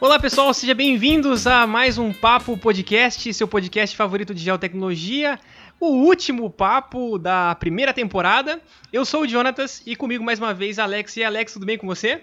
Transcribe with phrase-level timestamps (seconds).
[0.00, 5.38] Olá pessoal, sejam bem-vindos a mais um Papo Podcast, seu podcast favorito de geotecnologia,
[5.80, 8.60] o último papo da primeira temporada.
[8.92, 11.16] Eu sou o Jonatas e comigo mais uma vez Alex.
[11.16, 12.22] E Alex, tudo bem com você?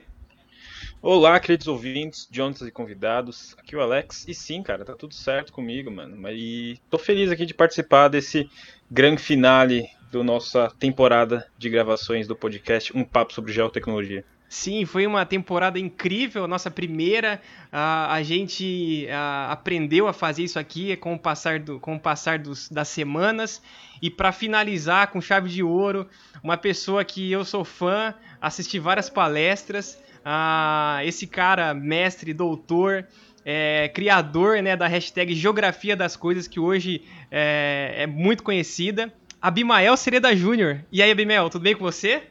[1.03, 3.55] Olá, queridos ouvintes, Jonatas e convidados.
[3.57, 4.23] Aqui é o Alex.
[4.27, 6.29] E sim, cara, tá tudo certo comigo, mano.
[6.29, 8.47] E tô feliz aqui de participar desse
[8.89, 14.23] grande finale da nossa temporada de gravações do podcast Um Papo sobre Geotecnologia.
[14.47, 17.41] Sim, foi uma temporada incrível, nossa primeira.
[17.73, 21.99] Uh, a gente uh, aprendeu a fazer isso aqui com o passar, do, com o
[21.99, 23.59] passar dos, das semanas.
[24.03, 26.07] E para finalizar com chave de ouro,
[26.43, 29.97] uma pessoa que eu sou fã, assisti várias palestras.
[30.25, 33.07] Uh, esse cara, mestre, doutor,
[33.45, 39.11] é, criador né, da hashtag Geografia das Coisas, que hoje é, é muito conhecida.
[39.41, 40.81] Abimael Sereda Júnior.
[40.91, 42.21] E aí, Abimael, tudo bem com você?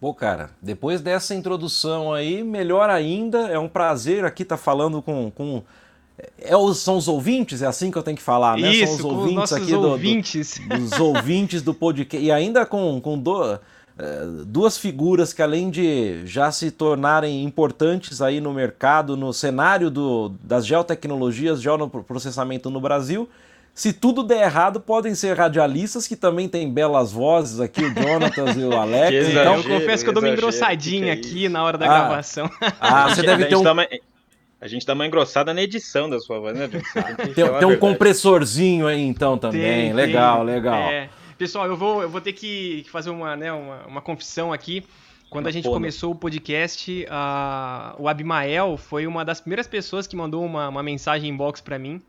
[0.00, 5.02] Pô, cara, depois dessa introdução aí, melhor ainda, é um prazer aqui estar tá falando
[5.02, 5.30] com.
[5.30, 5.62] com
[6.40, 8.70] é, os, são os ouvintes, é assim que eu tenho que falar, né?
[8.70, 10.58] Isso, são os ouvintes aqui ouvintes.
[10.58, 12.24] Do, do, dos ouvintes do podcast.
[12.24, 13.60] E ainda com, com do, é,
[14.46, 20.32] duas figuras que, além de já se tornarem importantes aí no mercado, no cenário do,
[20.42, 23.28] das geotecnologias, geoprocessamento no Brasil,
[23.74, 28.56] se tudo der errado, podem ser radialistas que também têm belas vozes aqui, o Jonatas
[28.56, 29.12] e o Alex.
[29.12, 31.88] Exagero, então, eu confesso que eu dou uma engrossadinha é aqui na hora da ah,
[31.88, 32.50] gravação.
[32.80, 33.62] Ah, você deve ter um.
[34.60, 36.68] A gente dá uma engrossada na edição da sua voz, né?
[36.68, 39.62] Tem, tem um compressorzinho aí então também.
[39.62, 40.54] Tem, legal, tem.
[40.54, 40.90] legal.
[40.90, 41.08] É.
[41.38, 44.84] Pessoal, eu vou, eu vou ter que fazer uma, né, uma, uma confissão aqui.
[45.30, 50.16] Quando a gente começou o podcast, uh, o Abimael foi uma das primeiras pessoas que
[50.16, 52.02] mandou uma, uma mensagem inbox para mim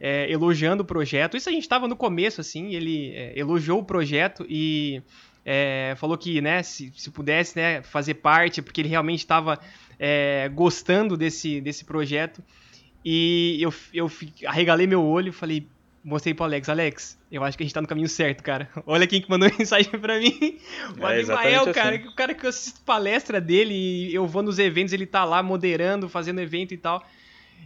[0.00, 1.36] é, elogiando o projeto.
[1.36, 5.02] Isso a gente estava no começo, assim, ele é, elogiou o projeto e
[5.44, 9.60] é, falou que, né, se, se pudesse, né, fazer parte, porque ele realmente estava
[9.98, 12.42] é, gostando desse, desse projeto.
[13.04, 14.10] E eu, eu
[14.46, 15.66] arregalei meu olho e falei,
[16.02, 18.68] mostrei pro Alex, Alex, eu acho que a gente tá no caminho certo, cara.
[18.86, 20.58] Olha quem que mandou mensagem pra mim.
[20.98, 22.08] O é, Abimael, cara, assim.
[22.08, 25.42] o cara que eu assisto palestra dele e eu vou nos eventos, ele tá lá
[25.42, 27.04] moderando, fazendo evento e tal.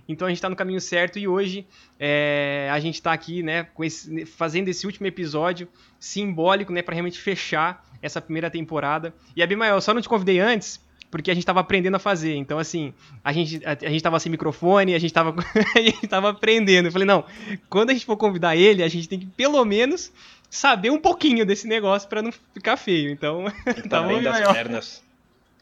[0.09, 1.67] Então a gente está no caminho certo e hoje
[1.99, 5.67] é, a gente está aqui, né, esse, fazendo esse último episódio
[5.99, 9.15] simbólico, né, para realmente fechar essa primeira temporada.
[9.35, 10.84] E Abimael, só não te convidei antes
[11.15, 12.35] porque a gente estava aprendendo a fazer.
[12.35, 12.93] Então, assim,
[13.23, 15.33] a gente, a, a gente tava sem microfone, a gente estava
[15.77, 16.87] a gente tava aprendendo.
[16.89, 17.23] Eu falei, não,
[17.71, 20.11] quando a gente for convidar ele, a gente tem que pelo menos
[20.51, 23.13] saber um pouquinho desse negócio para não ficar feio.
[23.13, 23.45] Então,
[23.89, 25.05] tá bom, das pernas.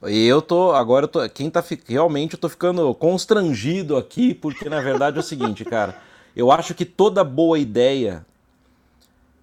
[0.07, 4.71] E eu tô, agora eu tô, quem tá, realmente eu tô ficando constrangido aqui, porque
[4.71, 5.99] na verdade é o seguinte, cara,
[6.35, 8.25] eu acho que toda boa ideia,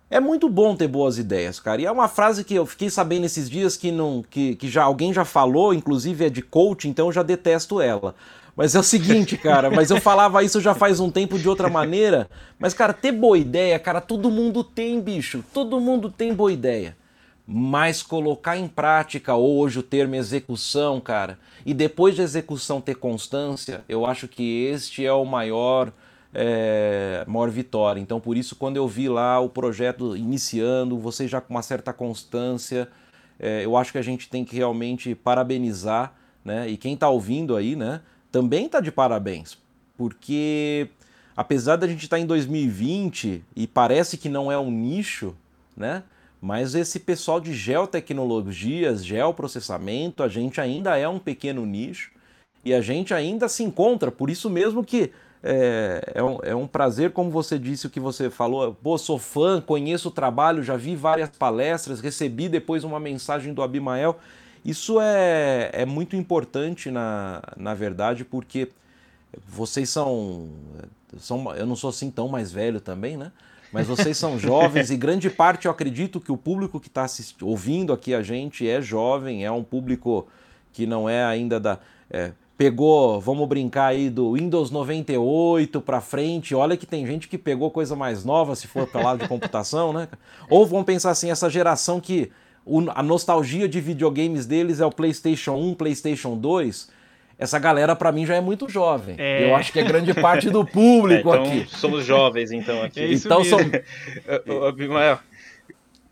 [0.09, 1.81] é muito bom ter boas ideias, cara.
[1.81, 4.84] E é uma frase que eu fiquei sabendo esses dias que não que, que já
[4.84, 8.16] alguém já falou, inclusive é de coach, então eu já detesto ela.
[8.56, 11.69] Mas é o seguinte, cara, mas eu falava isso já faz um tempo de outra
[11.69, 12.30] maneira.
[12.58, 15.44] Mas, cara, ter boa ideia, cara, todo mundo tem, bicho.
[15.53, 16.98] Todo mundo tem boa ideia
[17.52, 23.84] mas colocar em prática hoje o termo execução, cara, e depois de execução ter constância,
[23.90, 25.92] eu acho que este é o maior
[26.34, 28.00] é, maior vitória.
[28.00, 31.91] Então, por isso, quando eu vi lá o projeto iniciando, você já com uma certa
[31.91, 32.88] constância,
[33.40, 36.13] é, eu acho que a gente tem que realmente parabenizar,
[36.44, 36.69] né?
[36.69, 38.01] E quem está ouvindo aí, né,
[38.31, 39.57] também está de parabéns,
[39.97, 40.89] porque
[41.35, 45.35] apesar da gente estar tá em 2020 e parece que não é um nicho,
[45.75, 46.03] né?
[46.41, 52.12] Mas esse pessoal de geotecnologias, geoprocessamento, a gente ainda é um pequeno nicho
[52.63, 55.12] e a gente ainda se encontra, por isso mesmo que
[55.44, 58.73] é, é, um, é um prazer, como você disse, o que você falou.
[58.73, 63.61] Pô, sou fã, conheço o trabalho, já vi várias palestras, recebi depois uma mensagem do
[63.61, 64.17] Abimael.
[64.63, 68.69] Isso é, é muito importante, na, na verdade, porque
[69.47, 70.50] vocês são,
[71.18, 71.56] são.
[71.56, 73.31] Eu não sou assim tão mais velho também, né?
[73.71, 77.06] mas vocês são jovens e grande parte eu acredito que o público que está
[77.42, 80.27] ouvindo aqui a gente é jovem, é um público
[80.74, 81.80] que não é ainda da.
[82.09, 86.53] É, pegou, vamos brincar aí, do Windows 98 para frente.
[86.53, 89.94] Olha que tem gente que pegou coisa mais nova se for para lado de computação,
[89.94, 90.09] né?
[90.50, 92.29] Ou vamos pensar assim, essa geração que
[92.94, 97.00] a nostalgia de videogames deles é o PlayStation 1, PlayStation 2
[97.39, 99.15] essa galera para mim já é muito jovem.
[99.17, 99.45] É.
[99.50, 101.65] Eu acho que é grande parte do público é, então, aqui.
[101.77, 103.00] Somos jovens então aqui.
[103.00, 103.59] É então são...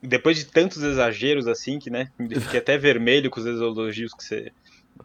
[0.02, 2.08] Depois de tantos exageros assim, que né,
[2.40, 4.54] fiquei até vermelho com os elogios que você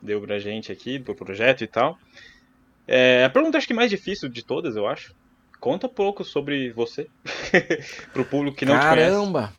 [0.02, 1.96] deu pra gente aqui, pro projeto e tal.
[2.86, 5.14] É, a pergunta acho que mais difícil de todas, eu acho.
[5.60, 7.06] Conta pouco sobre você
[8.12, 8.90] pro público que não Caramba.
[8.90, 9.16] te conhece.
[9.16, 9.52] Caramba!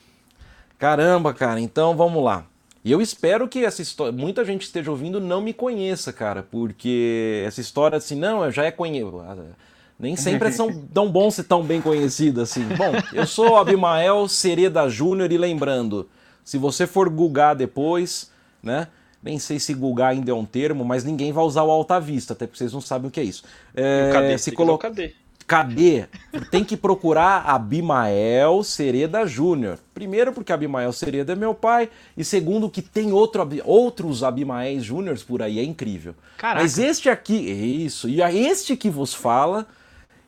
[0.78, 1.60] Caramba, cara.
[1.62, 2.46] Então vamos lá.
[2.84, 7.42] E eu espero que essa história, muita gente esteja ouvindo não me conheça, cara, porque
[7.48, 9.24] essa história assim, não, eu já é conhecido.
[9.98, 12.66] Nem sempre são tão bom ser tão bem conhecido assim.
[12.76, 16.10] Bom, eu sou Abimael Sereda Júnior e lembrando,
[16.44, 18.30] se você for googar depois,
[18.62, 18.90] né?
[19.24, 22.34] Nem sei se googar ainda é um termo, mas ninguém vai usar o Alta Vista,
[22.34, 23.44] até porque vocês não sabem o que é isso.
[23.74, 24.38] É, cadê?
[24.38, 25.14] se coloca cadê?
[25.46, 26.06] Cadê?
[26.50, 29.78] Tem que procurar Abimael Sereda Júnior.
[29.94, 31.90] Primeiro, porque Abimael Sereda é meu pai.
[32.18, 35.60] E segundo, que tem outro, outros Abimaéis Júniors por aí.
[35.60, 36.16] É incrível.
[36.38, 36.62] Caraca.
[36.62, 38.08] Mas este aqui, isso.
[38.08, 39.68] E este que vos fala,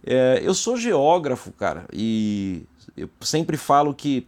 [0.06, 1.86] é, eu sou geógrafo, cara.
[1.94, 2.64] E
[2.96, 4.28] eu sempre falo que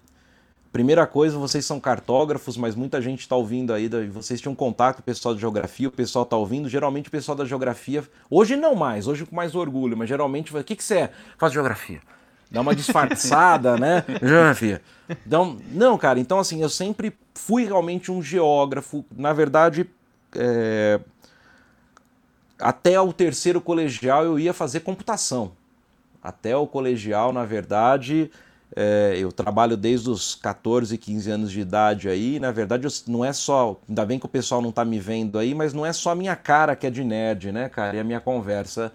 [0.77, 5.01] Primeira coisa, vocês são cartógrafos, mas muita gente está ouvindo aí, vocês tinham contato com
[5.01, 6.69] o pessoal de geografia, o pessoal está ouvindo.
[6.69, 10.63] Geralmente o pessoal da geografia, hoje não mais, hoje com mais orgulho, mas geralmente, o
[10.63, 11.12] que, que você é?
[11.35, 12.00] Faz geografia.
[12.51, 14.06] Dá uma disfarçada, né?
[14.21, 14.79] Geografia.
[15.25, 19.03] Então, não, cara, então assim, eu sempre fui realmente um geógrafo.
[19.15, 19.89] Na verdade,
[20.35, 21.00] é...
[22.59, 25.53] até o terceiro colegial eu ia fazer computação.
[26.21, 28.29] Até o colegial, na verdade,
[28.75, 32.40] é, eu trabalho desde os 14, 15 anos de idade aí.
[32.40, 33.80] Na verdade, eu, não é só.
[33.88, 36.16] Ainda bem que o pessoal não tá me vendo aí, mas não é só a
[36.16, 37.96] minha cara que é de nerd, né, cara?
[37.96, 38.92] E a minha conversa.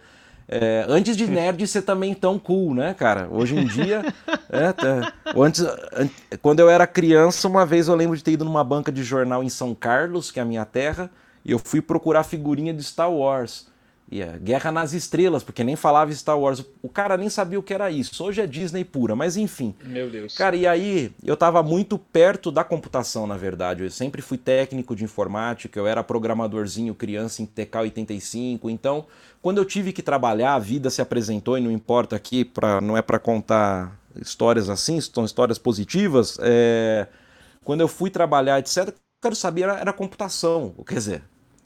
[0.49, 3.29] É, antes de nerd ser também tão cool, né, cara?
[3.31, 4.03] Hoje em dia.
[4.51, 6.09] é, tá, antes, an,
[6.43, 9.43] quando eu era criança, uma vez eu lembro de ter ido numa banca de jornal
[9.43, 11.11] em São Carlos, que é a minha terra,
[11.45, 13.72] e eu fui procurar figurinha de Star Wars.
[14.21, 16.65] A Guerra nas Estrelas, porque nem falava Star Wars.
[16.83, 18.25] O cara nem sabia o que era isso.
[18.25, 19.75] Hoje é Disney pura, mas enfim.
[19.85, 20.37] Meu Deus.
[20.37, 23.85] Cara, e aí eu tava muito perto da computação, na verdade.
[23.85, 28.69] Eu sempre fui técnico de informática, eu era programadorzinho criança em TK85.
[28.69, 29.07] Então,
[29.41, 32.97] quando eu tive que trabalhar, a vida se apresentou e não importa aqui, pra, não
[32.97, 36.37] é para contar histórias assim, são histórias positivas.
[36.41, 37.07] É...
[37.65, 40.75] Quando eu fui trabalhar, etc., eu quero saber era, era computação.
[40.87, 41.23] Quer dizer,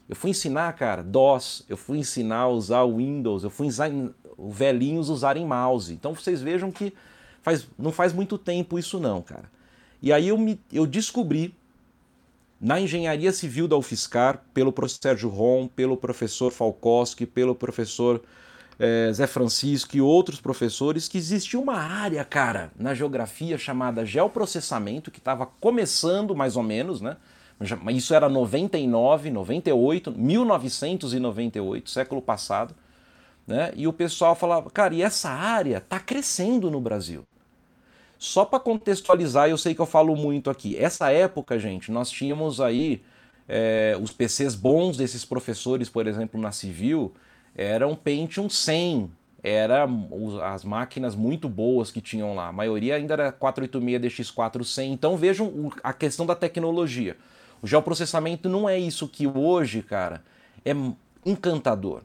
[0.08, 3.91] eu fui ensinar, cara, DOS, eu fui ensinar a usar o Windows, eu fui ensinar
[4.38, 5.93] os velhinhos usarem mouse.
[5.93, 6.93] Então vocês vejam que
[7.43, 9.50] faz, não faz muito tempo isso não, cara.
[10.00, 11.55] E aí eu, me, eu descobri
[12.61, 18.23] na engenharia civil da UFSCar, pelo professor Sérgio Rom, pelo professor Falkowski, pelo professor
[18.79, 25.11] é, Zé Francisco e outros professores, que existia uma área, cara, na geografia chamada geoprocessamento,
[25.11, 27.17] que estava começando mais ou menos, né?
[27.94, 32.75] Isso era 99, 98, 1998, século passado.
[33.47, 33.73] Né?
[33.76, 37.25] E o pessoal falava, cara, e essa área está crescendo no Brasil.
[38.19, 40.76] Só para contextualizar, eu sei que eu falo muito aqui.
[40.76, 43.03] Essa época, gente, nós tínhamos aí
[43.49, 47.12] é, os PCs bons desses professores, por exemplo, na Civil,
[47.55, 49.11] eram Pentium 100,
[49.43, 49.87] era
[50.43, 52.49] as máquinas muito boas que tinham lá.
[52.49, 54.93] A maioria ainda era 486 DX4 100.
[54.93, 57.17] Então vejam a questão da tecnologia.
[57.62, 60.23] O geoprocessamento não é isso que hoje, cara,
[60.64, 60.73] é
[61.25, 62.03] encantador.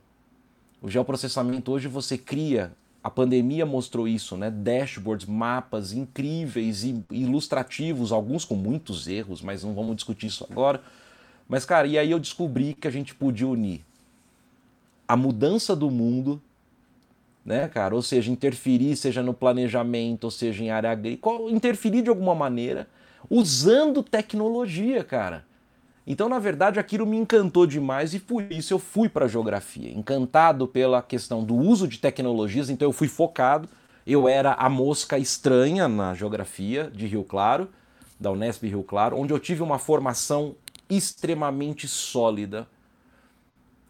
[0.81, 2.71] O geoprocessamento hoje você cria,
[3.03, 4.49] a pandemia mostrou isso, né?
[4.49, 10.81] Dashboards, mapas incríveis e ilustrativos, alguns com muitos erros, mas não vamos discutir isso agora.
[11.47, 13.85] Mas, cara, e aí eu descobri que a gente podia unir
[15.07, 16.41] a mudança do mundo,
[17.45, 17.93] né, cara?
[17.93, 22.87] Ou seja, interferir, seja no planejamento, ou seja em área agrícola, interferir de alguma maneira
[23.29, 25.45] usando tecnologia, cara.
[26.11, 29.89] Então, na verdade, aquilo me encantou demais e por isso eu fui para a geografia.
[29.97, 33.69] Encantado pela questão do uso de tecnologias, então eu fui focado.
[34.05, 37.69] Eu era a mosca estranha na geografia de Rio Claro,
[38.19, 40.53] da Unesp Rio Claro, onde eu tive uma formação
[40.89, 42.67] extremamente sólida.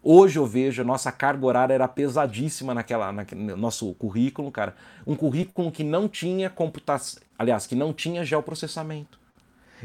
[0.00, 4.76] Hoje eu vejo, nossa carga horária era pesadíssima naquela, naquele nosso currículo, cara.
[5.04, 9.18] Um currículo que não tinha computação, aliás, que não tinha geoprocessamento.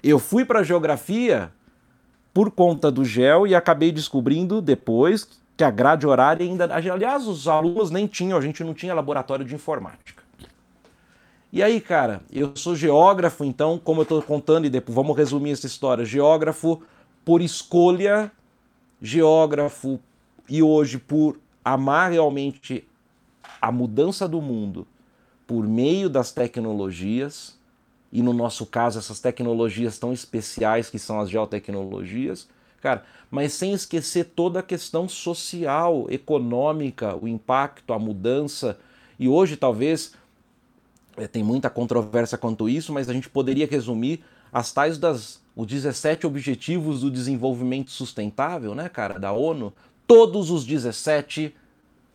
[0.03, 1.51] Eu fui para geografia
[2.37, 5.27] por conta do GEL e acabei descobrindo depois
[5.57, 6.65] que a grade horária ainda.
[6.71, 10.21] Aliás, os alunos nem tinham, a gente não tinha laboratório de informática.
[11.51, 15.49] E aí, cara, eu sou geógrafo, então, como eu estou contando, e depois vamos resumir
[15.49, 16.83] essa história: geógrafo
[17.25, 18.31] por escolha,
[19.01, 19.99] geógrafo
[20.47, 22.87] e hoje por amar realmente
[23.59, 24.85] a mudança do mundo
[25.47, 27.56] por meio das tecnologias
[28.11, 32.47] e no nosso caso essas tecnologias tão especiais que são as geotecnologias,
[32.81, 38.79] cara, mas sem esquecer toda a questão social, econômica, o impacto, a mudança.
[39.19, 40.13] E hoje talvez
[41.17, 45.65] é, tem muita controvérsia quanto isso, mas a gente poderia resumir as tais das os
[45.65, 49.73] 17 objetivos do desenvolvimento sustentável, né, cara, da ONU,
[50.05, 51.53] todos os 17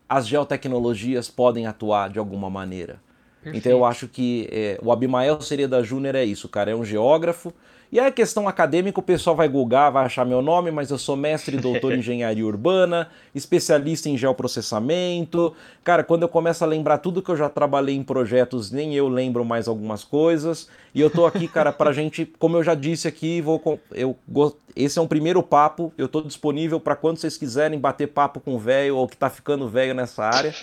[0.07, 3.01] as geotecnologias podem atuar de alguma maneira.
[3.43, 3.57] Perfeito.
[3.57, 7.53] Então eu acho que é, o Abimael Sereda Júnior é isso, cara, é um geógrafo,
[7.93, 11.15] e a questão acadêmica, o pessoal vai googar, vai achar meu nome, mas eu sou
[11.15, 15.53] mestre e doutor em engenharia urbana, especialista em geoprocessamento.
[15.83, 19.07] Cara, quando eu começo a lembrar tudo que eu já trabalhei em projetos, nem eu
[19.07, 20.67] lembro mais algumas coisas.
[20.91, 24.17] E eu tô aqui, cara, pra gente, como eu já disse aqui, vou eu
[24.75, 28.55] esse é um primeiro papo, eu tô disponível para quando vocês quiserem bater papo com
[28.55, 30.53] o velho ou que tá ficando velho nessa área,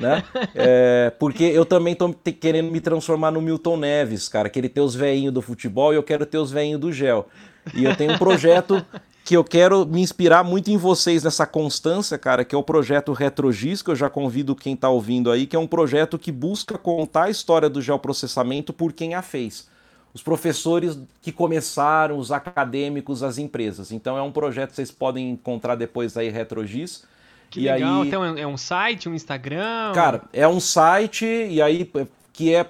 [0.00, 0.24] né?
[0.54, 4.82] É, porque eu também tô querendo me transformar no Milton Neves, cara, que ele tem
[4.82, 7.28] os veinhos do futebol e eu quero ter os veinhos do gel.
[7.74, 8.84] E eu tenho um projeto
[9.28, 13.12] que eu quero me inspirar muito em vocês nessa constância, cara, que é o projeto
[13.12, 16.78] Retrogis, que eu já convido quem está ouvindo aí, que é um projeto que busca
[16.78, 19.68] contar a história do geoprocessamento por quem a fez.
[20.14, 23.92] Os professores que começaram, os acadêmicos, as empresas.
[23.92, 27.04] Então é um projeto que vocês podem encontrar depois aí, Retrogis.
[27.50, 28.08] Que e legal, aí...
[28.08, 29.92] então é um site, um Instagram?
[29.94, 31.90] Cara, é um site, e aí
[32.38, 32.64] que é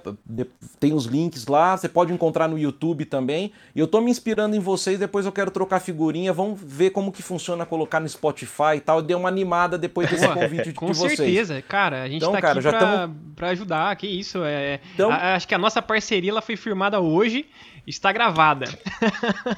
[0.80, 3.52] tem os links lá, você pode encontrar no YouTube também.
[3.76, 7.12] E eu tô me inspirando em vocês, depois eu quero trocar figurinha, vamos ver como
[7.12, 9.02] que funciona colocar no Spotify e tal.
[9.02, 11.10] Deu uma animada depois desse convite de, Com vocês.
[11.10, 13.16] Com certeza, cara, a gente então, tá cara, aqui já pra, tamo...
[13.36, 14.80] pra ajudar, que isso, é, é...
[14.94, 15.10] Então...
[15.10, 17.44] A, acho que a nossa parceria ela foi firmada hoje,
[17.86, 18.70] está gravada.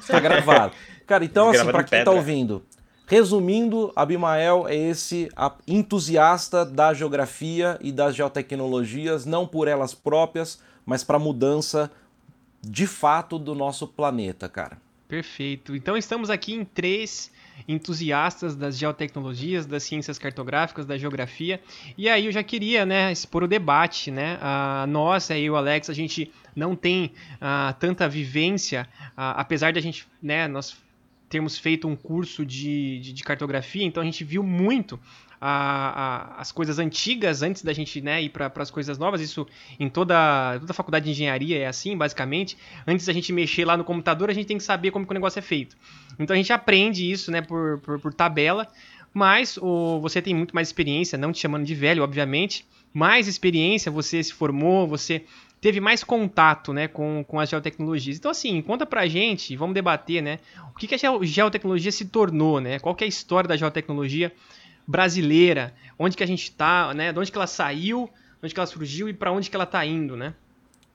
[0.00, 0.72] Está gravado.
[1.06, 2.64] Cara, então assim, para quem tá ouvindo,
[3.10, 5.28] Resumindo, Abimael é esse
[5.66, 11.90] entusiasta da geografia e das geotecnologias, não por elas próprias, mas para a mudança
[12.62, 14.78] de fato do nosso planeta, cara.
[15.08, 15.74] Perfeito.
[15.74, 17.32] Então estamos aqui em três
[17.66, 21.60] entusiastas das geotecnologias, das ciências cartográficas, da geografia.
[21.98, 24.38] E aí eu já queria, né, expor o debate, né?
[24.40, 27.06] A nós, aí o Alex, a gente não tem
[27.42, 30.76] uh, tanta vivência, uh, apesar de a gente, né, nós
[31.30, 34.98] termos feito um curso de, de, de cartografia, então a gente viu muito
[35.40, 39.20] a, a, as coisas antigas antes da gente né, ir para as coisas novas.
[39.22, 39.46] Isso
[39.78, 42.58] em toda, toda a faculdade de engenharia é assim, basicamente.
[42.86, 45.14] Antes da gente mexer lá no computador, a gente tem que saber como que o
[45.14, 45.76] negócio é feito.
[46.18, 48.68] Então a gente aprende isso né, por, por, por tabela,
[49.14, 52.66] mas o, você tem muito mais experiência, não te chamando de velho, obviamente.
[52.92, 55.24] Mais experiência, você se formou, você
[55.60, 58.16] teve mais contato né, com, com as geotecnologias.
[58.16, 60.38] Então, assim, conta pra gente, vamos debater, né?
[60.72, 62.78] O que, que a geotecnologia se tornou, né?
[62.78, 64.32] Qual que é a história da geotecnologia
[64.86, 65.74] brasileira?
[65.98, 67.12] Onde que a gente tá, né?
[67.12, 68.08] De onde que ela saiu,
[68.42, 70.34] onde que ela surgiu e para onde que ela tá indo, né?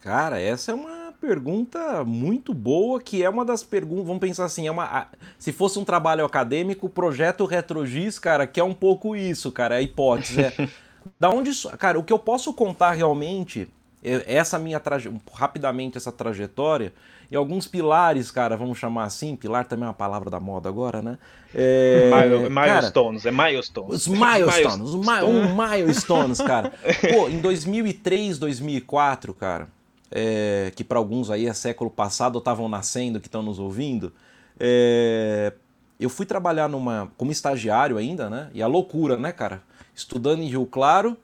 [0.02, 4.68] Cara, essa é uma pergunta muito boa, que é uma das perguntas, vamos pensar assim,
[4.68, 5.08] é uma,
[5.40, 9.76] se fosse um trabalho acadêmico, o projeto Retrogis, cara, que é um pouco isso, cara,
[9.76, 10.70] a hipótese é,
[11.20, 13.68] da onde, cara, o que eu posso contar realmente
[14.28, 15.12] essa minha traje...
[15.34, 16.94] rapidamente essa trajetória
[17.30, 21.02] e alguns pilares, cara, vamos chamar assim, pilar também é uma palavra da moda agora,
[21.02, 21.18] né?
[21.54, 22.10] É,
[22.50, 23.96] milestones, cara, é milestones.
[23.96, 25.24] Os milestones, os mi...
[25.24, 26.72] um milestones, cara.
[27.14, 29.68] Pô, em 2003, 2004, cara,
[30.12, 34.14] é, que para alguns aí é século passado, estavam nascendo, que estão nos ouvindo,
[34.60, 35.54] é,
[36.00, 38.50] eu fui trabalhar numa como estagiário ainda, né?
[38.54, 39.62] E a loucura, né, cara?
[39.96, 41.18] Estudando em Rio Claro,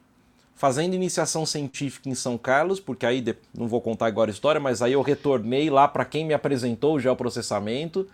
[0.62, 4.84] fazendo iniciação científica em São Carlos, porque aí não vou contar agora a história, mas
[4.84, 8.08] aí eu retornei lá para quem me apresentou o geoprocessamento.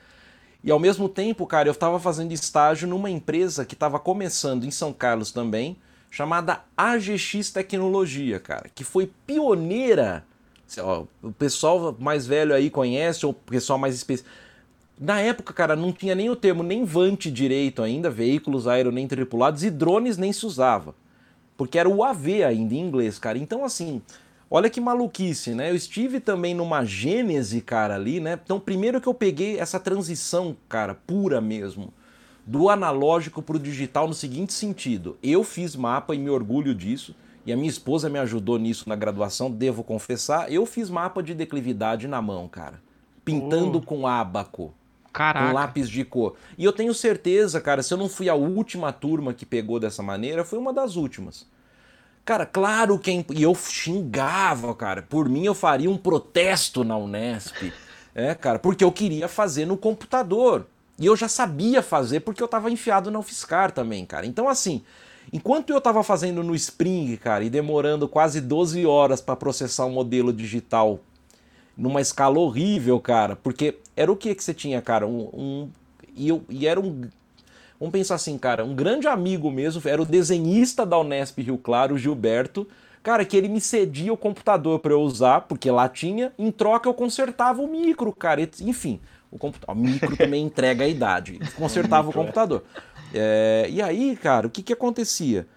[0.64, 4.72] E ao mesmo tempo, cara, eu estava fazendo estágio numa empresa que estava começando em
[4.72, 5.76] São Carlos também,
[6.10, 10.24] chamada AGX Tecnologia, cara, que foi pioneira.
[11.22, 14.34] O pessoal mais velho aí conhece, ou o pessoal mais específico.
[14.98, 19.06] Na época, cara, não tinha nem o termo nem VANT direito ainda, veículos aero nem
[19.06, 20.96] tripulados, e drones nem se usava
[21.58, 23.38] porque era o AV ainda em inglês, cara.
[23.38, 24.02] Então, assim,
[24.50, 25.72] olha que maluquice, né?
[25.72, 28.40] Eu estive também numa gênese, cara, ali, né?
[28.44, 31.92] Então, primeiro que eu peguei essa transição, cara, pura mesmo,
[32.46, 37.16] do analógico para o digital no seguinte sentido: eu fiz mapa e me orgulho disso.
[37.46, 40.52] E a minha esposa me ajudou nisso na graduação, devo confessar.
[40.52, 42.82] Eu fiz mapa de declividade na mão, cara.
[43.24, 43.82] Pintando oh.
[43.82, 44.74] com ábaco.
[45.18, 45.48] Caraca.
[45.48, 46.36] Com lápis de cor.
[46.56, 50.04] E eu tenho certeza, cara, se eu não fui a última turma que pegou dessa
[50.04, 51.48] maneira, foi uma das últimas.
[52.24, 53.26] Cara, claro que.
[53.34, 55.02] E eu xingava, cara.
[55.02, 57.74] Por mim, eu faria um protesto na Unesp.
[58.14, 60.68] É, cara, porque eu queria fazer no computador.
[61.00, 64.26] E eu já sabia fazer porque eu tava enfiado na UFSCar também, cara.
[64.26, 64.84] Então, assim,
[65.34, 69.92] enquanto eu tava fazendo no Spring, cara, e demorando quase 12 horas para processar um
[69.92, 71.00] modelo digital
[71.76, 75.08] numa escala horrível, cara, porque era o que que você tinha, cara?
[75.08, 75.70] Um, um
[76.16, 77.10] e, eu, e era um.
[77.80, 81.96] Vamos pensar assim, cara, um grande amigo mesmo, era o desenhista da Unesp Rio Claro,
[81.96, 82.68] o Gilberto,
[83.04, 86.90] cara, que ele me cedia o computador para eu usar, porque lá tinha, em troca
[86.90, 89.00] eu consertava o micro, cara, enfim,
[89.30, 92.16] o, computador, o micro também entrega a idade, consertava o, o é.
[92.16, 92.64] computador.
[93.14, 95.48] É, e aí, cara, o que que acontecia?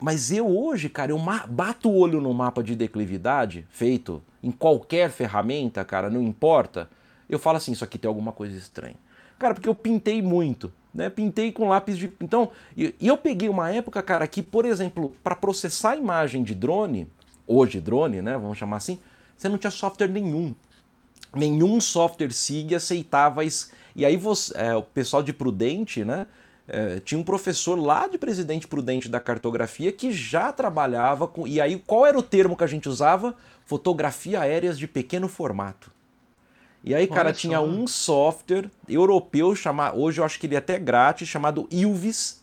[0.00, 5.10] Mas eu hoje, cara, eu bato o olho no mapa de declividade feito em qualquer
[5.10, 6.88] ferramenta, cara, não importa.
[7.28, 8.96] Eu falo assim, isso aqui tem alguma coisa estranha.
[9.38, 11.10] Cara, porque eu pintei muito, né?
[11.10, 12.12] Pintei com lápis de.
[12.20, 16.54] Então, e eu peguei uma época, cara, que, por exemplo, para processar a imagem de
[16.54, 17.08] drone,
[17.46, 18.38] hoje drone, né?
[18.38, 18.98] Vamos chamar assim,
[19.36, 20.54] você não tinha software nenhum.
[21.34, 23.44] Nenhum software SIG aceitava.
[23.44, 23.70] isso.
[23.96, 26.26] E aí você, é, o pessoal de Prudente, né?
[26.66, 31.46] É, tinha um professor lá de Presidente Prudente da cartografia que já trabalhava com.
[31.46, 33.34] E aí, qual era o termo que a gente usava?
[33.66, 35.93] Fotografia aéreas de pequeno formato.
[36.84, 37.64] E aí, cara, Olha tinha só.
[37.64, 42.42] um software europeu, chamado, hoje eu acho que ele é até grátis, chamado Ilvis.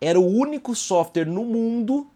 [0.00, 2.06] Era o único software no mundo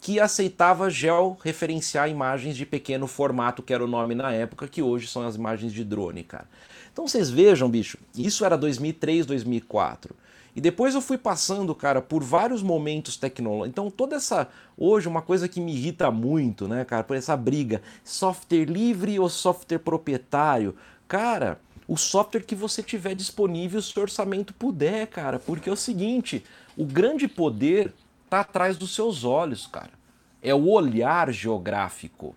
[0.00, 5.06] que aceitava georreferenciar imagens de pequeno formato, que era o nome na época, que hoje
[5.06, 6.48] são as imagens de drone, cara.
[6.92, 10.16] Então vocês vejam, bicho, isso era 2003, 2004.
[10.54, 13.70] E depois eu fui passando, cara, por vários momentos tecnológicos.
[13.70, 14.48] Então, toda essa.
[14.76, 19.30] Hoje, uma coisa que me irrita muito, né, cara, por essa briga: software livre ou
[19.30, 20.74] software proprietário?
[21.12, 25.38] Cara, o software que você tiver disponível, se o orçamento puder, cara.
[25.38, 26.42] Porque é o seguinte:
[26.74, 27.92] o grande poder
[28.30, 29.90] tá atrás dos seus olhos, cara.
[30.42, 32.34] É o olhar geográfico.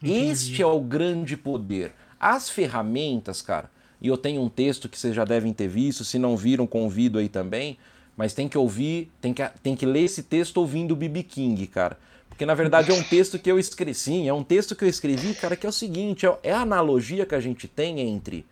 [0.00, 1.92] Este é o grande poder.
[2.20, 3.68] As ferramentas, cara,
[4.00, 7.18] e eu tenho um texto que vocês já devem ter visto, se não viram, convido
[7.18, 7.78] aí também.
[8.16, 11.66] Mas tem que ouvir, tem que, tem que ler esse texto ouvindo o BB King,
[11.66, 11.98] cara.
[12.38, 13.92] Porque na verdade é um texto que eu escrevi.
[13.92, 16.60] Sim, é um texto que eu escrevi, cara, que é o seguinte: é, é a
[16.60, 18.46] analogia que a gente tem entre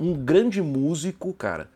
[0.00, 1.70] um grande músico, cara,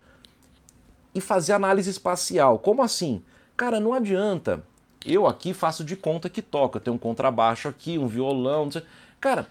[1.14, 2.58] e fazer análise espacial.
[2.58, 3.22] Como assim?
[3.56, 4.64] Cara, não adianta.
[5.06, 6.80] Eu aqui faço de conta que toca.
[6.80, 8.82] Tenho um contrabaixo aqui, um violão, não sei.
[9.20, 9.46] Cara,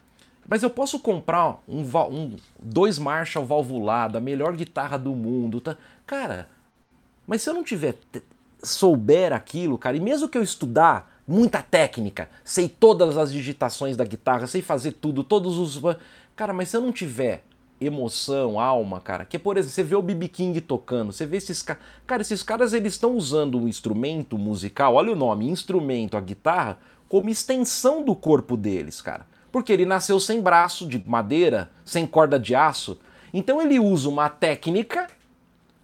[0.46, 5.77] mas eu posso comprar um, um dois Marshall valvulado, a melhor guitarra do mundo, tá?
[6.06, 6.50] Cara,
[7.25, 7.96] mas se eu não tiver
[8.62, 14.05] souber aquilo, cara, e mesmo que eu estudar muita técnica, sei todas as digitações da
[14.05, 15.79] guitarra, sei fazer tudo, todos os
[16.35, 17.44] cara, mas se eu não tiver
[17.79, 21.61] emoção, alma, cara, que por exemplo, você vê o BB King tocando, você vê esses
[21.61, 26.22] caras, cara, esses caras eles estão usando um instrumento musical, olha o nome, instrumento, a
[26.22, 29.25] guitarra, como extensão do corpo deles, cara.
[29.51, 32.98] Porque ele nasceu sem braço de madeira, sem corda de aço.
[33.33, 35.07] Então ele usa uma técnica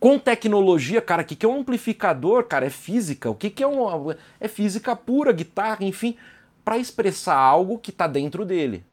[0.04, 2.66] com tecnologia, cara, o que, que é um amplificador, cara?
[2.66, 3.30] É física.
[3.30, 4.14] O que, que é um.
[4.38, 6.18] É física pura, guitarra, enfim,
[6.62, 8.84] para expressar algo que está dentro dele.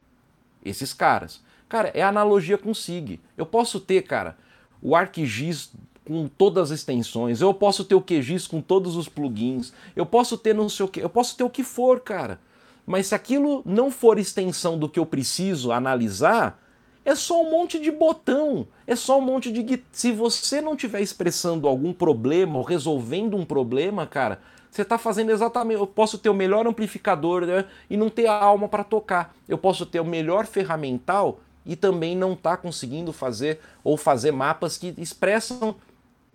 [0.64, 1.42] Esses caras.
[1.68, 3.18] Cara, é analogia com SIG.
[3.36, 4.38] Eu posso ter, cara,
[4.80, 5.72] o ArcGIS
[6.04, 10.38] com todas as extensões, eu posso ter o QGIS com todos os plugins, eu posso
[10.38, 12.38] ter não sei o que, eu posso ter o que for, cara.
[12.86, 16.62] Mas se aquilo não for extensão do que eu preciso analisar,
[17.04, 19.82] é só um monte de botão, é só um monte de.
[19.90, 25.30] Se você não estiver expressando algum problema ou resolvendo um problema, cara, você está fazendo
[25.30, 25.80] exatamente.
[25.80, 29.34] Eu posso ter o melhor amplificador né, e não ter a alma para tocar.
[29.48, 34.78] Eu posso ter o melhor ferramental e também não tá conseguindo fazer ou fazer mapas
[34.78, 35.76] que expressam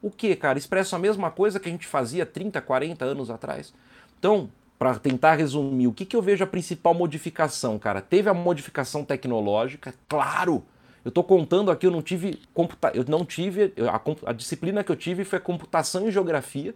[0.02, 0.58] o que, cara?
[0.58, 3.74] Expressam a mesma coisa que a gente fazia 30, 40 anos atrás.
[4.20, 8.02] Então, para tentar resumir, o que, que eu vejo a principal modificação, cara?
[8.02, 10.64] Teve a modificação tecnológica, claro.
[11.04, 14.92] Eu estou contando aqui, eu não tive computa eu não tive a, a, disciplina que
[14.92, 16.76] eu tive foi computação e geografia.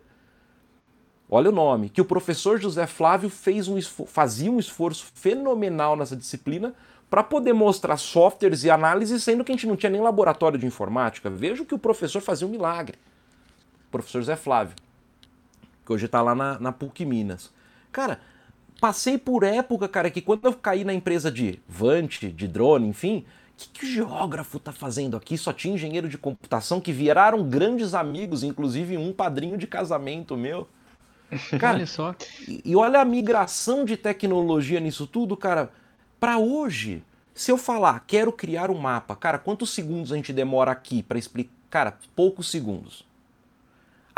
[1.28, 6.16] Olha o nome, que o professor José Flávio fez um fazia um esforço fenomenal nessa
[6.16, 6.74] disciplina
[7.10, 10.66] para poder mostrar softwares e análises, sendo que a gente não tinha nem laboratório de
[10.66, 11.30] informática.
[11.30, 12.98] Veja que o professor fazia um milagre.
[13.88, 14.76] O professor José Flávio,
[15.84, 17.52] que hoje está lá na, na PUC Minas.
[17.92, 18.20] Cara,
[18.80, 23.26] passei por época, cara, que quando eu caí na empresa de Vant, de drone, enfim,
[23.54, 25.38] o que, que o geógrafo tá fazendo aqui?
[25.38, 30.68] Só tinha engenheiro de computação que viraram grandes amigos, inclusive um padrinho de casamento meu.
[31.60, 32.16] Cara, olha só.
[32.48, 35.70] E, e olha a migração de tecnologia nisso tudo, cara.
[36.20, 37.04] Para hoje,
[37.36, 41.20] se eu falar, quero criar um mapa, cara, quantos segundos a gente demora aqui para
[41.20, 41.54] explicar?
[41.70, 43.06] Cara, poucos segundos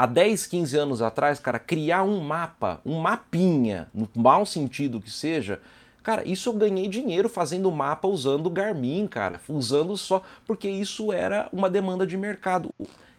[0.02, 5.12] há 10, 15 anos atrás, cara, criar um mapa, um mapinha, no mau sentido que
[5.12, 5.62] seja,
[6.02, 11.48] cara, isso eu ganhei dinheiro fazendo mapa usando Garmin, cara, usando só, porque isso era
[11.54, 12.74] uma demanda de mercado.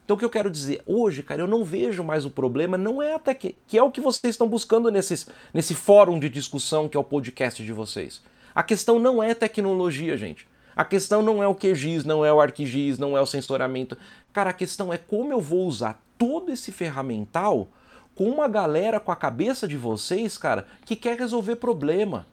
[0.05, 3.01] Então o que eu quero dizer, hoje, cara, eu não vejo mais o problema, não
[3.01, 6.89] é até que, que é o que vocês estão buscando nesses, nesse fórum de discussão
[6.89, 8.21] que é o podcast de vocês.
[8.53, 10.49] A questão não é tecnologia, gente.
[10.75, 13.97] A questão não é o QGIS, não é o ArcGIS, não é o sensoramento.
[14.33, 17.69] Cara, a questão é como eu vou usar todo esse ferramental
[18.15, 22.29] com uma galera com a cabeça de vocês, cara, que quer resolver problema.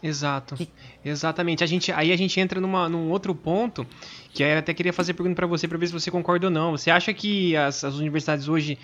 [0.00, 0.54] Exato.
[0.54, 0.68] Que...
[1.04, 1.64] Exatamente.
[1.64, 3.84] A gente, aí a gente entra numa, num outro ponto
[4.32, 6.70] que eu até queria fazer pergunta para você para ver se você concorda ou não.
[6.70, 8.78] Você acha que as, as universidades hoje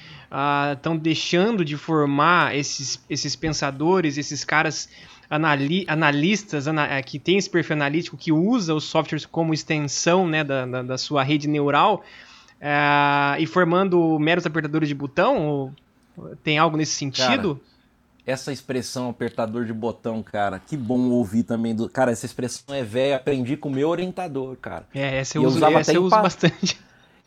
[0.74, 4.88] estão ah, deixando de formar esses, esses pensadores, esses caras
[5.30, 10.26] anali analistas ana é, que tem esse perfil analítico, que usa os softwares como extensão
[10.26, 12.02] né, da, da, da sua rede neural
[12.62, 15.48] é, e formando meros apertadores de botão?
[15.48, 15.72] Ou
[16.44, 17.56] tem algo nesse sentido?
[17.56, 17.72] Cara,
[18.24, 21.74] essa expressão apertador de botão, cara, que bom ouvir também.
[21.74, 21.88] Do...
[21.88, 24.86] Cara, essa expressão é velha, aprendi com o meu orientador, cara.
[24.94, 26.80] É, essa eu, uso, essa eu uso bastante.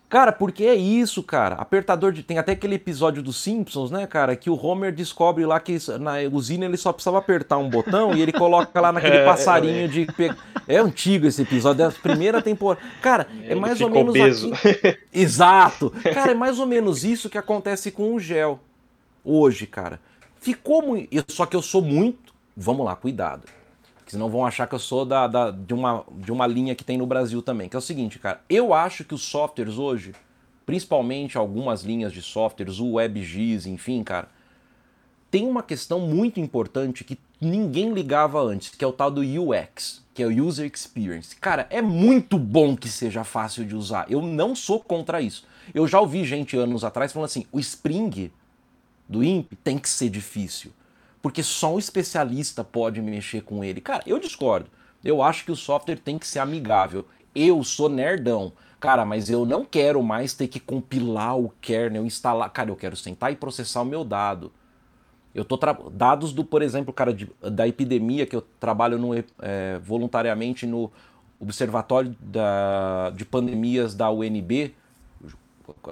[0.08, 1.56] Cara, porque é isso, cara.
[1.56, 2.22] Apertador de.
[2.22, 4.36] Tem até aquele episódio dos Simpsons, né, cara?
[4.36, 8.22] Que o Homer descobre lá que na usina ele só precisava apertar um botão e
[8.22, 10.08] ele coloca lá naquele é, passarinho é, de.
[10.68, 12.86] É antigo esse episódio, é a primeira temporada.
[13.02, 14.10] Cara, é ele mais ou menos.
[14.10, 14.54] Obeso.
[14.54, 14.98] Aqui...
[15.12, 15.92] Exato.
[16.14, 18.60] Cara, é mais ou menos isso que acontece com o gel
[19.24, 20.00] hoje, cara.
[20.40, 21.10] Ficou muito.
[21.32, 22.34] Só que eu sou muito.
[22.56, 23.44] Vamos lá, cuidado.
[24.06, 26.84] Porque senão vão achar que eu sou da, da, de, uma, de uma linha que
[26.84, 27.68] tem no Brasil também.
[27.68, 28.40] Que é o seguinte, cara.
[28.48, 30.14] Eu acho que os softwares hoje,
[30.64, 34.30] principalmente algumas linhas de softwares, o WebGIS, enfim, cara,
[35.32, 40.06] tem uma questão muito importante que ninguém ligava antes, que é o tal do UX,
[40.14, 41.36] que é o User Experience.
[41.38, 44.06] Cara, é muito bom que seja fácil de usar.
[44.08, 45.48] Eu não sou contra isso.
[45.74, 48.32] Eu já ouvi gente anos atrás falando assim: o Spring
[49.10, 50.72] do INPE tem que ser difícil.
[51.26, 53.82] Porque só um especialista pode mexer com ele.
[53.82, 54.70] Cara, eu discordo.
[55.04, 57.04] Eu acho que o software tem que ser amigável.
[57.34, 58.54] Eu sou nerdão.
[58.80, 62.48] Cara, mas eu não quero mais ter que compilar o kernel, instalar.
[62.52, 64.52] Cara, eu quero sentar e processar o meu dado.
[65.34, 65.76] Eu tô tra...
[65.92, 70.92] dados do, por exemplo, cara, de, da epidemia que eu trabalho no, é, voluntariamente no
[71.40, 74.76] Observatório da, de Pandemias da UNB.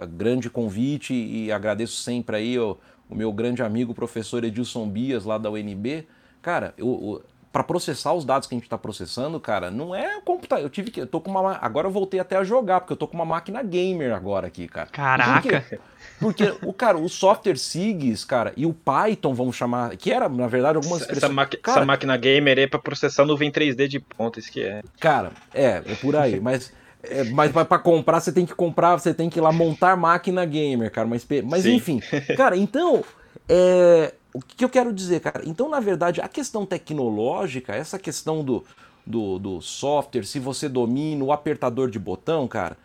[0.10, 2.76] Grande convite e agradeço sempre aí ó,
[3.10, 6.08] o meu grande amigo, professor Edilson Bias, lá da UNB,
[6.42, 10.66] cara, eu, para processar os dados que a gente está processando, cara, não é computador.
[10.66, 11.00] Eu tive que.
[11.02, 11.56] Eu tô com uma.
[11.58, 14.68] Agora eu voltei até a jogar, porque eu tô com uma máquina gamer agora aqui,
[14.68, 14.88] cara.
[14.88, 15.62] Caraca!
[15.62, 15.80] Porque,
[16.20, 20.48] porque o cara, o software SIGs, cara, e o Python, vamos chamar, que era, na
[20.48, 24.52] verdade, algumas essa, cara, essa máquina gamer é para processar nuvem 3D de ponta, isso
[24.52, 24.82] que é.
[25.00, 26.74] Cara, é, é por aí, mas.
[27.04, 30.46] É, mas para comprar, você tem que comprar, você tem que ir lá montar máquina
[30.46, 31.08] gamer, cara.
[31.08, 32.02] Mas, mas enfim,
[32.38, 33.04] cara, então.
[33.48, 35.44] É, o que eu quero dizer, cara?
[35.46, 38.64] Então, na verdade, a questão tecnológica, essa questão do,
[39.06, 42.78] do, do software, se você domina o apertador de botão, cara.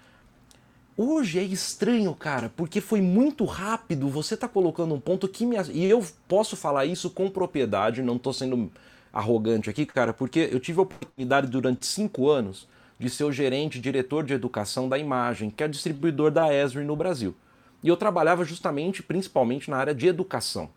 [0.96, 4.08] Hoje é estranho, cara, porque foi muito rápido.
[4.08, 5.56] Você tá colocando um ponto que me.
[5.72, 8.70] E eu posso falar isso com propriedade, não tô sendo
[9.12, 12.66] arrogante aqui, cara, porque eu tive a oportunidade durante cinco anos
[12.98, 16.96] de ser o gerente, diretor de educação da Imagem, que é distribuidor da Esri no
[16.96, 17.34] Brasil.
[17.82, 20.70] E eu trabalhava justamente, principalmente na área de educação.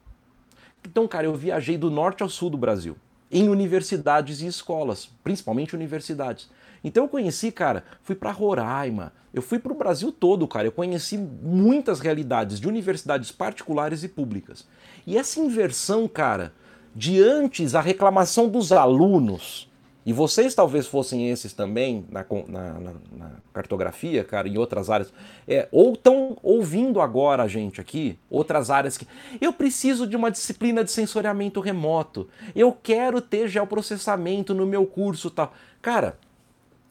[0.86, 2.95] Então, cara, eu viajei do norte ao sul do Brasil,
[3.31, 6.49] em universidades e escolas, principalmente universidades.
[6.84, 10.67] Então eu conheci, cara, fui para Roraima, eu fui para o Brasil todo, cara.
[10.67, 14.67] Eu conheci muitas realidades de universidades particulares e públicas.
[15.05, 16.53] E essa inversão, cara,
[16.95, 19.70] de antes a reclamação dos alunos
[20.04, 25.14] e vocês talvez fossem esses também na, na, na, na cartografia, cara, em outras áreas,
[25.48, 29.08] é, ou estão ouvindo agora a gente aqui, outras áreas que
[29.40, 35.30] eu preciso de uma disciplina de sensoriamento remoto, eu quero ter geoprocessamento no meu curso
[35.30, 35.54] tal.
[35.82, 36.18] Cara,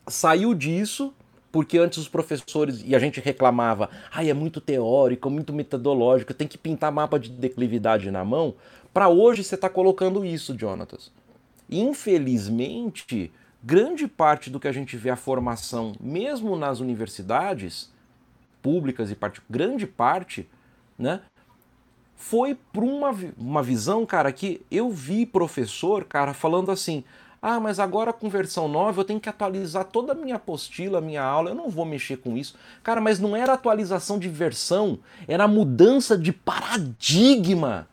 [0.06, 1.12] saiu disso,
[1.50, 6.46] porque antes os professores, e a gente reclamava, ai, é muito teórico, muito metodológico, tem
[6.46, 8.54] que pintar mapa de declividade na mão,
[8.94, 11.10] para hoje você está colocando isso, Jonatas.
[11.70, 17.92] Infelizmente, grande parte do que a gente vê a formação, mesmo nas universidades
[18.60, 20.48] públicas e particulares, grande parte,
[20.98, 21.20] né,
[22.16, 27.02] foi por uma, uma visão, cara, que eu vi professor, cara, falando assim:
[27.40, 31.22] ah, mas agora com versão nova eu tenho que atualizar toda a minha apostila, minha
[31.22, 32.54] aula, eu não vou mexer com isso.
[32.82, 37.88] Cara, mas não era atualização de versão, era mudança de paradigma.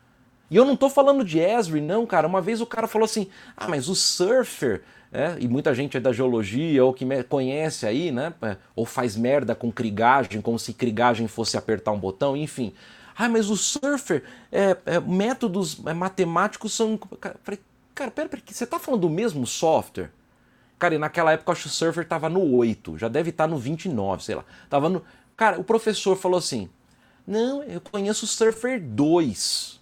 [0.50, 2.26] E eu não tô falando de Esri, não, cara.
[2.26, 4.82] Uma vez o cara falou assim: ah, mas o surfer.
[5.10, 8.34] É, e muita gente é da geologia ou que conhece aí, né?
[8.42, 12.74] É, ou faz merda com crigagem, como se crigagem fosse apertar um botão, enfim.
[13.16, 16.98] Ah, mas o surfer, é, é, métodos é, matemáticos são.
[16.98, 17.60] Cara, falei,
[17.94, 20.10] cara, pera, pera, você tá falando do mesmo software?
[20.78, 23.48] Cara, e naquela época acho que o surfer tava no 8, já deve estar tá
[23.48, 24.44] no 29, sei lá.
[24.68, 25.02] Tava no.
[25.36, 26.68] Cara, o professor falou assim:
[27.28, 29.77] não, eu conheço o Surfer 2.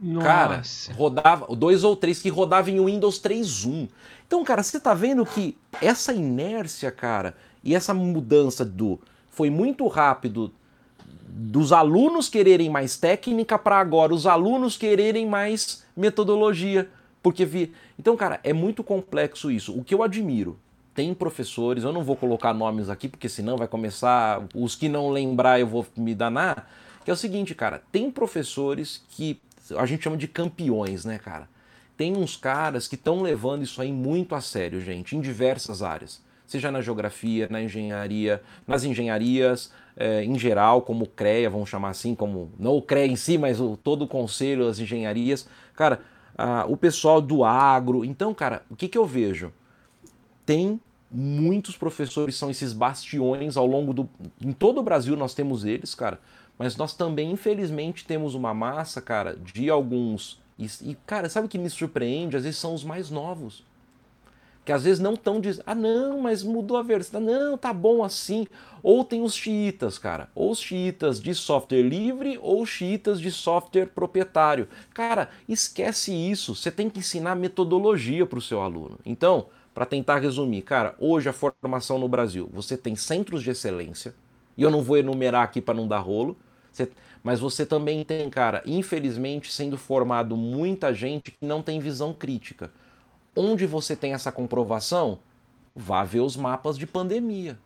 [0.00, 0.26] Nossa.
[0.26, 0.62] Cara,
[0.96, 3.88] rodava, dois ou três que rodavam em Windows 3.1.
[4.26, 9.86] Então, cara, você tá vendo que essa inércia, cara, e essa mudança do foi muito
[9.86, 10.52] rápido
[11.28, 16.88] dos alunos quererem mais técnica para agora os alunos quererem mais metodologia.
[17.22, 17.72] Porque vi.
[17.98, 19.78] Então, cara, é muito complexo isso.
[19.78, 20.58] O que eu admiro,
[20.94, 24.42] tem professores, eu não vou colocar nomes aqui, porque senão vai começar.
[24.54, 26.68] Os que não lembrar eu vou me danar.
[27.04, 29.40] Que é o seguinte, cara, tem professores que
[29.76, 31.48] a gente chama de campeões, né, cara?
[31.96, 36.22] Tem uns caras que estão levando isso aí muito a sério, gente, em diversas áreas.
[36.46, 41.90] Seja na geografia, na engenharia, nas engenharias, é, em geral, como o CREA, vamos chamar
[41.90, 45.46] assim, como não o CREA em si, mas o, todo o conselho das engenharias.
[45.74, 46.00] Cara,
[46.68, 48.04] o pessoal do agro.
[48.04, 49.52] Então, cara, o que, que eu vejo?
[50.46, 50.80] Tem
[51.10, 54.08] muitos professores, são esses bastiões ao longo do.
[54.40, 56.18] Em todo o Brasil nós temos eles, cara.
[56.60, 60.38] Mas nós também, infelizmente, temos uma massa, cara, de alguns.
[60.58, 62.36] E, e cara, sabe o que me surpreende?
[62.36, 63.64] Às vezes são os mais novos.
[64.62, 67.18] Que às vezes não estão dizendo, ah, não, mas mudou a versão.
[67.18, 68.46] Não, tá bom assim.
[68.82, 70.28] Ou tem os xiitas, cara.
[70.34, 74.68] Ou os xiitas de software livre ou xiitas de software proprietário.
[74.92, 76.54] Cara, esquece isso.
[76.54, 78.98] Você tem que ensinar metodologia para o seu aluno.
[79.06, 84.14] Então, para tentar resumir, cara, hoje a formação no Brasil, você tem centros de excelência,
[84.58, 86.36] e eu não vou enumerar aqui para não dar rolo,
[86.72, 86.90] você,
[87.22, 92.70] mas você também tem, cara, infelizmente sendo formado muita gente que não tem visão crítica.
[93.34, 95.18] Onde você tem essa comprovação?
[95.74, 97.58] Vá ver os mapas de pandemia.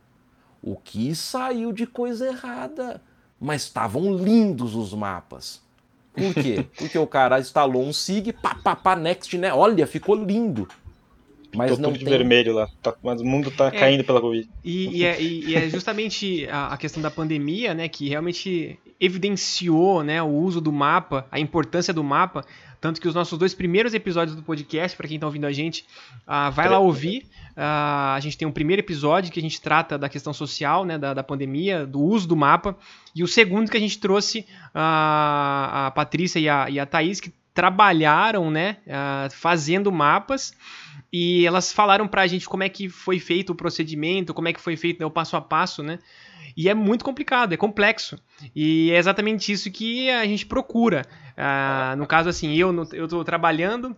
[0.62, 3.00] O que saiu de coisa errada?
[3.40, 5.62] Mas estavam lindos os mapas.
[6.14, 6.64] Por quê?
[6.76, 9.52] Porque o cara instalou um SIG, pá, pá, pá, next, né?
[9.52, 10.68] Olha, ficou lindo.
[11.54, 12.12] Mas Tô não tudo tem...
[12.12, 14.48] vermelho lá, tá, mas o mundo tá é, caindo pela Covid.
[14.64, 20.02] E, e, é, e, é, justamente a, a, questão da pandemia, né, que realmente evidenciou,
[20.02, 22.44] né, o uso do mapa, a importância do mapa,
[22.80, 25.86] tanto que os nossos dois primeiros episódios do podcast, para quem tá ouvindo a gente,
[26.26, 27.26] uh, vai lá ouvir.
[27.56, 30.98] Uh, a gente tem um primeiro episódio que a gente trata da questão social, né,
[30.98, 32.76] da, da pandemia, do uso do mapa,
[33.14, 37.20] e o segundo que a gente trouxe uh, a Patrícia e a, e a Thaís,
[37.20, 38.78] que trabalharam, né,
[39.30, 40.52] fazendo mapas
[41.16, 44.60] e elas falaram pra gente como é que foi feito o procedimento, como é que
[44.60, 46.00] foi feito né, o passo a passo, né?
[46.56, 48.18] E é muito complicado, é complexo.
[48.54, 51.06] E é exatamente isso que a gente procura.
[51.36, 53.96] Ah, no caso, assim, eu estou trabalhando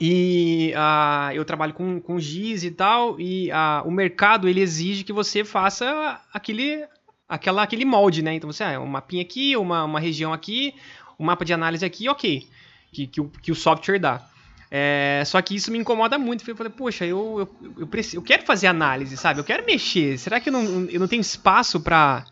[0.00, 5.04] e ah, eu trabalho com, com GIS e tal, e ah, o mercado ele exige
[5.04, 6.84] que você faça aquele,
[7.28, 8.34] aquela, aquele molde, né?
[8.34, 10.74] Então você, ah, um mapinha aqui, uma, uma região aqui,
[11.18, 12.46] um mapa de análise aqui, ok.
[12.92, 14.20] Que, que, o, que o software dá.
[14.74, 16.48] É, só que isso me incomoda muito.
[16.48, 19.38] Eu falei, poxa, eu, eu, eu, preciso, eu quero fazer análise, sabe?
[19.38, 20.16] Eu quero mexer.
[20.16, 22.24] Será que eu não, eu não tenho espaço para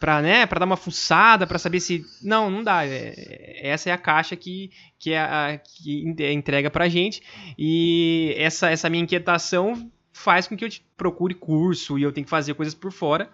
[0.00, 2.86] para né, para dar uma fuçada, para saber se não, não dá.
[2.86, 6.02] É, essa é a caixa que que é a, que
[6.32, 7.22] entrega pra gente
[7.58, 12.30] e essa essa minha inquietação faz com que eu procure curso e eu tenho que
[12.30, 13.30] fazer coisas por fora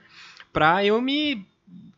[0.52, 1.46] para eu me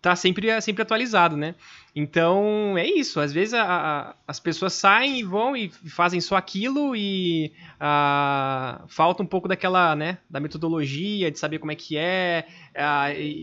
[0.00, 1.54] tá sempre, sempre atualizado, né?
[1.94, 3.20] Então é isso.
[3.20, 8.84] Às vezes a, a, as pessoas saem e vão e fazem só aquilo e a,
[8.88, 12.46] falta um pouco daquela, né, da metodologia, de saber como é que é,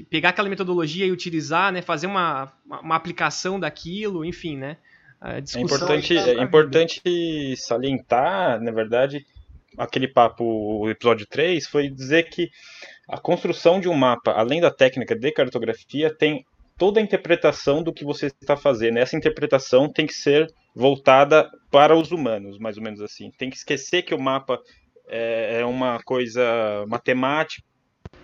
[0.10, 4.78] pegar aquela metodologia e utilizar, né, fazer uma, uma aplicação daquilo, enfim, né?
[5.20, 9.26] é importante, é importante salientar, na verdade,
[9.76, 12.52] aquele papo, o episódio 3, foi dizer que
[13.08, 16.46] a construção de um mapa, além da técnica de cartografia, tem
[16.78, 18.98] toda a interpretação do que você está fazendo.
[18.98, 23.32] Essa interpretação tem que ser voltada para os humanos, mais ou menos assim.
[23.38, 24.60] Tem que esquecer que o mapa
[25.08, 27.65] é, é uma coisa matemática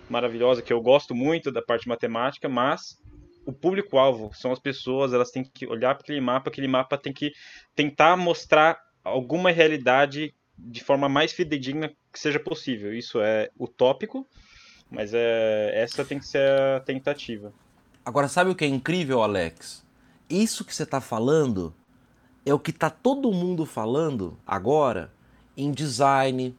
[0.08, 2.98] maravilhosa, que eu gosto muito da parte matemática, mas
[3.46, 7.12] o público-alvo são as pessoas, elas têm que olhar para aquele mapa, aquele mapa tem
[7.12, 7.32] que
[7.74, 12.94] tentar mostrar alguma realidade de forma mais fidedigna que seja possível.
[12.94, 14.26] Isso é utópico,
[14.94, 17.52] mas é, essa tem que ser a tentativa.
[18.04, 19.84] Agora, sabe o que é incrível, Alex?
[20.28, 21.74] Isso que você está falando
[22.44, 25.10] é o que está todo mundo falando agora
[25.56, 26.54] em design,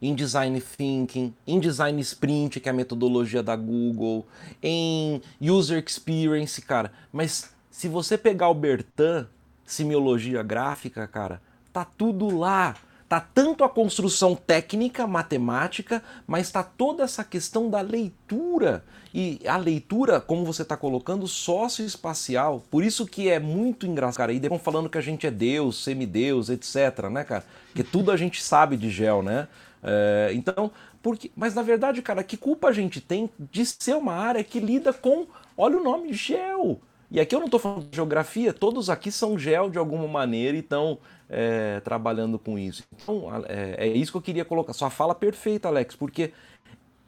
[0.00, 4.26] em design thinking, em design sprint, que é a metodologia da Google,
[4.62, 6.92] em user experience, cara.
[7.12, 9.28] Mas se você pegar o Bertan,
[9.64, 12.76] semiologia gráfica, cara, tá tudo lá.
[13.08, 18.84] Tá tanto a construção técnica, matemática, mas tá toda essa questão da leitura.
[19.14, 22.64] E a leitura, como você está colocando, socioespacial.
[22.68, 24.32] Por isso que é muito engraçado, cara.
[24.32, 27.44] E depois falando que a gente é Deus, semideus, etc, né, cara?
[27.74, 29.46] Que tudo a gente sabe de gel, né?
[29.82, 34.14] É, então, porque, mas na verdade, cara, que culpa a gente tem de ser uma
[34.14, 36.80] área que lida com, olha o nome, gel.
[37.08, 40.56] E aqui eu não estou falando de geografia, todos aqui são gel de alguma maneira
[40.56, 42.84] e estão é, trabalhando com isso.
[43.02, 44.72] Então, é, é, isso que eu queria colocar.
[44.72, 46.32] Sua fala perfeita, Alex, porque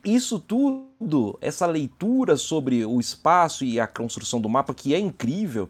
[0.04, 5.68] isso tudo, essa leitura sobre o espaço e a construção do mapa, que é incrível,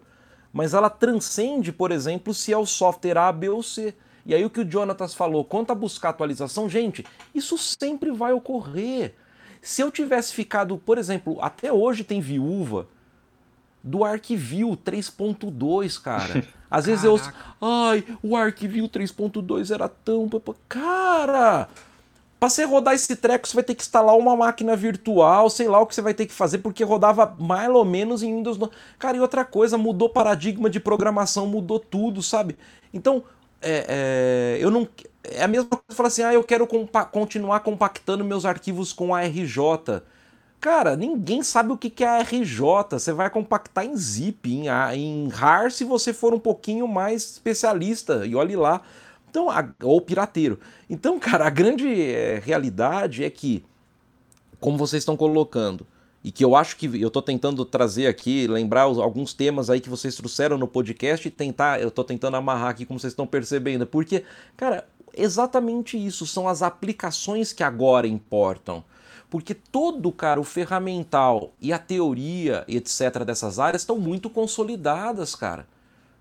[0.52, 3.94] mas ela transcende, por exemplo, se é o software A, B ou C.
[4.24, 8.32] E aí o que o Jonatas falou, quanto a buscar atualização, gente, isso sempre vai
[8.32, 9.14] ocorrer.
[9.62, 12.86] Se eu tivesse ficado, por exemplo, até hoje tem viúva
[13.82, 16.44] do Arquivio 3.2, cara.
[16.70, 17.18] Às vezes eu.
[17.60, 20.28] Ai, o Arquivio 3.2 era tão.
[20.68, 21.68] Cara!
[22.38, 25.80] Pra você rodar esse treco, você vai ter que instalar uma máquina virtual, sei lá
[25.80, 28.56] o que você vai ter que fazer, porque rodava mais ou menos em Windows.
[28.96, 32.56] Cara, e outra coisa, mudou paradigma de programação, mudou tudo, sabe?
[32.94, 33.24] Então,
[33.60, 34.86] é, é, eu não.
[35.24, 39.12] É a mesma coisa falar assim, ah, eu quero compa continuar compactando meus arquivos com
[39.14, 39.58] ARJ.
[40.60, 42.64] Cara, ninguém sabe o que é RJ.
[42.90, 48.26] Você vai compactar em zip, em, em RAR, se você for um pouquinho mais especialista.
[48.26, 48.82] E olhe lá.
[49.30, 50.58] Então, a, ou pirateiro.
[50.90, 53.64] Então, cara, a grande é, realidade é que,
[54.58, 55.86] como vocês estão colocando,
[56.24, 59.80] e que eu acho que eu estou tentando trazer aqui, lembrar os, alguns temas aí
[59.80, 63.26] que vocês trouxeram no podcast e tentar, eu estou tentando amarrar aqui, como vocês estão
[63.26, 64.24] percebendo, porque,
[64.56, 68.84] cara, exatamente isso, são as aplicações que agora importam.
[69.30, 75.66] Porque todo, cara, o ferramental e a teoria, etc., dessas áreas estão muito consolidadas, cara.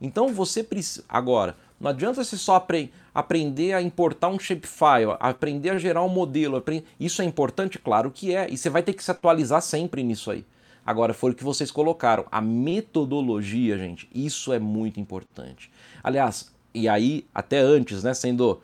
[0.01, 1.03] Então você precisa.
[1.07, 6.09] Agora, não adianta você só apre aprender a importar um shapefile, aprender a gerar um
[6.09, 6.57] modelo.
[6.57, 6.83] Aprend...
[6.99, 7.79] Isso é importante?
[7.79, 8.47] Claro que é.
[8.49, 10.45] E você vai ter que se atualizar sempre nisso aí.
[10.85, 12.25] Agora, foi o que vocês colocaram.
[12.31, 15.71] A metodologia, gente, isso é muito importante.
[16.03, 18.61] Aliás, e aí, até antes, né, sendo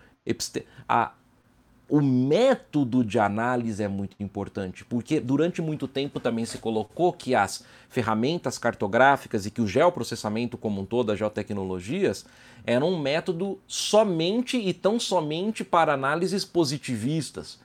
[0.88, 1.12] a,
[1.89, 7.36] o método de análise é muito importante, porque durante muito tempo também se colocou que
[7.36, 12.26] as ferramentas cartográficas e que o geoprocessamento como um todo, as geotecnologias,
[12.65, 17.60] eram um método somente e tão somente para análises positivistas,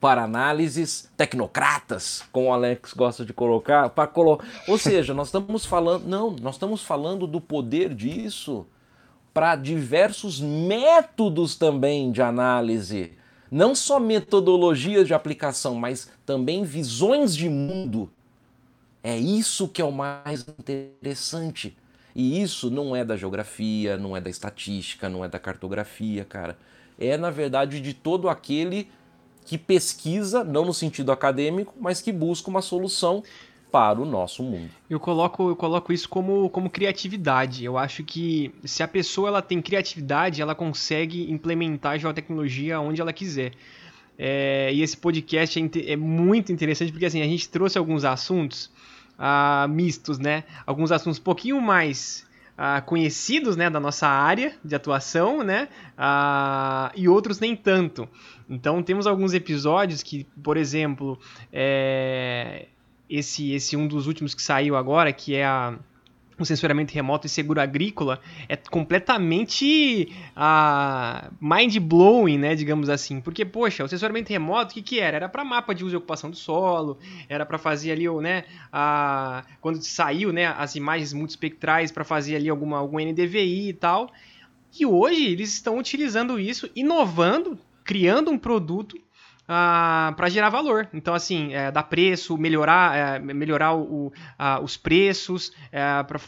[0.00, 4.40] para análises tecnocratas, como o Alex gosta de colocar, para colo...
[4.66, 8.66] ou seja, nós estamos falando, não, nós estamos falando do poder disso
[9.34, 13.17] para diversos métodos também de análise
[13.50, 18.10] não só metodologias de aplicação, mas também visões de mundo.
[19.02, 21.76] É isso que é o mais interessante.
[22.14, 26.58] E isso não é da geografia, não é da estatística, não é da cartografia, cara.
[26.98, 28.90] É, na verdade, de todo aquele
[29.44, 33.22] que pesquisa, não no sentido acadêmico, mas que busca uma solução
[33.70, 34.70] para o nosso mundo.
[34.88, 37.64] Eu coloco, eu coloco isso como, como criatividade.
[37.64, 43.00] Eu acho que se a pessoa ela tem criatividade, ela consegue implementar a geotecnologia onde
[43.00, 43.52] ela quiser.
[44.18, 48.70] É, e esse podcast é, é, muito interessante porque assim, a gente trouxe alguns assuntos
[49.16, 50.44] ah, mistos, né?
[50.66, 52.26] Alguns assuntos um pouquinho mais
[52.56, 55.68] ah, conhecidos né, da nossa área de atuação, né?
[55.96, 58.08] Ah, e outros nem tanto.
[58.50, 61.16] Então temos alguns episódios que, por exemplo,
[61.52, 62.66] é,
[63.08, 65.78] esse, esse um dos últimos que saiu agora, que é a,
[66.38, 73.20] o censuramento remoto e seguro agrícola, é completamente uh, mind-blowing, né, digamos assim.
[73.20, 75.16] Porque, poxa, o censuramento remoto, o que, que era?
[75.16, 79.46] Era para mapa de uso e ocupação do solo, era para fazer ali, né, uh,
[79.60, 84.12] quando saiu, né, as imagens multispectrais para fazer ali alguma, algum NDVI e tal.
[84.78, 88.96] E hoje eles estão utilizando isso, inovando, criando um produto
[89.48, 90.88] ah, para gerar valor.
[90.92, 94.12] Então, assim, é, dar preço, melhorar, é, melhorar o,
[94.62, 96.20] os preços, é, para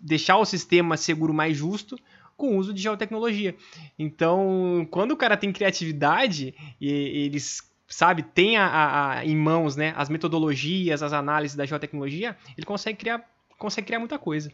[0.00, 1.96] deixar o sistema seguro mais justo
[2.36, 3.54] com o uso de geotecnologia.
[3.98, 9.76] Então, quando o cara tem criatividade e eles sabe tem a, a, a, em mãos
[9.76, 13.24] né, as metodologias, as análises da geotecnologia, ele consegue criar,
[13.56, 14.52] consegue criar muita coisa.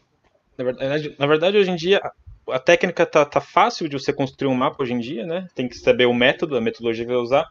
[0.57, 1.99] Na verdade, na verdade hoje em dia
[2.49, 5.47] a técnica tá, tá fácil de você construir um mapa hoje em dia, né?
[5.55, 7.47] Tem que saber o método, a metodologia que vai usar.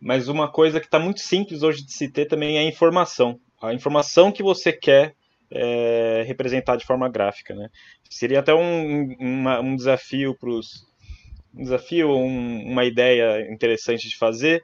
[0.00, 3.40] Mas uma coisa que está muito simples hoje de se ter também é a informação.
[3.60, 5.14] A informação que você quer
[5.50, 7.54] é, representar de forma gráfica.
[7.54, 7.68] Né?
[8.08, 10.86] Seria até um, uma, um desafio para os.
[11.54, 14.62] Um desafio, um, uma ideia interessante de fazer.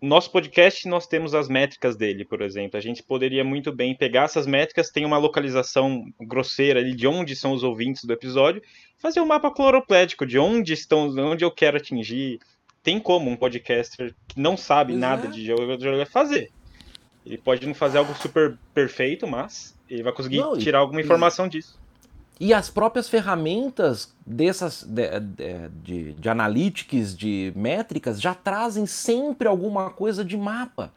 [0.00, 2.76] Nosso podcast, nós temos as métricas dele, por exemplo.
[2.76, 7.34] A gente poderia muito bem pegar essas métricas, tem uma localização grosseira ali de onde
[7.34, 8.62] são os ouvintes do episódio,
[8.98, 12.38] fazer um mapa cloroplédico de onde estão, onde eu quero atingir,
[12.84, 15.30] tem como um podcaster que não sabe nada é.
[15.30, 15.62] de jogo
[16.06, 16.52] fazer.
[17.24, 21.46] Ele pode não fazer algo super perfeito, mas ele vai conseguir não, tirar alguma informação
[21.46, 21.80] e, disso.
[22.38, 29.48] E as próprias ferramentas dessas de, de, de, de analytics, de métricas, já trazem sempre
[29.48, 30.92] alguma coisa de mapa.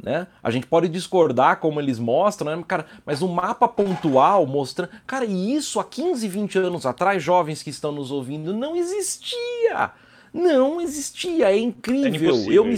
[0.00, 0.28] Né?
[0.40, 2.64] A gente pode discordar como eles mostram, né?
[2.66, 4.90] cara, mas um mapa pontual mostrando.
[5.04, 9.90] Cara, e isso há 15, 20 anos atrás, jovens que estão nos ouvindo, não existia.
[10.32, 12.36] Não existia, é incrível.
[12.36, 12.76] Era eu me...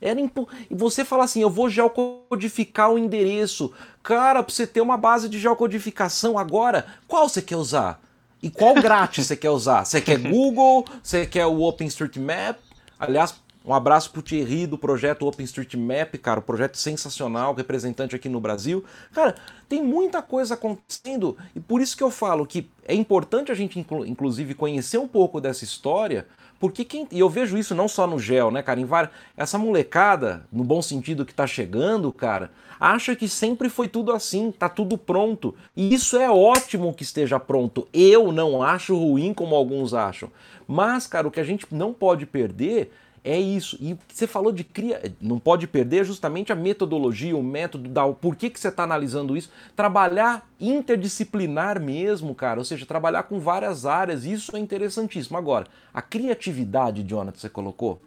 [0.00, 0.48] Era impo...
[0.70, 3.72] E você fala assim, eu vou geocodificar o endereço.
[4.02, 8.00] Cara, para você ter uma base de geocodificação agora, qual você quer usar?
[8.42, 9.84] E qual grátis você quer usar?
[9.84, 10.86] Você quer Google?
[11.02, 12.58] Você quer o OpenStreetMap?
[12.98, 18.40] Aliás, um abraço pro Thierry do projeto OpenStreetMap, cara, um projeto sensacional, representante aqui no
[18.40, 18.82] Brasil.
[19.12, 19.34] Cara,
[19.68, 23.78] tem muita coisa acontecendo e por isso que eu falo que é importante a gente,
[23.78, 26.26] inclusive, conhecer um pouco dessa história,
[26.60, 27.08] porque quem.
[27.10, 28.78] E eu vejo isso não só no gel, né, cara?
[28.78, 33.88] Em várias, essa molecada, no bom sentido que tá chegando, cara, acha que sempre foi
[33.88, 35.54] tudo assim, tá tudo pronto.
[35.74, 37.88] E isso é ótimo que esteja pronto.
[37.94, 40.30] Eu não acho ruim como alguns acham.
[40.68, 42.92] Mas, cara, o que a gente não pode perder
[43.22, 43.76] é isso.
[43.80, 48.34] E você falou de cria, não pode perder justamente a metodologia, o método da por
[48.34, 49.50] que, que você está analisando isso.
[49.76, 52.58] Trabalhar interdisciplinar mesmo, cara.
[52.58, 54.24] Ou seja, trabalhar com várias áreas.
[54.24, 55.36] Isso é interessantíssimo.
[55.36, 58.00] Agora, a criatividade, Jonathan, você colocou,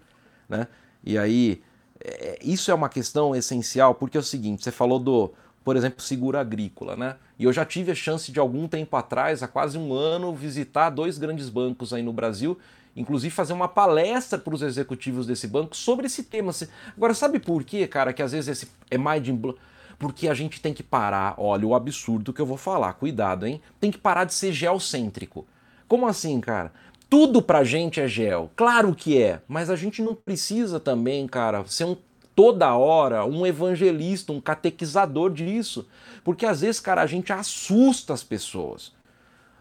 [0.49, 0.67] né?
[1.03, 1.61] E aí,
[2.03, 5.31] é, isso é uma questão essencial, porque é o seguinte: você falou do,
[5.63, 7.17] por exemplo, seguro agrícola, né?
[7.37, 10.89] E eu já tive a chance de algum tempo atrás, há quase um ano, visitar
[10.89, 12.57] dois grandes bancos aí no Brasil
[12.95, 16.51] inclusive fazer uma palestra para os executivos desse banco sobre esse tema.
[16.95, 19.57] Agora, sabe por quê, cara, que às vezes esse é mind blow?
[19.97, 23.61] Porque a gente tem que parar, olha o absurdo que eu vou falar, cuidado, hein?
[23.79, 25.45] Tem que parar de ser geocêntrico.
[25.87, 26.73] Como assim, cara?
[27.09, 31.63] Tudo pra gente é gel, claro que é, mas a gente não precisa também, cara,
[31.67, 31.95] ser um
[32.35, 35.87] toda hora um evangelista, um catequizador disso.
[36.23, 38.91] Porque às vezes, cara, a gente assusta as pessoas.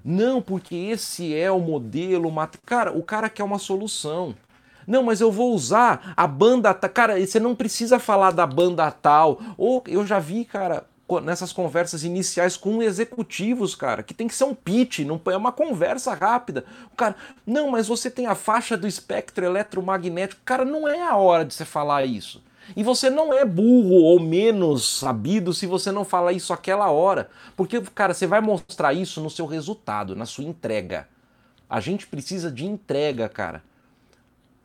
[0.04, 2.32] Não, porque esse é o modelo.
[2.64, 4.34] Cara, o cara quer uma solução.
[4.86, 6.74] Não, mas eu vou usar a banda.
[6.74, 9.40] Cara, você não precisa falar da banda tal.
[9.56, 10.84] Ou eu já vi, cara,
[11.22, 15.52] nessas conversas iniciais com executivos, cara, que tem que ser um pitch, não é uma
[15.52, 16.64] conversa rápida.
[16.92, 17.14] O cara,
[17.46, 20.40] não, mas você tem a faixa do espectro eletromagnético.
[20.44, 22.42] Cara, não é a hora de você falar isso.
[22.76, 27.28] E você não é burro ou menos sabido se você não fala isso aquela hora.
[27.56, 31.08] Porque, cara, você vai mostrar isso no seu resultado, na sua entrega.
[31.68, 33.62] A gente precisa de entrega, cara.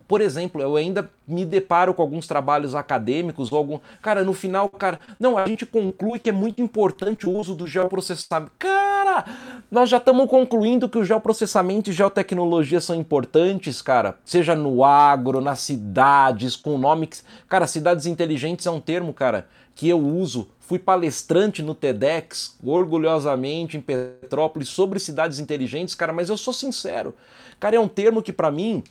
[0.08, 3.80] Por exemplo, eu ainda me deparo com alguns trabalhos acadêmicos ou algum.
[4.02, 7.68] Cara, no final, cara, não, a gente conclui que é muito importante o uso do
[7.68, 8.54] geoprocessamento.
[8.58, 9.26] Cara,
[9.70, 14.18] nós já estamos concluindo que o geoprocessamento e geotecnologia são importantes, cara.
[14.24, 17.24] Seja no agro, nas cidades, com que.
[17.50, 20.48] Cara, cidades inteligentes é um termo, cara, que eu uso.
[20.60, 27.14] Fui palestrante no TEDx, orgulhosamente, em Petrópolis, sobre cidades inteligentes, cara, mas eu sou sincero.
[27.60, 28.84] Cara, é um termo que para mim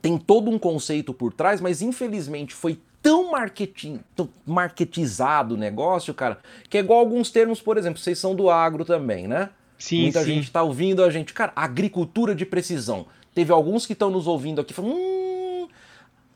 [0.00, 6.12] tem todo um conceito por trás, mas infelizmente foi tão marketing, tão marketizado o negócio,
[6.14, 6.38] cara,
[6.68, 9.50] que é igual alguns termos, por exemplo, vocês são do agro também, né?
[9.78, 10.34] Sim, Muita sim.
[10.34, 13.06] gente está ouvindo a gente, cara, agricultura de precisão.
[13.34, 15.17] Teve alguns que estão nos ouvindo aqui falando, hum,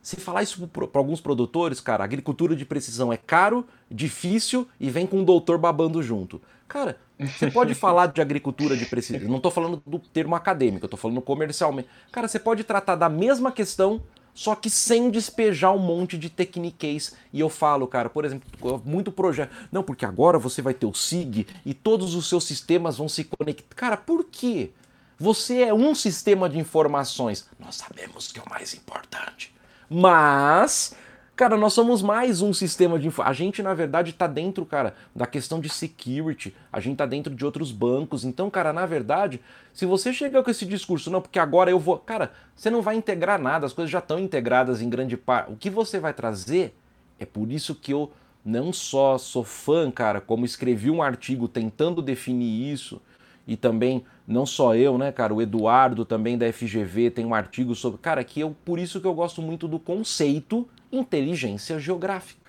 [0.03, 5.07] se falar isso para alguns produtores, cara, agricultura de precisão é caro, difícil e vem
[5.07, 6.43] com um doutor babando junto.
[6.67, 9.29] Cara, você pode falar de agricultura de precisão.
[9.29, 11.89] Não estou falando do termo acadêmico, eu estou falando comercialmente.
[12.11, 14.03] Cara, você pode tratar da mesma questão,
[14.35, 17.15] só que sem despejar um monte de techniques.
[17.33, 19.55] E eu falo, cara, por exemplo, muito projeto.
[19.71, 23.23] Não, porque agora você vai ter o SIG e todos os seus sistemas vão se
[23.23, 23.77] conectar.
[23.77, 24.71] Cara, por quê?
[25.17, 27.47] Você é um sistema de informações.
[27.57, 29.55] Nós sabemos que é o mais importante.
[29.93, 30.97] Mas
[31.35, 35.27] Cara, nós somos mais um sistema de A gente, na verdade, está dentro, cara, da
[35.27, 36.55] questão de security.
[36.71, 38.23] A gente está dentro de outros bancos.
[38.25, 39.41] Então, cara, na verdade,
[39.73, 41.99] se você chegar com esse discurso, não, porque agora eu vou.
[41.99, 45.51] Cara, você não vai integrar nada, as coisas já estão integradas em grande parte.
[45.51, 46.77] O que você vai trazer
[47.19, 48.13] é por isso que eu
[48.45, 53.01] não só sou fã, cara, como escrevi um artigo tentando definir isso.
[53.47, 57.75] E também, não só eu, né, cara, o Eduardo também da FGV tem um artigo
[57.75, 57.99] sobre.
[57.99, 62.43] Cara, que eu, por isso que eu gosto muito do conceito inteligência geográfica.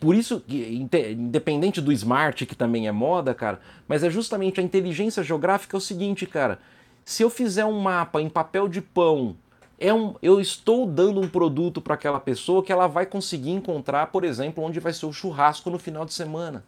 [0.00, 5.22] Por isso, independente do smart, que também é moda, cara, mas é justamente a inteligência
[5.22, 6.58] geográfica é o seguinte, cara.
[7.04, 9.36] Se eu fizer um mapa em papel de pão,
[9.78, 14.08] é um, eu estou dando um produto para aquela pessoa que ela vai conseguir encontrar,
[14.08, 16.64] por exemplo, onde vai ser o churrasco no final de semana.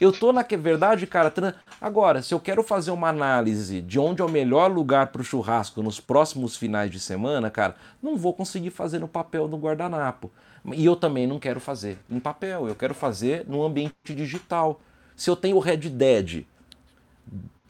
[0.00, 1.32] Eu tô na verdade, cara.
[1.80, 5.24] Agora, se eu quero fazer uma análise de onde é o melhor lugar para o
[5.24, 10.30] churrasco nos próximos finais de semana, cara, não vou conseguir fazer no papel no guardanapo.
[10.74, 14.80] E eu também não quero fazer em papel, eu quero fazer no ambiente digital.
[15.16, 16.44] Se eu tenho o Red Dead,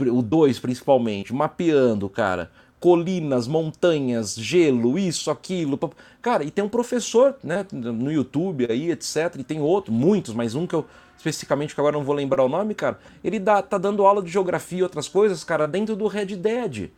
[0.01, 5.78] o 2 principalmente, mapeando, cara, colinas, montanhas, gelo, isso, aquilo.
[6.20, 9.36] Cara, e tem um professor, né, no YouTube aí, etc.
[9.38, 10.84] E tem outro, muitos, mas um que eu
[11.22, 12.98] especificamente que agora não vou lembrar o nome, cara.
[13.22, 16.90] Ele dá, tá dando aula de geografia e outras coisas, cara, dentro do Red Dead.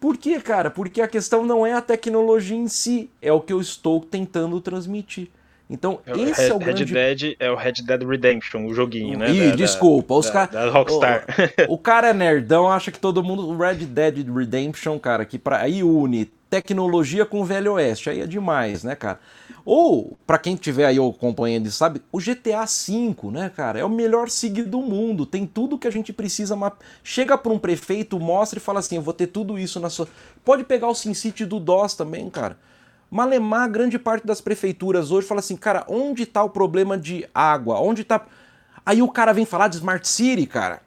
[0.00, 0.70] Por quê, cara?
[0.70, 4.60] Porque a questão não é a tecnologia em si, é o que eu estou tentando
[4.60, 5.28] transmitir.
[5.68, 6.84] Então, é esse Red, é o grande...
[6.84, 9.30] Red Dead é o Red Dead Redemption, o joguinho, né?
[9.30, 10.72] Ih, da, desculpa, os caras...
[10.72, 11.24] Rockstar.
[11.68, 13.48] O, o, cara é nerdão, acha que todo mundo...
[13.48, 15.60] O Red Dead Redemption, cara, que pra...
[15.60, 19.18] aí une tecnologia com o Velho Oeste, aí é demais, né, cara?
[19.64, 23.88] Ou, para quem tiver aí acompanhando e sabe, o GTA V, né, cara, é o
[23.88, 26.56] melhor SIG do mundo, tem tudo que a gente precisa.
[27.02, 30.06] Chega para um prefeito, mostra e fala assim: eu vou ter tudo isso na sua.
[30.44, 32.56] Pode pegar o SimCity do DOS também, cara.
[33.10, 37.80] Malemar, grande parte das prefeituras hoje fala assim, cara, onde está o problema de água?
[37.80, 38.24] Onde está.
[38.86, 40.82] Aí o cara vem falar de Smart City, cara,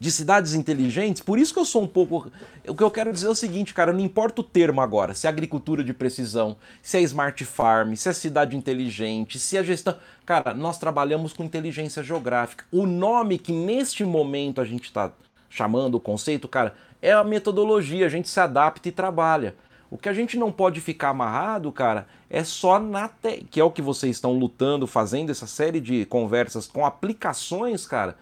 [0.00, 1.22] de cidades inteligentes.
[1.22, 2.30] Por isso que eu sou um pouco.
[2.66, 5.26] O que eu quero dizer é o seguinte, cara, não importa o termo agora, se
[5.26, 9.96] é agricultura de precisão, se é smart farm, se é cidade inteligente, se é gestão.
[10.24, 12.64] Cara, nós trabalhamos com inteligência geográfica.
[12.70, 15.10] O nome que neste momento a gente está
[15.50, 19.54] chamando o conceito, cara, é a metodologia, a gente se adapta e trabalha.
[19.90, 23.46] O que a gente não pode ficar amarrado, cara, é só na te...
[23.50, 28.16] que é o que vocês estão lutando, fazendo essa série de conversas com aplicações, cara.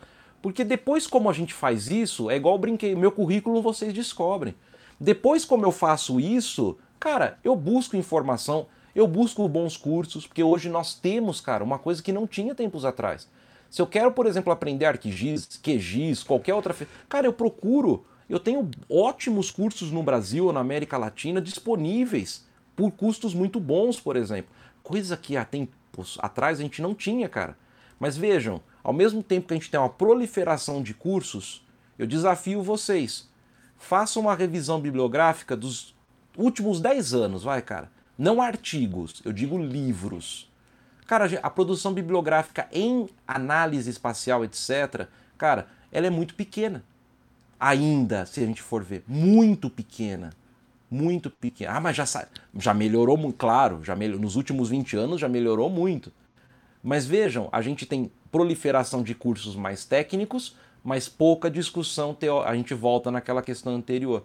[0.46, 4.54] Porque depois como a gente faz isso, é igual brinquei, meu currículo vocês descobrem.
[4.98, 10.68] Depois como eu faço isso, cara, eu busco informação, eu busco bons cursos, porque hoje
[10.68, 13.28] nós temos, cara, uma coisa que não tinha tempos atrás.
[13.68, 16.76] Se eu quero, por exemplo, aprender ArcGIS, QGIS, qualquer outra,
[17.08, 22.92] cara, eu procuro eu tenho ótimos cursos no Brasil ou na América Latina disponíveis por
[22.92, 24.54] custos muito bons, por exemplo.
[24.80, 27.58] Coisa que há tempos atrás a gente não tinha, cara.
[27.98, 31.66] Mas vejam, ao mesmo tempo que a gente tem uma proliferação de cursos,
[31.98, 33.28] eu desafio vocês.
[33.76, 35.92] Façam uma revisão bibliográfica dos
[36.38, 37.90] últimos 10 anos, vai, cara.
[38.16, 40.48] Não artigos, eu digo livros.
[41.04, 46.84] Cara, a produção bibliográfica em análise espacial, etc., cara, ela é muito pequena
[47.58, 50.30] ainda, se a gente for ver, muito pequena.
[50.88, 51.72] Muito pequena.
[51.72, 52.04] Ah, mas já,
[52.56, 56.12] já melhorou muito, claro, já melhor, nos últimos 20 anos já melhorou muito.
[56.80, 62.42] Mas vejam, a gente tem proliferação de cursos mais técnicos, mas pouca discussão, teo...
[62.42, 64.24] a gente volta naquela questão anterior.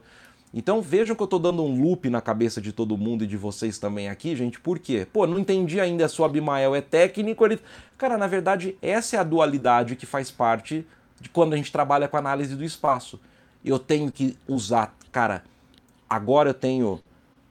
[0.53, 3.37] Então vejam que eu estou dando um loop na cabeça de todo mundo e de
[3.37, 4.59] vocês também aqui, gente.
[4.59, 5.07] Por quê?
[5.13, 7.45] Pô, não entendi ainda se o Abimael é técnico.
[7.45, 7.57] Ele...
[7.97, 10.85] Cara, na verdade, essa é a dualidade que faz parte
[11.21, 13.17] de quando a gente trabalha com análise do espaço.
[13.63, 15.41] Eu tenho que usar, cara,
[16.09, 16.99] agora eu tenho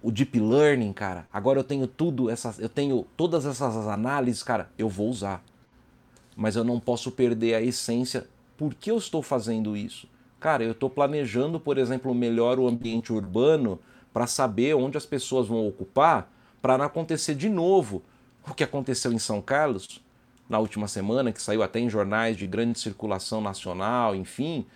[0.02, 1.26] o deep learning, cara.
[1.32, 5.42] Agora eu tenho tudo essas, eu tenho todas essas análises, cara, eu vou usar.
[6.36, 8.26] Mas eu não posso perder a essência.
[8.56, 10.08] Por que eu estou fazendo isso?
[10.38, 13.78] Cara, eu estou planejando, por exemplo, melhor o ambiente urbano
[14.12, 18.02] para saber onde as pessoas vão ocupar, para não acontecer de novo
[18.48, 20.02] o que aconteceu em São Carlos,
[20.48, 24.66] na última semana, que saiu até em jornais de grande circulação nacional, enfim,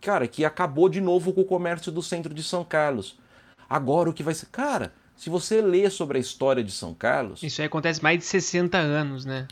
[0.00, 3.18] cara, que acabou de novo com o comércio do centro de São Carlos.
[3.68, 4.46] Agora o que vai ser.
[4.46, 7.42] Cara, se você lê sobre a história de São Carlos.
[7.42, 9.48] Isso aí acontece mais de 60 anos, né?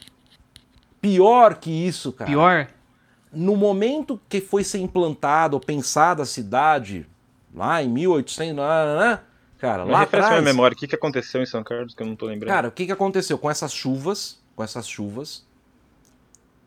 [1.05, 2.31] Pior que isso, cara.
[2.31, 2.69] Pior?
[3.31, 7.07] No momento que foi ser implantado ou pensada a cidade,
[7.55, 8.57] lá em 1800,
[9.59, 10.29] cara, Mas lá atrás...
[10.31, 12.49] minha memória, o que, que aconteceu em São Carlos que eu não tô lembrando?
[12.55, 15.45] Cara, o que, que aconteceu com essas chuvas, com essas chuvas,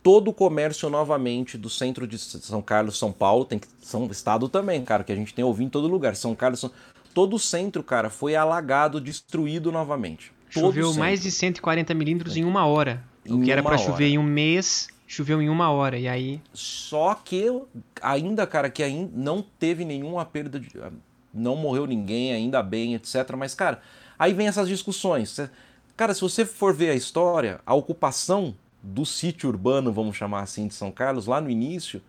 [0.03, 4.47] todo o comércio novamente do centro de São Carlos, São Paulo, tem que São Estado
[4.47, 6.15] também, cara, que a gente tem ouvido em todo lugar.
[6.15, 6.71] São Carlos, São...
[7.11, 10.31] todo o centro, cara, foi alagado, destruído novamente.
[10.47, 13.03] Choveu mais de 140 milímetros em uma hora.
[13.29, 15.97] O que era para chover em um mês, choveu em uma hora.
[15.97, 16.41] E aí.
[16.53, 17.45] Só que
[18.01, 20.69] ainda, cara, que ainda não teve nenhuma perda de.
[21.33, 23.35] Não morreu ninguém, ainda bem, etc.
[23.37, 23.81] Mas, cara,
[24.17, 25.39] aí vem essas discussões.
[25.95, 30.67] Cara, se você for ver a história, a ocupação do sítio urbano, vamos chamar assim,
[30.67, 32.01] de São Carlos, lá no início,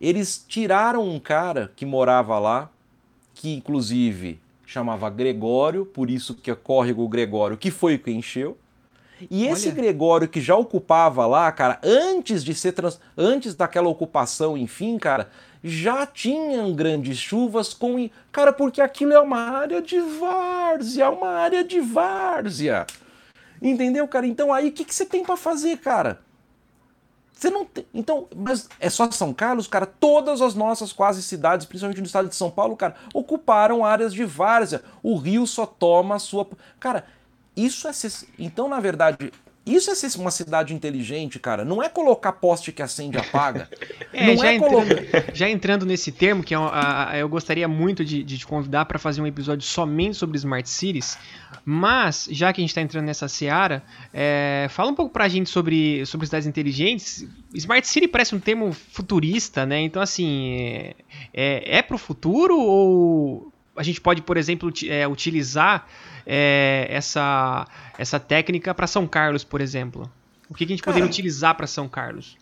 [0.00, 2.70] eles tiraram um cara que morava lá,
[3.34, 8.58] que inclusive chamava Gregório, por isso que é córrego Gregório, que foi o que encheu.
[9.30, 9.76] E esse Olha.
[9.76, 13.00] Gregório que já ocupava lá, cara, antes de ser trans...
[13.16, 15.28] antes daquela ocupação, enfim, cara,
[15.62, 21.62] já tinham grandes chuvas com cara, porque aquilo é uma área de várzea, uma área
[21.62, 22.86] de várzea.
[23.60, 24.26] Entendeu, cara?
[24.26, 26.20] Então aí o que, que você tem para fazer, cara?
[27.32, 27.84] Você não tem.
[27.92, 29.84] Então, mas é só São Carlos, cara?
[29.84, 34.24] Todas as nossas quase cidades, principalmente no estado de São Paulo, cara, ocuparam áreas de
[34.24, 34.80] várzea.
[35.02, 36.46] O rio só toma a sua.
[36.78, 37.04] Cara,
[37.56, 37.92] isso é.
[38.38, 39.30] Então, na verdade,
[39.64, 41.64] isso é ser uma cidade inteligente, cara.
[41.64, 43.68] Não é colocar poste que acende e apaga.
[44.12, 44.88] é, já, é entrando,
[45.32, 46.58] já, entrando, nesse termo, que é
[47.20, 51.16] eu gostaria muito de, de te convidar para fazer um episódio somente sobre Smart Cities.
[51.64, 55.28] Mas, já que a gente está entrando nessa seara, é, fala um pouco para a
[55.28, 57.24] gente sobre, sobre cidades inteligentes.
[57.54, 59.80] Smart City parece um termo futurista, né?
[59.80, 60.94] Então, assim, é,
[61.32, 65.86] é, é para o futuro ou a gente pode, por exemplo, é, utilizar
[66.26, 67.66] é, essa,
[67.98, 70.10] essa técnica para São Carlos, por exemplo?
[70.48, 72.36] O que, que a gente Cara, poderia utilizar para São Carlos?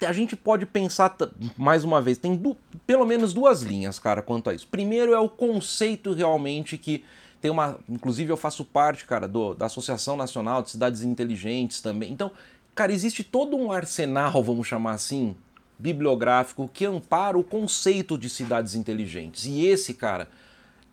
[0.00, 1.16] A gente pode pensar,
[1.56, 2.40] mais uma vez, tem
[2.86, 4.66] pelo menos duas linhas, cara, quanto a isso.
[4.68, 7.04] Primeiro é o conceito realmente que
[7.40, 7.78] tem uma.
[7.88, 12.12] Inclusive, eu faço parte, cara, do, da Associação Nacional de Cidades Inteligentes também.
[12.12, 12.30] Então,
[12.74, 15.34] cara, existe todo um arsenal, vamos chamar assim,
[15.78, 19.46] bibliográfico que ampara o conceito de cidades inteligentes.
[19.46, 20.28] E esse, cara,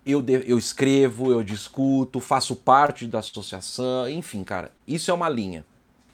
[0.05, 5.65] eu, eu escrevo, eu discuto, faço parte da associação, enfim, cara, isso é uma linha.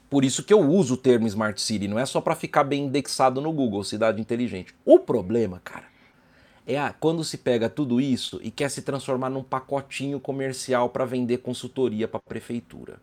[0.08, 2.84] Por isso que eu uso o termo Smart City, não é só para ficar bem
[2.84, 4.74] indexado no Google, cidade inteligente.
[4.84, 5.84] O problema, cara,
[6.66, 11.04] é a, quando se pega tudo isso e quer se transformar num pacotinho comercial para
[11.04, 12.98] vender consultoria para prefeitura.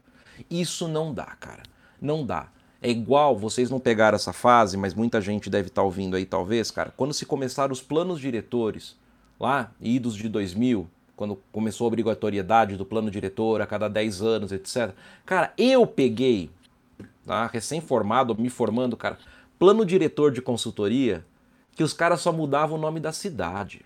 [0.49, 1.63] Isso não dá, cara.
[2.01, 2.47] Não dá.
[2.81, 6.25] É igual, vocês não pegaram essa fase, mas muita gente deve estar tá ouvindo aí
[6.25, 8.95] talvez, cara, quando se começaram os planos diretores
[9.39, 14.51] lá, idos de 2000, quando começou a obrigatoriedade do plano diretor a cada 10 anos,
[14.51, 14.93] etc.
[15.25, 16.49] Cara, eu peguei,
[17.25, 19.17] tá, recém-formado, me formando, cara,
[19.57, 21.25] plano diretor de consultoria,
[21.75, 23.81] que os caras só mudavam o nome da cidade.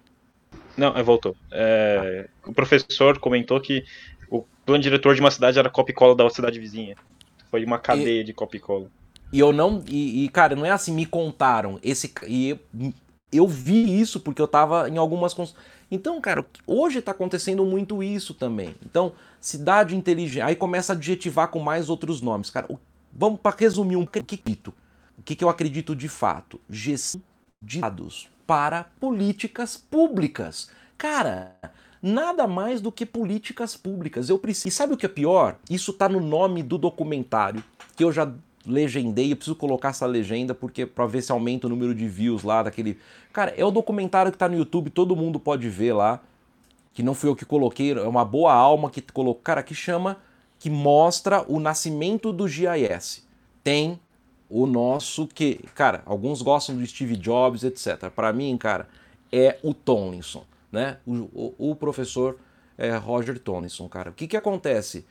[0.76, 1.36] Não, é, voltou.
[1.52, 3.84] É, o professor comentou que
[4.30, 6.96] o plano diretor de uma cidade era copy-cola da cidade vizinha.
[7.52, 8.90] Foi uma cadeia e, de copy-cola.
[9.32, 9.84] E eu não.
[9.88, 11.80] E, e, cara, não é assim, me contaram.
[11.84, 12.58] Esse, e
[13.38, 15.36] eu vi isso porque eu tava em algumas.
[15.90, 18.76] Então, cara, hoje tá acontecendo muito isso também.
[18.86, 20.42] Então, cidade inteligente.
[20.42, 22.50] Aí começa a adjetivar com mais outros nomes.
[22.50, 22.68] Cara,
[23.12, 24.74] vamos para resumir um pouquinho.
[25.18, 26.60] O que, que eu acredito de fato?
[26.70, 27.22] Gestão
[27.62, 30.70] de dados para políticas públicas.
[30.98, 31.56] Cara,
[32.02, 34.30] nada mais do que políticas públicas.
[34.30, 34.68] Eu preciso.
[34.68, 35.58] E sabe o que é pior?
[35.70, 37.64] Isso tá no nome do documentário
[37.96, 38.32] que eu já
[38.66, 42.44] legendei, eu preciso colocar essa legenda porque para ver se aumenta o número de views
[42.44, 42.98] lá daquele.
[43.32, 46.22] Cara, é o documentário que tá no YouTube, todo mundo pode ver lá.
[46.94, 50.18] Que não fui eu que coloquei, é uma boa alma que colocou, cara, que chama
[50.60, 53.28] que mostra o nascimento do GIS.
[53.64, 54.00] Tem
[54.50, 58.10] o nosso que, cara, alguns gostam do Steve Jobs, etc.
[58.16, 58.88] Para mim, cara,
[59.32, 60.98] é o Tomlinson, né?
[61.06, 62.38] O, o, o professor
[62.78, 64.12] é, Roger Tomlinson, cara.
[64.12, 65.06] O que que acontece?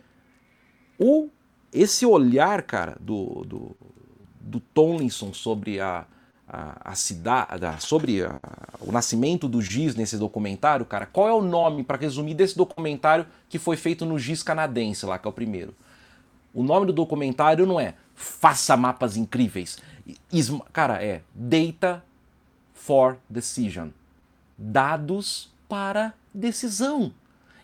[0.99, 1.29] O
[1.73, 3.77] esse olhar, cara, do, do,
[4.41, 6.05] do Tomlinson sobre a,
[6.47, 8.39] a, a cidade, sobre a,
[8.81, 13.27] o nascimento do GIS nesse documentário, cara, qual é o nome, para resumir, desse documentário
[13.49, 15.75] que foi feito no GIS canadense lá, que é o primeiro?
[16.53, 19.79] O nome do documentário não é Faça Mapas Incríveis.
[20.73, 22.05] Cara, é Data
[22.75, 23.89] for Decision.
[24.59, 27.13] Dados para decisão.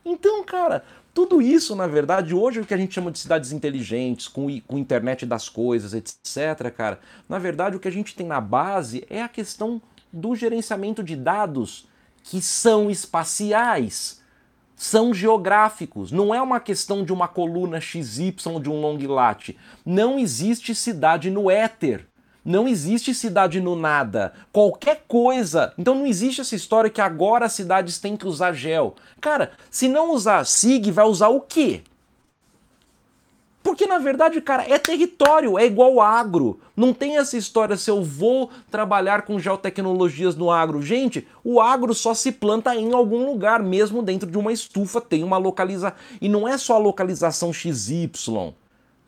[0.05, 0.83] Então, cara,
[1.19, 4.79] tudo isso, na verdade, hoje o que a gente chama de cidades inteligentes, com, com
[4.79, 9.21] internet das coisas, etc., cara, na verdade o que a gente tem na base é
[9.21, 11.89] a questão do gerenciamento de dados
[12.23, 14.23] que são espaciais,
[14.77, 16.13] são geográficos.
[16.13, 19.57] Não é uma questão de uma coluna XY de um long lat.
[19.85, 22.07] Não existe cidade no éter.
[22.49, 24.33] Não existe cidade no nada.
[24.51, 25.75] Qualquer coisa.
[25.77, 28.95] Então não existe essa história que agora as cidades têm que usar gel.
[29.21, 31.83] Cara, se não usar SIG, vai usar o quê?
[33.63, 36.59] Porque na verdade, cara, é território, é igual agro.
[36.75, 40.81] Não tem essa história se eu vou trabalhar com geotecnologias no agro.
[40.81, 45.23] Gente, o agro só se planta em algum lugar, mesmo dentro de uma estufa tem
[45.23, 45.99] uma localização.
[46.19, 48.55] E não é só a localização XY.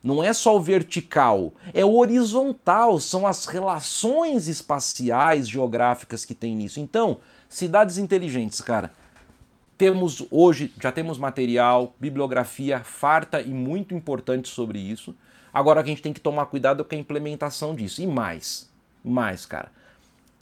[0.03, 6.57] Não é só o vertical, é o horizontal, são as relações espaciais geográficas que tem
[6.57, 6.81] nisso.
[6.81, 8.93] Então, cidades inteligentes, cara.
[9.77, 15.15] Temos hoje, já temos material, bibliografia farta e muito importante sobre isso.
[15.53, 18.01] Agora a gente tem que tomar cuidado com a implementação disso.
[18.01, 18.71] E mais,
[19.05, 19.71] mais, cara.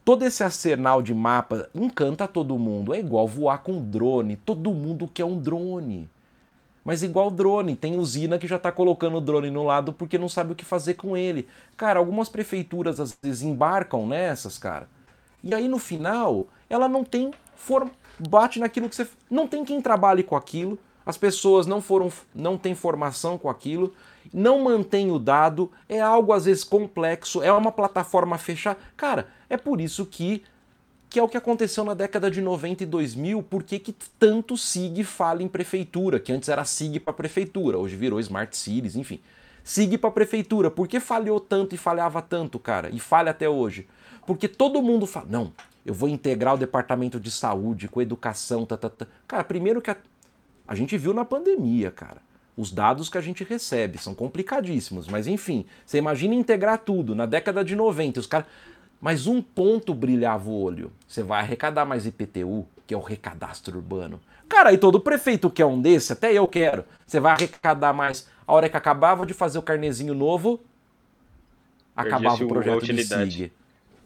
[0.04, 2.94] Todo esse arsenal de mapa encanta todo mundo.
[2.94, 4.36] É igual voar com drone.
[4.36, 6.08] Todo mundo quer um drone.
[6.84, 10.28] Mas igual drone, tem usina que já está colocando o drone no lado porque não
[10.28, 11.48] sabe o que fazer com ele.
[11.76, 14.88] Cara, algumas prefeituras às vezes embarcam nessas, cara.
[15.42, 19.80] E aí no final, ela não tem forma, bate naquilo que você não tem quem
[19.80, 20.78] trabalhe com aquilo.
[21.04, 23.94] As pessoas não foram não têm formação com aquilo,
[24.32, 28.78] não mantém o dado, é algo às vezes complexo, é uma plataforma fechada.
[28.96, 30.42] Cara, é por isso que
[31.08, 35.04] que é o que aconteceu na década de 90 e 2000, por que, tanto SIG
[35.04, 39.20] fala em prefeitura, que antes era SIG para prefeitura, hoje virou Smart Cities, enfim.
[39.64, 42.90] SIG para prefeitura, por que falhou tanto e falhava tanto, cara?
[42.90, 43.88] E falha até hoje?
[44.26, 45.52] Porque todo mundo fala, não,
[45.84, 49.06] eu vou integrar o departamento de saúde com educação, tá, tá, tá.
[49.26, 49.96] Cara, primeiro que a,
[50.66, 52.20] a gente viu na pandemia, cara.
[52.54, 57.24] Os dados que a gente recebe são complicadíssimos, mas enfim, você imagina integrar tudo na
[57.24, 58.48] década de 90, os caras
[59.00, 60.92] Mas um ponto brilhava o olho.
[61.06, 64.20] Você vai arrecadar mais IPTU, que é o recadastro urbano.
[64.48, 66.84] Cara, e todo prefeito quer um desse, até eu quero.
[67.06, 68.28] Você vai arrecadar mais.
[68.46, 70.60] A hora que acabava de fazer o carnezinho novo,
[71.94, 73.52] acabava o projeto de SIG.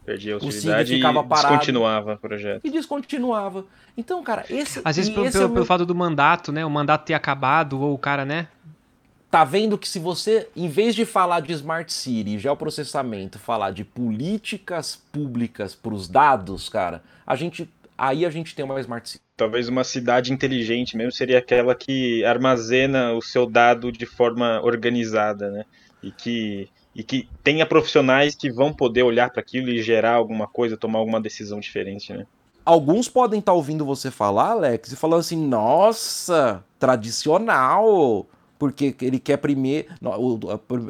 [0.05, 2.61] Perdia a utilidade o SIG ficava e parado, descontinuava o projeto.
[2.65, 3.65] E descontinuava.
[3.95, 4.81] Então, cara, esse...
[4.83, 6.65] Às vezes pelo, pelo, é pelo fato do mandato, né?
[6.65, 8.49] O mandato ter acabado, ou o cara, né?
[9.33, 13.83] Tá vendo que se você, em vez de falar de Smart City, geoprocessamento, falar de
[13.83, 17.67] políticas públicas para os dados, cara, a gente
[17.97, 19.23] aí a gente tem uma Smart City.
[19.35, 25.49] Talvez uma cidade inteligente mesmo seria aquela que armazena o seu dado de forma organizada,
[25.49, 25.65] né?
[26.03, 30.45] E que, e que tenha profissionais que vão poder olhar para aquilo e gerar alguma
[30.45, 32.27] coisa, tomar alguma decisão diferente, né?
[32.63, 38.27] Alguns podem estar tá ouvindo você falar, Alex, e falando assim: nossa, tradicional
[38.63, 40.39] porque ele quer primeiro o,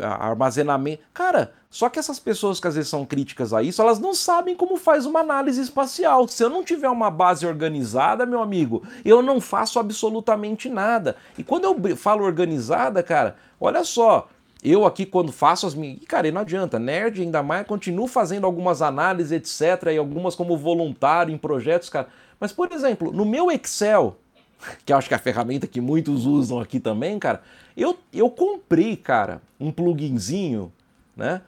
[0.03, 1.01] armazenamento.
[1.11, 4.55] Cara, só que essas pessoas que às vezes são críticas a isso, elas não sabem
[4.55, 6.27] como faz uma análise espacial.
[6.27, 11.15] Se eu não tiver uma base organizada, meu amigo, eu não faço absolutamente nada.
[11.35, 14.29] E quando eu falo organizada, cara, olha só,
[14.63, 15.97] eu aqui, quando faço as minhas.
[16.07, 21.33] Cara, não adianta, nerd ainda mais, continuo fazendo algumas análises, etc., e algumas como voluntário
[21.33, 22.07] em projetos, cara.
[22.39, 24.15] Mas, por exemplo, no meu Excel,
[24.85, 27.41] que eu acho que é a ferramenta que muitos usam aqui também, cara,
[27.75, 30.71] eu, eu comprei, cara, um pluginzinho,
[31.15, 31.41] né?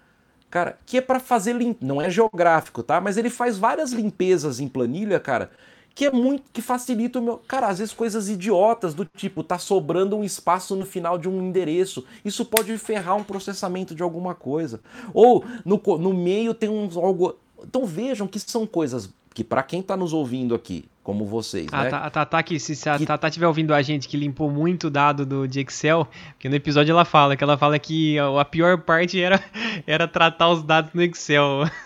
[0.49, 1.75] Cara, que é para fazer lim...
[1.81, 3.01] não é geográfico, tá?
[3.01, 5.51] Mas ele faz várias limpezas em planilha, cara,
[5.93, 9.57] que é muito que facilita o meu, cara, às vezes coisas idiotas do tipo tá
[9.57, 12.05] sobrando um espaço no final de um endereço.
[12.23, 14.79] Isso pode ferrar um processamento de alguma coisa.
[15.13, 17.35] Ou no, no meio tem uns algo
[17.67, 21.83] então vejam que são coisas que para quem está nos ouvindo aqui, como vocês, a,
[21.83, 21.89] né?
[21.91, 23.05] A Tatá, que, se a que...
[23.05, 26.07] Tatá estiver ouvindo a gente que limpou muito dado do, de Excel,
[26.39, 29.43] que no episódio ela fala, que ela fala que a pior parte era,
[29.85, 31.69] era tratar os dados no Excel.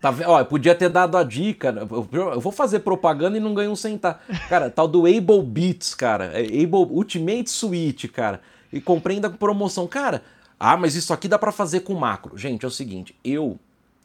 [0.00, 1.74] Tá, ó, podia ter dado a dica.
[2.12, 4.20] Eu vou fazer propaganda e não ganho um centavo.
[4.48, 6.26] Cara, tal do Able Beats, cara.
[6.26, 8.40] É Able Ultimate Suite, cara.
[8.72, 9.88] E comprei ainda com promoção.
[9.88, 10.22] Cara,
[10.56, 12.38] ah, mas isso aqui dá para fazer com macro.
[12.38, 13.58] Gente, é o seguinte, eu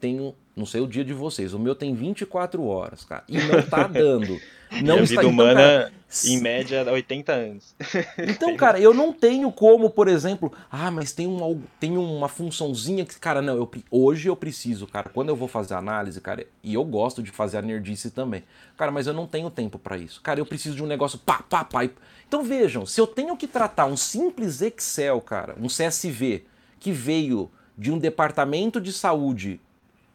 [0.04, 1.54] tenho não sei o dia de vocês.
[1.54, 3.24] O meu tem 24 horas, cara.
[3.26, 4.38] E não tá dando.
[4.74, 5.20] Não Minha está...
[5.20, 5.92] vida então, humana, cara,
[6.24, 7.76] em média, 80 anos.
[8.18, 13.04] Então, cara, eu não tenho como, por exemplo, ah, mas tem, um, tem uma funçãozinha
[13.04, 16.74] que, cara, não, eu, hoje eu preciso, cara, quando eu vou fazer análise, cara, e
[16.74, 18.42] eu gosto de fazer a nerdice também,
[18.76, 20.20] cara, mas eu não tenho tempo para isso.
[20.20, 21.88] Cara, eu preciso de um negócio pá, pá, pá.
[22.26, 26.42] Então vejam, se eu tenho que tratar um simples Excel, cara, um CSV,
[26.80, 27.48] que veio
[27.78, 29.60] de um departamento de saúde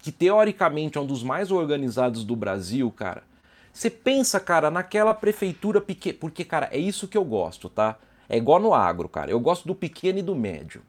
[0.01, 3.23] que teoricamente é um dos mais organizados do Brasil, cara.
[3.71, 6.17] Você pensa, cara, naquela prefeitura pequena.
[6.19, 7.97] Porque, cara, é isso que eu gosto, tá?
[8.27, 9.31] É igual no agro, cara.
[9.31, 10.81] Eu gosto do pequeno e do médio.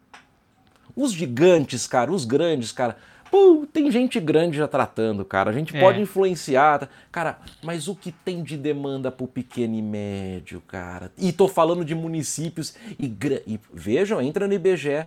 [0.97, 2.97] Os gigantes, cara, os grandes, cara.
[3.31, 5.51] Pô, tem gente grande já tratando, cara.
[5.51, 5.81] A gente é.
[5.81, 6.81] pode influenciar.
[6.81, 6.89] Tá?
[7.13, 11.13] Cara, mas o que tem de demanda pro pequeno e médio, cara?
[11.17, 13.07] E tô falando de municípios e,
[13.47, 15.07] e vejam, entra no IBGE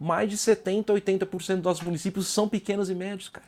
[0.00, 3.46] mais de 70%, 80% dos nossos municípios são pequenos e médios, cara.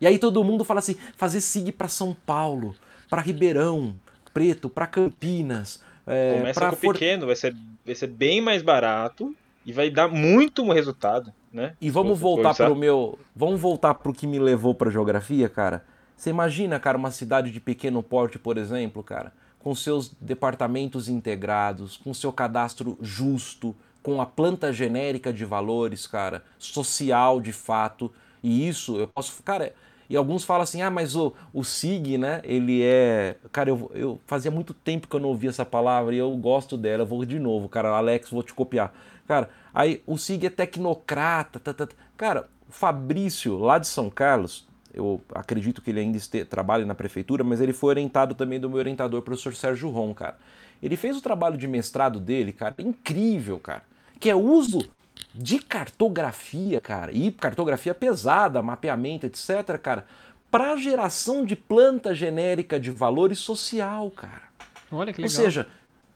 [0.00, 2.74] E aí todo mundo fala assim, fazer SIG para São Paulo,
[3.08, 3.94] para Ribeirão
[4.34, 5.80] Preto, para Campinas.
[6.06, 6.92] É, Começa com For...
[6.94, 9.34] pequeno, vai ser, vai ser bem mais barato
[9.64, 11.76] e vai dar muito resultado, né?
[11.80, 15.48] E vamos voltar para o meu, vamos voltar para o que me levou para geografia,
[15.48, 15.84] cara.
[16.16, 21.96] Você imagina, cara, uma cidade de pequeno porte, por exemplo, cara, com seus departamentos integrados,
[21.96, 28.12] com seu cadastro justo, com a planta genérica de valores, cara, social de fato.
[28.42, 29.42] E isso eu posso.
[29.42, 29.72] Cara,
[30.10, 32.40] e alguns falam assim: ah, mas o, o SIG, né?
[32.44, 33.36] Ele é.
[33.50, 36.76] Cara, eu, eu fazia muito tempo que eu não ouvia essa palavra e eu gosto
[36.76, 37.02] dela.
[37.02, 37.90] Eu vou de novo, cara.
[37.90, 38.92] Alex, vou te copiar.
[39.26, 41.60] Cara, aí o SIG é tecnocrata.
[41.60, 41.94] Tá, tá, tá.
[42.16, 46.94] Cara, o Fabrício, lá de São Carlos, eu acredito que ele ainda este, trabalha na
[46.94, 50.36] prefeitura, mas ele foi orientado também do meu orientador, professor Sérgio Ron, cara.
[50.82, 53.84] Ele fez o trabalho de mestrado dele, cara, incrível, cara
[54.22, 54.88] que é uso
[55.34, 60.06] de cartografia, cara, e cartografia pesada, mapeamento, etc, cara,
[60.48, 64.44] para geração de planta genérica de valores social, cara.
[64.92, 65.36] Olha que legal.
[65.36, 65.66] Ou seja,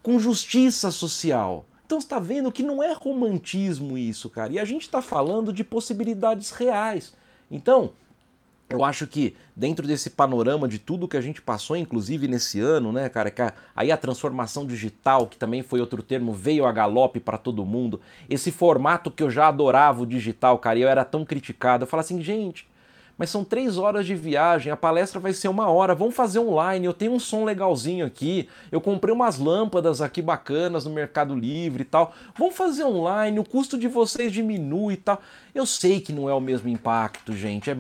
[0.05, 1.67] com justiça social.
[1.85, 4.53] Então você está vendo que não é romantismo isso, cara.
[4.53, 7.13] E a gente está falando de possibilidades reais.
[7.51, 7.91] Então,
[8.69, 12.93] eu acho que dentro desse panorama de tudo que a gente passou, inclusive nesse ano,
[12.93, 16.73] né, cara, que a, aí a transformação digital, que também foi outro termo, veio a
[16.73, 18.01] galope para todo mundo.
[18.29, 21.85] Esse formato que eu já adorava o digital, cara, e eu era tão criticado.
[21.85, 22.69] Eu falo assim, gente,
[23.19, 26.85] mas são três horas de viagem, a palestra vai ser uma hora, vamos fazer online,
[26.85, 31.83] eu tenho um som legalzinho aqui, eu comprei umas lâmpadas aqui bacanas no Mercado Livre
[31.83, 35.21] e tal, vamos fazer online, o custo de vocês diminui e tal.
[35.55, 37.75] Eu sei que não é o mesmo impacto, gente, é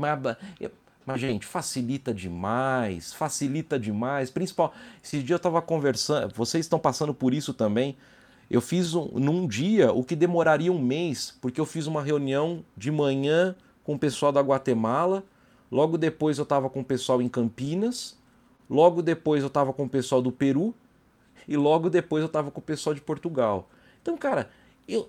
[1.06, 4.28] mas, gente, facilita demais, facilita demais.
[4.28, 7.96] Principal, esse dia eu estava conversando, vocês estão passando por isso também.
[8.50, 12.64] Eu fiz um, num dia o que demoraria um mês, porque eu fiz uma reunião
[12.76, 13.54] de manhã
[13.86, 15.22] com o pessoal da Guatemala,
[15.70, 18.18] logo depois eu estava com o pessoal em Campinas,
[18.68, 20.74] logo depois eu estava com o pessoal do Peru
[21.46, 23.68] e logo depois eu estava com o pessoal de Portugal.
[24.02, 24.50] Então, cara,
[24.88, 25.08] eu,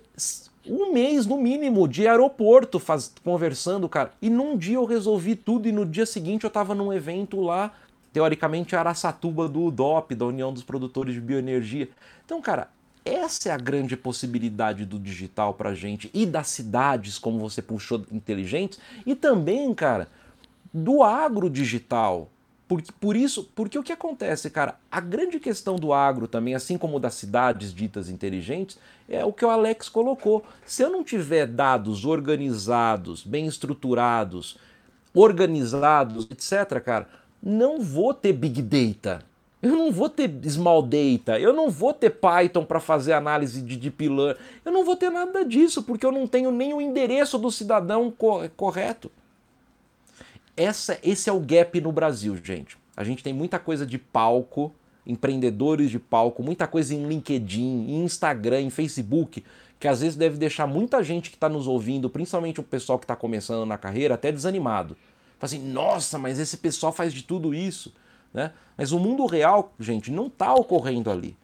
[0.64, 4.12] um mês no mínimo de aeroporto faz, conversando, cara.
[4.22, 7.72] E num dia eu resolvi tudo e no dia seguinte eu estava num evento lá,
[8.12, 11.88] teoricamente Araçatuba do UDOP, da União dos Produtores de Bioenergia.
[12.24, 12.70] Então, cara,
[13.04, 18.04] essa é a grande possibilidade do digital para gente e das cidades, como você puxou,
[18.10, 20.08] inteligentes, e também, cara,
[20.72, 22.30] do agro digital.
[22.66, 24.78] Porque, por isso, porque o que acontece, cara?
[24.90, 28.78] A grande questão do agro também, assim como das cidades ditas inteligentes,
[29.08, 30.44] é o que o Alex colocou.
[30.66, 34.58] Se eu não tiver dados organizados, bem estruturados,
[35.14, 37.08] organizados, etc., cara,
[37.42, 39.24] não vou ter big data.
[39.60, 43.76] Eu não vou ter small data, eu não vou ter Python para fazer análise de
[43.76, 47.36] deep learning, eu não vou ter nada disso, porque eu não tenho nem o endereço
[47.38, 48.12] do cidadão
[48.56, 49.10] correto.
[50.56, 52.78] Essa, esse é o gap no Brasil, gente.
[52.96, 54.72] A gente tem muita coisa de palco,
[55.06, 59.44] empreendedores de palco, muita coisa em LinkedIn, em Instagram, em Facebook,
[59.80, 63.04] que às vezes deve deixar muita gente que está nos ouvindo, principalmente o pessoal que
[63.04, 64.96] está começando na carreira, até desanimado.
[65.38, 67.92] Fala assim, nossa, mas esse pessoal faz de tudo isso.
[68.32, 68.52] Né?
[68.76, 71.36] Mas o mundo real, gente, não está ocorrendo ali.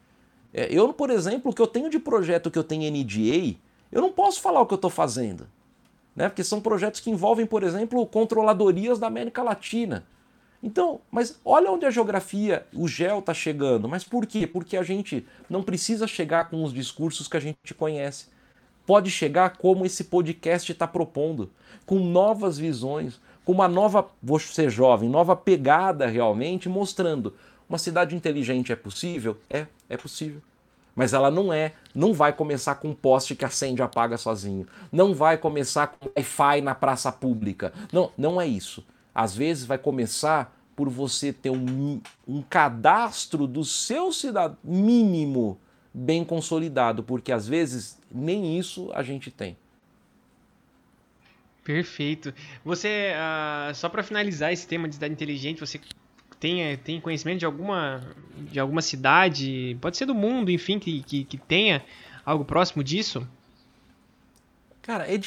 [0.53, 3.57] É, eu, por exemplo, o que eu tenho de projeto que eu tenho NDA,
[3.91, 5.47] eu não posso falar o que eu estou fazendo
[6.15, 6.29] né?
[6.29, 10.07] porque são projetos que envolvem, por exemplo, controladorias da América Latina.
[10.63, 13.89] Então, mas olha onde a geografia, o GEL está chegando.
[13.89, 14.47] Mas por quê?
[14.47, 18.29] Porque a gente não precisa chegar com os discursos que a gente conhece.
[18.87, 21.51] Pode chegar como esse podcast está propondo,
[21.85, 27.35] com novas visões, com uma nova, vou ser jovem, nova pegada realmente, mostrando
[27.69, 29.37] uma cidade inteligente é possível?
[29.49, 30.41] É, é possível.
[30.95, 34.67] Mas ela não é, não vai começar com um poste que acende e apaga sozinho.
[34.93, 37.73] Não vai começar com Wi-Fi na praça pública.
[37.93, 38.85] Não, não é isso.
[39.13, 45.59] Às vezes vai começar por você ter um, um cadastro do seu cidadão mínimo
[45.93, 49.57] bem consolidado, porque às vezes nem isso a gente tem.
[51.65, 52.33] Perfeito.
[52.63, 55.81] Você, uh, só para finalizar esse tema de cidade inteligente, você
[56.39, 58.03] tem, tem conhecimento de alguma,
[58.53, 61.83] de alguma cidade, pode ser do mundo, enfim, que, que, que tenha
[62.25, 63.27] algo próximo disso?
[64.83, 65.19] Cara, é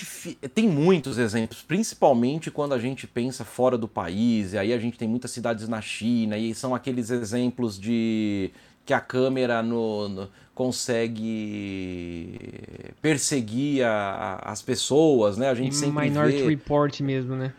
[0.50, 5.00] tem muitos exemplos, principalmente quando a gente pensa fora do país, e aí a gente
[5.00, 8.52] tem muitas cidades na China, e são aqueles exemplos de
[8.88, 12.40] que a câmera no, no consegue
[13.02, 15.50] perseguir a, a, as pessoas, né?
[15.50, 16.48] A gente sempre Minority vê...
[16.48, 17.54] Report mesmo, né?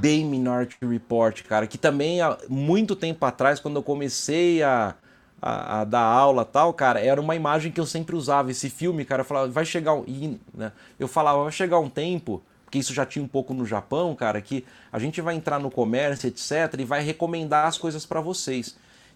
[0.00, 1.66] Bem Minority Report, cara.
[1.66, 4.94] Que também, há muito tempo atrás, quando eu comecei a,
[5.42, 8.50] a, a, dar aula tal, cara, era uma imagem que eu sempre usava.
[8.50, 10.38] Esse filme, cara, eu falava, vai chegar um...
[10.54, 10.72] Né?
[10.98, 14.40] Eu falava, vai chegar um tempo porque isso já tinha um pouco no Japão, cara,
[14.40, 18.74] que a gente vai entrar no comércio, etc, e vai recomendar as coisas para vocês.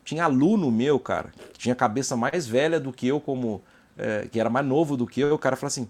[0.08, 3.60] Tinha aluno meu, cara, que tinha cabeça mais velha do que eu, como
[3.98, 5.34] é, que era mais novo do que eu.
[5.34, 5.86] O cara falou assim: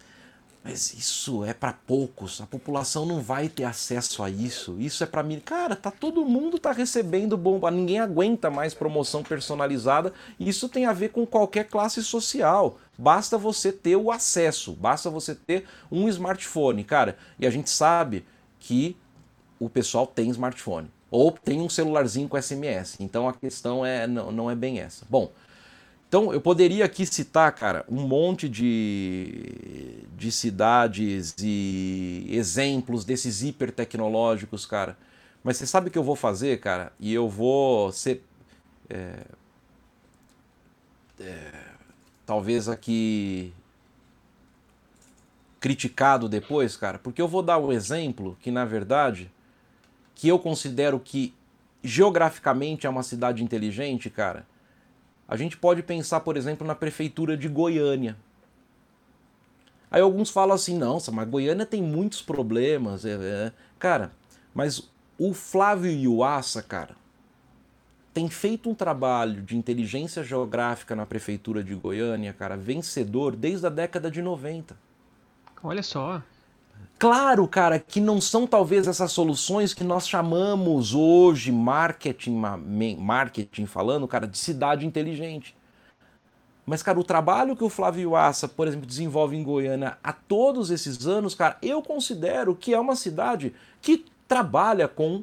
[0.65, 4.75] mas isso é para poucos, a população não vai ter acesso a isso.
[4.81, 5.39] Isso é para mim.
[5.39, 10.13] Cara, tá todo mundo tá recebendo bomba, ninguém aguenta mais promoção personalizada.
[10.37, 12.77] Isso tem a ver com qualquer classe social.
[12.99, 17.17] Basta você ter o acesso, basta você ter um smartphone, cara.
[17.39, 18.25] E a gente sabe
[18.59, 18.97] que
[19.61, 20.91] o pessoal tem smartphone.
[21.11, 22.97] Ou tem um celularzinho com SMS.
[23.01, 25.07] Então a questão é não, não é bem essa.
[25.09, 25.33] Bom,
[26.09, 34.65] então eu poderia aqui citar, cara, um monte de, de cidades e exemplos desses hipertecnológicos,
[34.65, 34.97] cara.
[35.45, 36.93] Mas você sabe o que eu vou fazer, cara?
[36.99, 38.23] E eu vou ser.
[38.89, 39.25] É,
[41.21, 41.53] é,
[42.25, 43.53] talvez aqui
[45.61, 49.31] criticado depois, cara, porque eu vou dar um exemplo que na verdade
[50.19, 51.33] que eu considero que
[51.81, 54.45] geograficamente é uma cidade inteligente, cara,
[55.29, 58.17] a gente pode pensar, por exemplo, na prefeitura de Goiânia.
[59.89, 63.05] Aí alguns falam assim, nossa, mas Goiânia tem muitos problemas.
[63.05, 63.53] É, é.
[63.79, 64.11] Cara,
[64.53, 66.97] mas o Flávio Iuassa, cara,
[68.13, 73.71] tem feito um trabalho de inteligência geográfica na prefeitura de Goiânia, cara, vencedor desde a
[73.71, 74.77] década de 90.
[75.63, 76.21] Olha só.
[76.99, 82.43] Claro, cara, que não são talvez essas soluções que nós chamamos hoje, marketing,
[82.99, 85.57] marketing falando, cara, de cidade inteligente.
[86.67, 90.71] Mas, cara, o trabalho que o Flávio Assa, por exemplo, desenvolve em Goiânia há todos
[90.71, 95.23] esses anos, cara, eu considero que é uma cidade que trabalha com.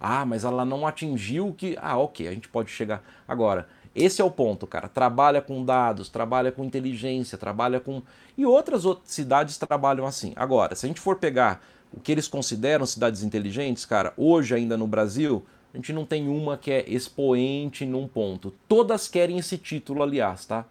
[0.00, 1.76] Ah, mas ela não atingiu que.
[1.80, 3.04] Ah, ok, a gente pode chegar.
[3.28, 4.88] Agora, esse é o ponto, cara.
[4.88, 8.02] Trabalha com dados, trabalha com inteligência, trabalha com.
[8.36, 10.32] E outras, cidades trabalham assim.
[10.34, 11.62] Agora, se a gente for pegar
[11.92, 16.28] o que eles consideram cidades inteligentes, cara, hoje ainda no Brasil, a gente não tem
[16.28, 18.52] uma que é expoente num ponto.
[18.66, 20.64] Todas querem esse título, aliás, tá?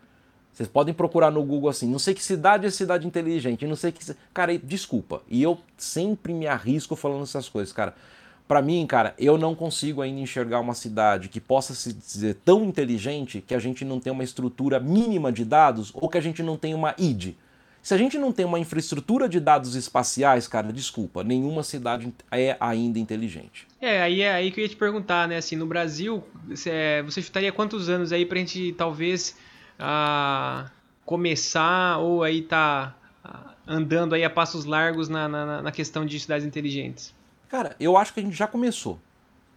[0.52, 3.92] Vocês podem procurar no Google assim, não sei que cidade é cidade inteligente, não sei
[3.92, 4.04] que.
[4.34, 5.22] Cara, desculpa.
[5.30, 7.96] E eu sempre me arrisco falando essas coisas, cara.
[8.52, 12.66] Para mim, cara, eu não consigo ainda enxergar uma cidade que possa se dizer tão
[12.66, 16.44] inteligente que a gente não tem uma estrutura mínima de dados ou que a gente
[16.44, 17.36] não tem uma ID.
[17.82, 22.58] Se a gente não tem uma infraestrutura de dados espaciais, cara, desculpa, nenhuma cidade é
[22.60, 23.66] ainda inteligente.
[23.80, 25.38] É, aí é aí que eu ia te perguntar, né?
[25.38, 29.38] Assim, no Brasil, você, você chutaria quantos anos aí pra gente talvez
[29.80, 30.70] ah,
[31.06, 36.20] começar ou aí tá ah, andando aí a passos largos na, na, na questão de
[36.20, 37.14] cidades inteligentes?
[37.52, 38.98] Cara, eu acho que a gente já começou.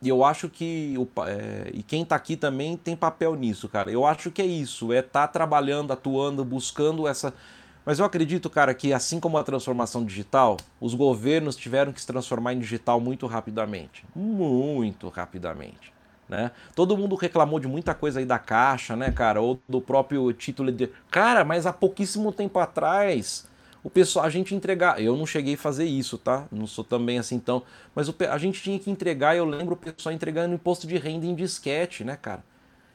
[0.02, 0.96] E eu acho que.
[0.98, 3.88] O, é, e quem está aqui também tem papel nisso, cara.
[3.88, 4.92] Eu acho que é isso.
[4.92, 7.32] É tá trabalhando, atuando, buscando essa.
[7.86, 12.06] Mas eu acredito, cara, que assim como a transformação digital, os governos tiveram que se
[12.06, 14.04] transformar em digital muito rapidamente.
[14.16, 15.92] Muito rapidamente.
[16.28, 16.50] Né?
[16.74, 19.40] Todo mundo reclamou de muita coisa aí da caixa, né, cara?
[19.40, 20.90] Ou do próprio título de.
[21.12, 23.46] Cara, mas há pouquíssimo tempo atrás
[23.84, 24.98] o pessoal, a gente entregar.
[25.00, 26.46] Eu não cheguei a fazer isso, tá?
[26.50, 27.62] Não sou também assim tão.
[27.94, 31.26] Mas o, a gente tinha que entregar, eu lembro o pessoal entregando imposto de renda
[31.26, 32.42] em disquete, né, cara?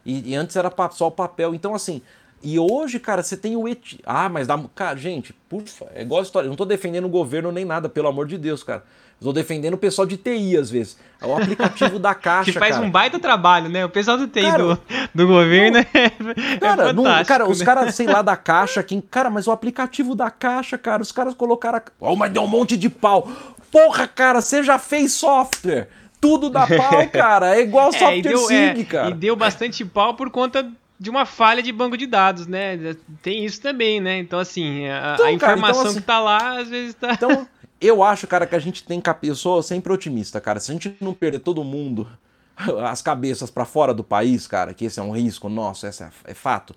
[0.04, 1.54] E, e antes era só o papel.
[1.54, 2.02] Então, assim.
[2.42, 4.00] E hoje, cara, você tem o et...
[4.04, 4.58] Ah, mas dá.
[4.74, 6.46] Cara, gente, puxa, é igual a história.
[6.46, 8.82] Eu não tô defendendo o governo nem nada, pelo amor de Deus, cara.
[9.20, 10.96] Estou defendendo o pessoal de TI, às vezes.
[11.20, 12.50] É o aplicativo da caixa.
[12.50, 12.86] Que faz cara.
[12.86, 13.84] um baita trabalho, né?
[13.84, 14.80] O pessoal do TI cara, do,
[15.14, 17.50] do governo não, é, cara, é não, cara, né?
[17.50, 18.98] os caras, sei lá, da caixa, quem.
[18.98, 21.82] Cara, mas o aplicativo da caixa, cara, os caras colocaram.
[22.00, 23.30] Oh, mas deu um monte de pau.
[23.70, 25.88] Porra, cara, você já fez software.
[26.18, 27.54] Tudo dá pau, cara.
[27.56, 29.10] É igual software é, deu, SIG, é, cara.
[29.10, 30.66] E deu bastante pau por conta
[30.98, 32.96] de uma falha de banco de dados, né?
[33.22, 34.18] Tem isso também, né?
[34.18, 37.12] Então, assim, a, então, a informação cara, então, assim, que tá lá, às vezes tá.
[37.12, 37.46] Então,
[37.80, 39.00] eu acho, cara, que a gente tem.
[39.00, 39.26] Cap...
[39.26, 40.60] Eu sou sempre otimista, cara.
[40.60, 42.06] Se a gente não perder todo mundo,
[42.86, 46.10] as cabeças para fora do país, cara, que esse é um risco nosso, esse é,
[46.24, 46.74] é fato.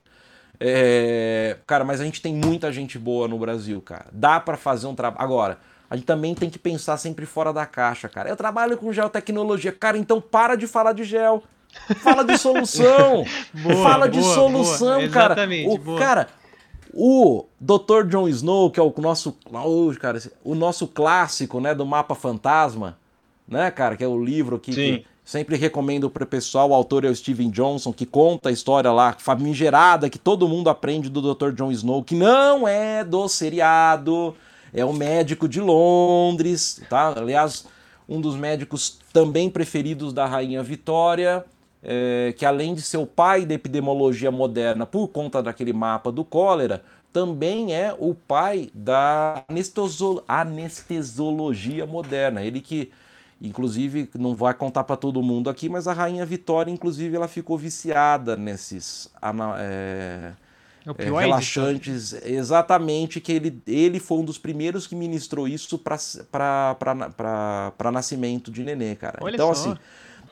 [0.59, 1.57] É...
[1.67, 4.05] Cara, mas a gente tem muita gente boa no Brasil, cara.
[4.11, 5.23] Dá para fazer um trabalho.
[5.23, 8.29] Agora, a gente também tem que pensar sempre fora da caixa, cara.
[8.29, 9.71] Eu trabalho com geotecnologia.
[9.71, 11.43] Cara, então para de falar de gel.
[12.01, 13.25] Fala de solução.
[13.53, 15.09] boa, Fala de boa, solução, boa.
[15.09, 15.33] cara.
[15.33, 16.27] Exatamente, o, cara,
[16.93, 18.07] o Dr.
[18.07, 22.97] Jon Snow, que é o nosso, oh, cara, o nosso clássico, né, do mapa fantasma,
[23.47, 27.05] né, cara, que é o livro aqui que sempre recomendo para o pessoal, o autor
[27.05, 31.33] é o Steven Johnson, que conta a história lá famigerada que todo mundo aprende do
[31.33, 31.51] Dr.
[31.51, 34.35] Jon Snow, que não é do seriado,
[34.73, 37.13] é o médico de Londres, tá?
[37.17, 37.65] Aliás,
[38.07, 41.45] um dos médicos também preferidos da rainha Vitória
[41.83, 46.23] é, que além de ser o pai da epidemiologia moderna por conta daquele mapa do
[46.23, 46.81] cólera,
[47.11, 49.43] também é o pai da
[50.27, 52.41] anestesiologia moderna.
[52.41, 52.89] Ele que,
[53.39, 57.57] inclusive, não vai contar para todo mundo aqui, mas a rainha Vitória, inclusive, ela ficou
[57.57, 59.11] viciada nesses
[59.59, 60.31] é,
[60.97, 62.13] é, relaxantes.
[62.23, 66.75] Exatamente, que ele, ele foi um dos primeiros que ministrou isso para
[67.91, 69.19] nascimento de nenê, cara.
[69.21, 69.71] Olha então, só.
[69.71, 69.77] assim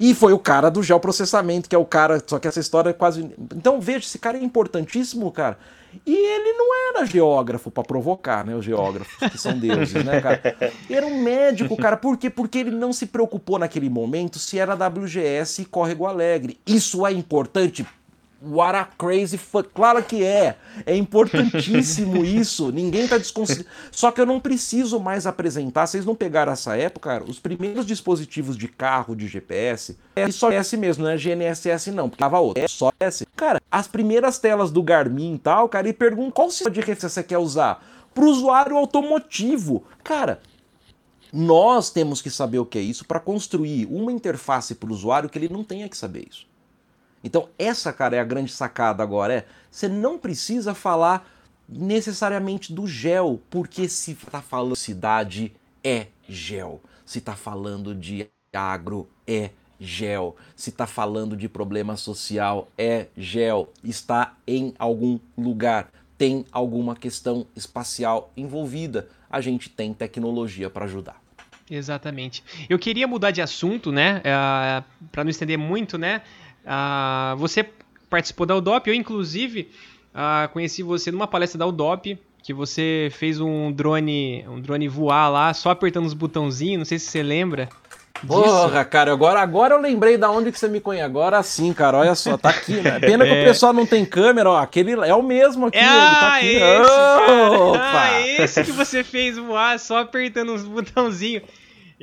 [0.01, 2.19] e foi o cara do geoprocessamento, que é o cara.
[2.25, 3.21] Só que essa história é quase.
[3.55, 5.59] Então veja, esse cara é importantíssimo, cara.
[6.03, 8.55] E ele não era geógrafo para provocar, né?
[8.55, 10.41] Os geógrafos, que são deuses, né, cara?
[10.89, 11.97] Era um médico, cara.
[11.97, 12.31] Por quê?
[12.31, 16.57] Porque ele não se preocupou naquele momento se era WGS e Córrego Alegre.
[16.65, 17.85] Isso é importante
[18.43, 19.69] What a crazy fuck.
[19.69, 20.55] Claro que é.
[20.85, 22.71] É importantíssimo isso.
[22.71, 23.69] Ninguém tá desconsiderando.
[23.91, 25.85] Só que eu não preciso mais apresentar.
[25.85, 27.23] Vocês não pegaram essa época, cara?
[27.23, 32.09] Os primeiros dispositivos de carro de GPS é só S mesmo, não é GNSS não,
[32.09, 32.63] porque tava outro.
[32.63, 33.27] É só S.
[33.35, 37.09] Cara, as primeiras telas do Garmin e tal, cara, e perguntam qual sistema de referência
[37.09, 37.85] você quer usar.
[38.13, 39.83] Pro usuário automotivo.
[40.03, 40.41] Cara,
[41.31, 45.29] nós temos que saber o que é isso para construir uma interface para o usuário
[45.29, 46.50] que ele não tenha que saber isso.
[47.23, 49.33] Então, essa, cara, é a grande sacada agora.
[49.33, 51.29] É, você não precisa falar
[51.67, 55.53] necessariamente do gel, porque se está falando cidade,
[55.83, 56.81] é gel.
[57.05, 60.35] Se está falando de agro, é gel.
[60.55, 63.71] Se está falando de problema social, é gel.
[63.83, 65.89] Está em algum lugar.
[66.17, 69.09] Tem alguma questão espacial envolvida.
[69.29, 71.21] a gente tem tecnologia para ajudar.
[71.69, 72.43] Exatamente.
[72.69, 74.17] Eu queria mudar de assunto, né?
[74.17, 76.21] Uh, é, para não estender muito, né?
[76.65, 77.67] Uh, você
[78.09, 79.69] participou da UDOP, eu inclusive
[80.13, 85.29] uh, conheci você numa palestra da UDOP, que você fez um drone, um drone voar
[85.29, 87.69] lá, só apertando os botãozinhos, não sei se você lembra.
[88.27, 91.05] Porra, cara, agora, agora eu lembrei da onde que você me conhece.
[91.05, 92.99] Agora sim, cara, olha só, tá aqui, né?
[92.99, 93.41] Pena que é.
[93.41, 94.57] o pessoal não tem câmera, ó.
[94.57, 96.55] Aquele é o mesmo aqui, é, ele tá aqui.
[96.55, 101.43] Esse, ah, esse que você fez voar só apertando os botãozinhos.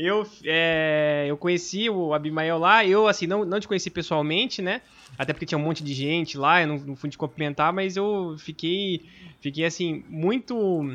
[0.00, 4.80] Eu, é, eu conheci o Abimael lá, eu assim, não, não te conheci pessoalmente, né?
[5.18, 7.96] Até porque tinha um monte de gente lá, eu não, não fui te cumprimentar, mas
[7.96, 9.02] eu fiquei,
[9.40, 10.88] fiquei assim, muito.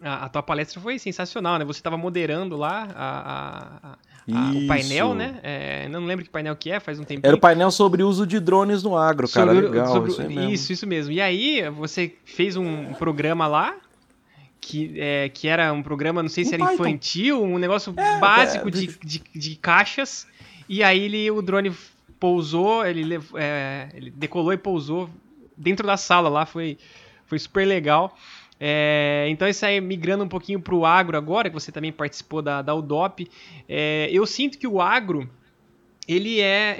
[0.00, 1.66] A, a tua palestra foi sensacional, né?
[1.66, 3.98] Você estava moderando lá a, a
[4.32, 5.38] ah, o painel, né?
[5.42, 7.28] É, não lembro que painel que é, faz um tempinho.
[7.28, 9.52] Era o painel sobre o uso de drones no agro, cara.
[9.52, 10.50] Sobre, Legal, sobre, isso, mesmo.
[10.50, 11.12] isso, isso mesmo.
[11.12, 13.74] E aí, você fez um programa lá,
[14.64, 16.86] que, é, que era um programa, não sei se era Python.
[16.86, 20.26] infantil, um negócio é, básico é, de, de, de, caixas.
[20.66, 21.70] E aí ele, o drone
[22.18, 25.10] pousou, ele, é, ele decolou e pousou
[25.54, 26.78] dentro da sala lá, foi,
[27.26, 28.16] foi super legal.
[28.58, 32.40] É, então, isso aí, migrando um pouquinho para o agro agora, que você também participou
[32.40, 33.28] da, da UDOP,
[33.68, 35.28] é, eu sinto que o agro,
[36.08, 36.76] ele é,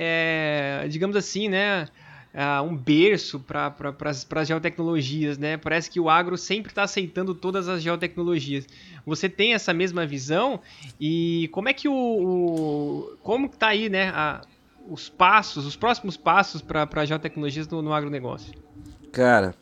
[0.84, 1.86] é digamos assim, né,
[2.34, 5.56] é, um berço para pra, as geotecnologias, né?
[5.56, 8.66] Parece que o agro sempre está aceitando todas as geotecnologias.
[9.06, 10.60] Você tem essa mesma visão
[11.00, 14.40] e como é que o, o como está aí, né, a,
[14.88, 18.52] os passos, os próximos passos para geotecnologias no, no agronegócio?
[19.12, 19.54] Cara,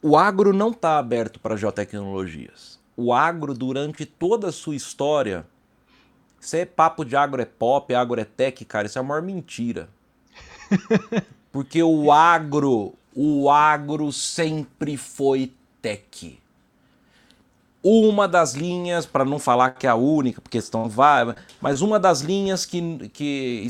[0.00, 2.78] o agro não está aberto para geotecnologias.
[2.96, 5.44] O agro, durante toda a sua história,
[6.40, 9.22] isso é papo de agro é pop, agro é tech, cara, isso é a maior
[9.22, 9.88] mentira.
[11.52, 15.52] Porque o agro, o agro sempre foi
[15.82, 16.38] tech.
[17.82, 21.98] Uma das linhas, para não falar que é a única, porque estão vai, mas uma
[21.98, 23.66] das linhas que, que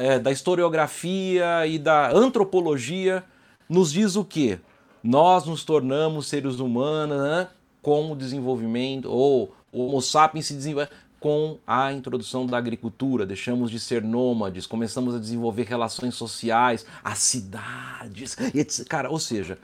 [0.00, 3.22] é, da historiografia e da antropologia
[3.68, 4.58] nos diz o quê?
[5.02, 7.48] nós nos tornamos seres humanos né,
[7.80, 10.90] com o desenvolvimento, ou o Homo sapiens se desenvolve
[11.22, 17.18] com a introdução da agricultura, deixamos de ser nômades, começamos a desenvolver relações sociais, as
[17.18, 18.88] cidades, etc.
[18.88, 19.56] Cara, ou seja,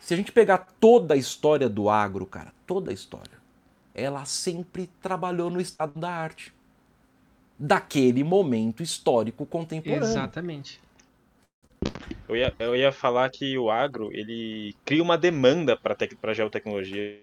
[0.00, 3.38] se a gente pegar toda a história do agro, cara, toda a história,
[3.94, 6.52] ela sempre trabalhou no estado da arte.
[7.56, 10.04] Daquele momento histórico contemporâneo.
[10.04, 10.80] Exatamente.
[12.28, 17.20] Eu ia, eu ia falar que o agro, ele cria uma demanda para a geotecnologia.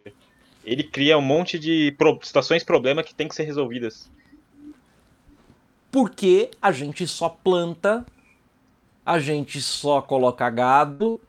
[0.65, 4.09] Ele cria um monte de situações problema que tem que ser resolvidas.
[5.91, 8.05] Porque a gente só planta,
[9.05, 11.21] a gente só coloca gado,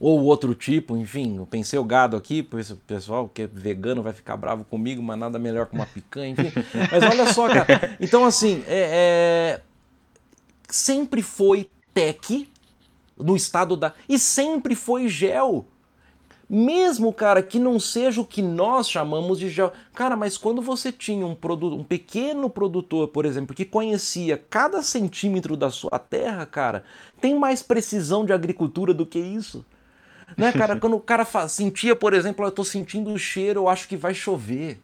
[0.00, 4.12] ou outro tipo, enfim, eu pensei o gado aqui, o pessoal que é vegano vai
[4.12, 6.52] ficar bravo comigo, mas nada melhor que uma picanha, enfim.
[6.90, 7.96] Mas olha só, cara.
[8.00, 9.60] Então, assim, é, é...
[10.68, 12.48] sempre foi tech
[13.18, 13.92] no estado da.
[14.08, 15.66] E sempre foi gel.
[16.50, 19.70] Mesmo, cara, que não seja o que nós chamamos de gel.
[19.94, 24.82] Cara, mas quando você tinha um, produto, um pequeno produtor, por exemplo, que conhecia cada
[24.82, 26.84] centímetro da sua terra, cara,
[27.20, 29.62] tem mais precisão de agricultura do que isso.
[30.38, 30.76] Né, cara?
[30.80, 34.14] Quando o cara sentia, por exemplo, eu tô sentindo o cheiro, eu acho que vai
[34.14, 34.80] chover.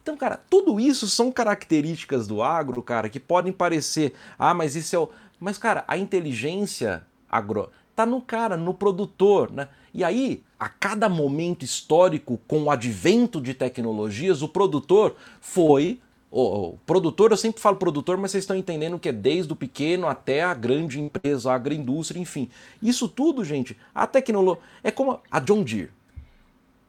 [0.00, 4.94] Então, cara, tudo isso são características do agro, cara, que podem parecer, ah, mas isso
[4.94, 5.08] é o.
[5.40, 7.70] Mas, cara, a inteligência agro.
[7.94, 9.68] Tá no cara, no produtor, né?
[9.92, 16.00] E aí, a cada momento histórico, com o advento de tecnologias, o produtor foi.
[16.30, 20.08] O, produtor, eu sempre falo produtor, mas vocês estão entendendo que é desde o pequeno
[20.08, 22.50] até a grande empresa, a agroindústria, enfim.
[22.82, 24.60] Isso tudo, gente, a tecnologia.
[24.82, 25.90] É como a John Deere.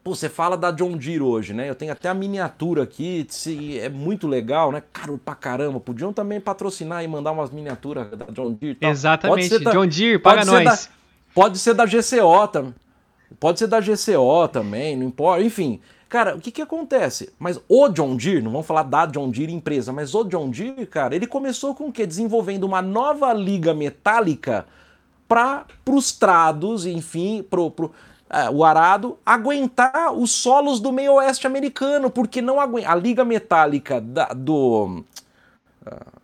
[0.06, 1.68] Pô, você fala da John Deere hoje, né?
[1.68, 3.26] Eu tenho até a miniatura aqui,
[3.82, 4.80] é muito legal, né?
[4.92, 5.80] Caro pra caramba.
[5.80, 8.76] Podiam também patrocinar e mandar umas miniaturas da John Deere.
[8.76, 8.88] Tal.
[8.88, 10.64] Exatamente, da, John Deere, paga nós.
[10.64, 10.78] Da,
[11.34, 12.74] pode ser da GCO também.
[13.40, 15.42] Pode ser da GCO também, não importa.
[15.42, 17.32] Enfim, cara, o que que acontece?
[17.36, 20.86] Mas o John Deere, não vamos falar da John Deere empresa, mas o John Deere,
[20.86, 22.06] cara, ele começou com o quê?
[22.06, 24.66] Desenvolvendo uma nova liga metálica
[25.26, 27.90] para os trados, enfim, pro, pro
[28.28, 32.90] é, o arado aguentar os solos do meio oeste americano, porque não aguenta.
[32.90, 35.04] A liga metálica da, do,
[35.86, 36.20] uh,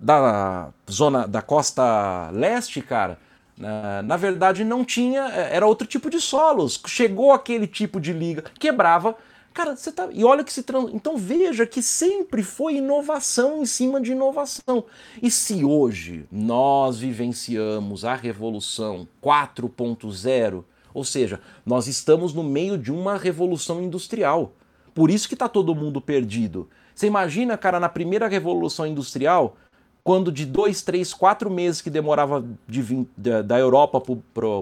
[0.00, 3.18] da zona da costa leste, cara,
[3.58, 6.80] uh, na verdade não tinha, é, era outro tipo de solos.
[6.86, 9.16] Chegou aquele tipo de liga, quebrava.
[9.54, 10.08] Cara, você tá.
[10.12, 10.64] E olha que se.
[10.64, 10.90] Trans...
[10.92, 14.84] Então veja que sempre foi inovação em cima de inovação.
[15.22, 20.64] E se hoje nós vivenciamos a revolução 4.0,
[20.96, 24.54] Ou seja, nós estamos no meio de uma revolução industrial.
[24.94, 26.70] Por isso que está todo mundo perdido.
[26.94, 29.58] Você imagina, cara, na primeira revolução industrial,
[30.02, 34.00] quando de dois, três, quatro meses que demorava de vir da Europa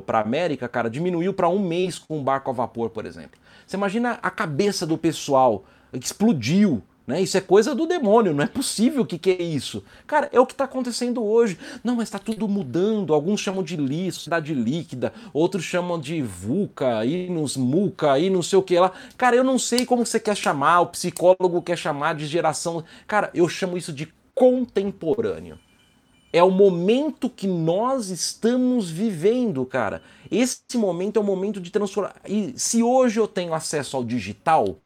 [0.05, 3.39] para a América, cara, diminuiu para um mês com um barco a vapor, por exemplo.
[3.65, 5.63] Você imagina a cabeça do pessoal,
[5.93, 6.83] explodiu.
[7.07, 7.21] Né?
[7.21, 9.85] Isso é coisa do demônio, não é possível que que é isso.
[10.07, 11.59] Cara, é o que está acontecendo hoje.
[11.83, 13.13] Não, mas está tudo mudando.
[13.13, 18.43] Alguns chamam de li, sociedade líquida, outros chamam de VUCA, aí nos MUCA, aí não
[18.43, 18.93] sei o que lá.
[19.19, 22.83] Cara, eu não sei como você quer chamar, o psicólogo quer chamar de geração.
[23.07, 25.59] Cara, eu chamo isso de contemporâneo.
[26.33, 30.03] É o momento que nós estamos vivendo, cara.
[30.29, 32.17] Esse momento é o momento de transformar.
[32.29, 34.81] E se hoje eu tenho acesso ao digital,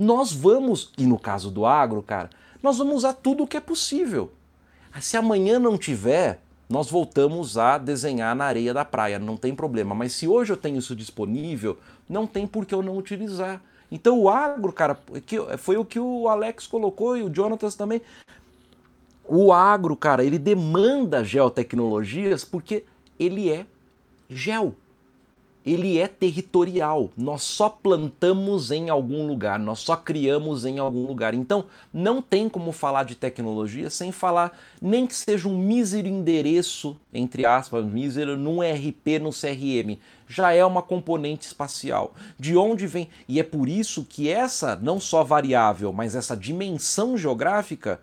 [0.00, 2.30] nós vamos, e no caso do agro, cara,
[2.62, 4.32] nós vamos usar tudo o que é possível.
[4.98, 9.94] Se amanhã não tiver, nós voltamos a desenhar na areia da praia, não tem problema.
[9.94, 11.76] Mas se hoje eu tenho isso disponível,
[12.08, 13.62] não tem por que eu não utilizar.
[13.92, 14.98] Então o agro, cara,
[15.58, 18.00] foi o que o Alex colocou e o Jonatas também.
[19.22, 22.84] O agro, cara, ele demanda geotecnologias porque
[23.18, 23.66] ele é
[24.30, 24.74] gel
[25.64, 27.10] ele é territorial.
[27.16, 31.34] Nós só plantamos em algum lugar, nós só criamos em algum lugar.
[31.34, 36.96] Então, não tem como falar de tecnologia sem falar nem que seja um mísero endereço,
[37.12, 39.98] entre aspas, mísero, num RP, no CRM.
[40.26, 42.14] Já é uma componente espacial.
[42.38, 43.08] De onde vem?
[43.28, 48.00] E é por isso que essa, não só variável, mas essa dimensão geográfica,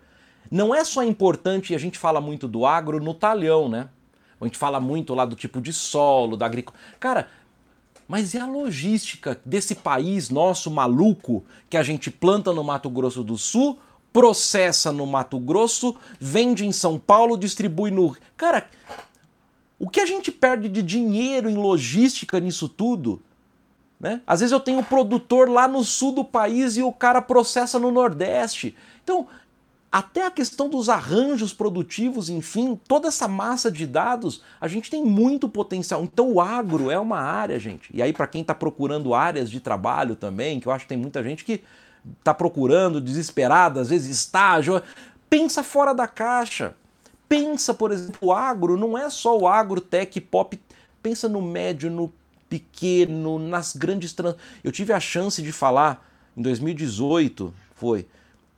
[0.50, 3.88] não é só importante, e a gente fala muito do agro no talhão, né?
[4.40, 6.84] A gente fala muito lá do tipo de solo, da agricultura.
[7.00, 7.28] Cara,
[8.08, 13.22] mas e a logística desse país nosso maluco que a gente planta no Mato Grosso
[13.22, 13.78] do Sul,
[14.10, 18.16] processa no Mato Grosso, vende em São Paulo, distribui no.
[18.34, 18.66] Cara,
[19.78, 23.22] o que a gente perde de dinheiro em logística nisso tudo?
[24.00, 24.22] Né?
[24.26, 27.78] Às vezes eu tenho um produtor lá no sul do país e o cara processa
[27.78, 28.74] no Nordeste.
[29.04, 29.26] Então,
[29.90, 35.02] até a questão dos arranjos produtivos, enfim, toda essa massa de dados, a gente tem
[35.02, 36.02] muito potencial.
[36.04, 37.90] Então o agro é uma área, gente.
[37.94, 40.98] E aí para quem está procurando áreas de trabalho também, que eu acho que tem
[40.98, 41.62] muita gente que
[42.18, 44.82] está procurando, desesperada, às vezes estágio,
[45.28, 46.74] pensa fora da caixa.
[47.26, 50.58] Pensa, por exemplo, o agro não é só o agro, tech, pop,
[51.02, 52.12] pensa no médio, no
[52.48, 54.36] pequeno, nas grandes trans...
[54.64, 56.06] Eu tive a chance de falar
[56.36, 58.06] em 2018, foi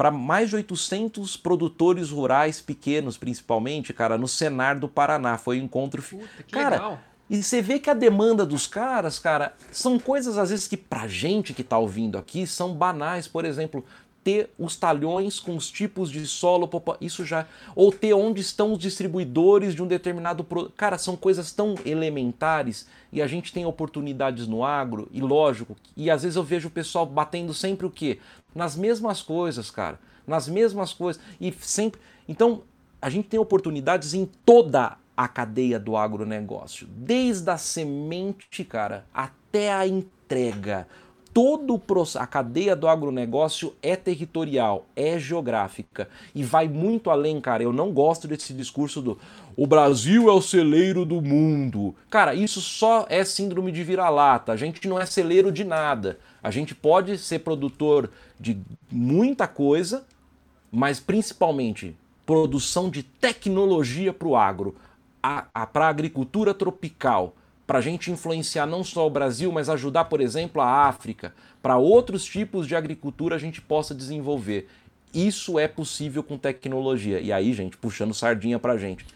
[0.00, 5.36] para mais de 800 produtores rurais pequenos, principalmente, cara, no Senar do Paraná.
[5.36, 6.02] Foi um encontro.
[6.02, 7.00] Puta, que cara, legal.
[7.28, 11.06] E você vê que a demanda dos caras, cara, são coisas às vezes que pra
[11.06, 13.28] gente que tá ouvindo aqui são banais.
[13.28, 13.84] Por exemplo,
[14.22, 16.68] ter os talhões com os tipos de solo,
[17.00, 17.46] isso já.
[17.74, 20.72] Ou ter onde estão os distribuidores de um determinado produto.
[20.76, 26.10] Cara, são coisas tão elementares e a gente tem oportunidades no agro, e lógico, e
[26.10, 28.18] às vezes eu vejo o pessoal batendo sempre o quê?
[28.54, 29.98] Nas mesmas coisas, cara.
[30.26, 31.20] Nas mesmas coisas.
[31.40, 32.00] E sempre.
[32.28, 32.62] Então,
[33.00, 36.86] a gente tem oportunidades em toda a cadeia do agronegócio.
[36.86, 40.86] Desde a semente, cara, até a entrega.
[41.32, 41.80] Todo
[42.18, 47.62] a cadeia do agronegócio é territorial, é geográfica e vai muito além, cara.
[47.62, 49.18] Eu não gosto desse discurso do
[49.56, 51.94] o Brasil é o celeiro do mundo.
[52.08, 54.52] Cara, isso só é síndrome de vira-lata.
[54.52, 56.18] A gente não é celeiro de nada.
[56.42, 58.58] A gente pode ser produtor de
[58.90, 60.04] muita coisa,
[60.72, 61.94] mas principalmente
[62.24, 64.76] produção de tecnologia para o agro,
[65.20, 67.34] para a agricultura tropical,
[67.70, 71.32] para a gente influenciar não só o Brasil, mas ajudar, por exemplo, a África,
[71.62, 74.68] para outros tipos de agricultura a gente possa desenvolver.
[75.14, 77.20] Isso é possível com tecnologia.
[77.20, 79.06] E aí, gente, puxando sardinha para a gente,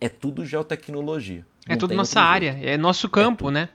[0.00, 1.46] é tudo geotecnologia.
[1.68, 3.68] É tudo nossa área, é nosso campo, é né?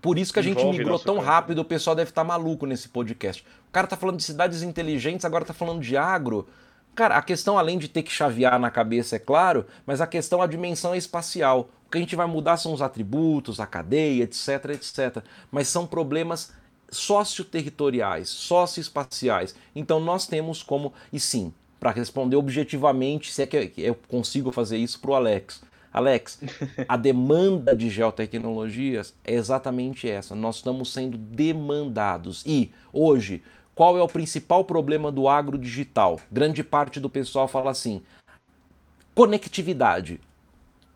[0.00, 1.26] Por isso que a gente Envolve migrou tão campo.
[1.28, 3.46] rápido, o pessoal deve estar tá maluco nesse podcast.
[3.68, 6.48] O cara tá falando de cidades inteligentes, agora tá falando de agro.
[6.94, 10.42] Cara, a questão, além de ter que chavear na cabeça, é claro, mas a questão,
[10.42, 11.70] a dimensão é espacial.
[11.86, 15.24] O que a gente vai mudar são os atributos, a cadeia, etc, etc.
[15.50, 16.52] Mas são problemas
[16.90, 19.54] socioterritoriais, socioespaciais.
[19.74, 24.76] Então nós temos como, e sim, para responder objetivamente, se é que eu consigo fazer
[24.76, 25.62] isso para o Alex.
[25.92, 26.40] Alex,
[26.86, 30.34] a demanda de geotecnologias é exatamente essa.
[30.34, 32.42] Nós estamos sendo demandados.
[32.46, 33.42] E hoje,
[33.74, 36.20] qual é o principal problema do agro digital?
[36.30, 38.02] Grande parte do pessoal fala assim:
[39.14, 40.20] conectividade,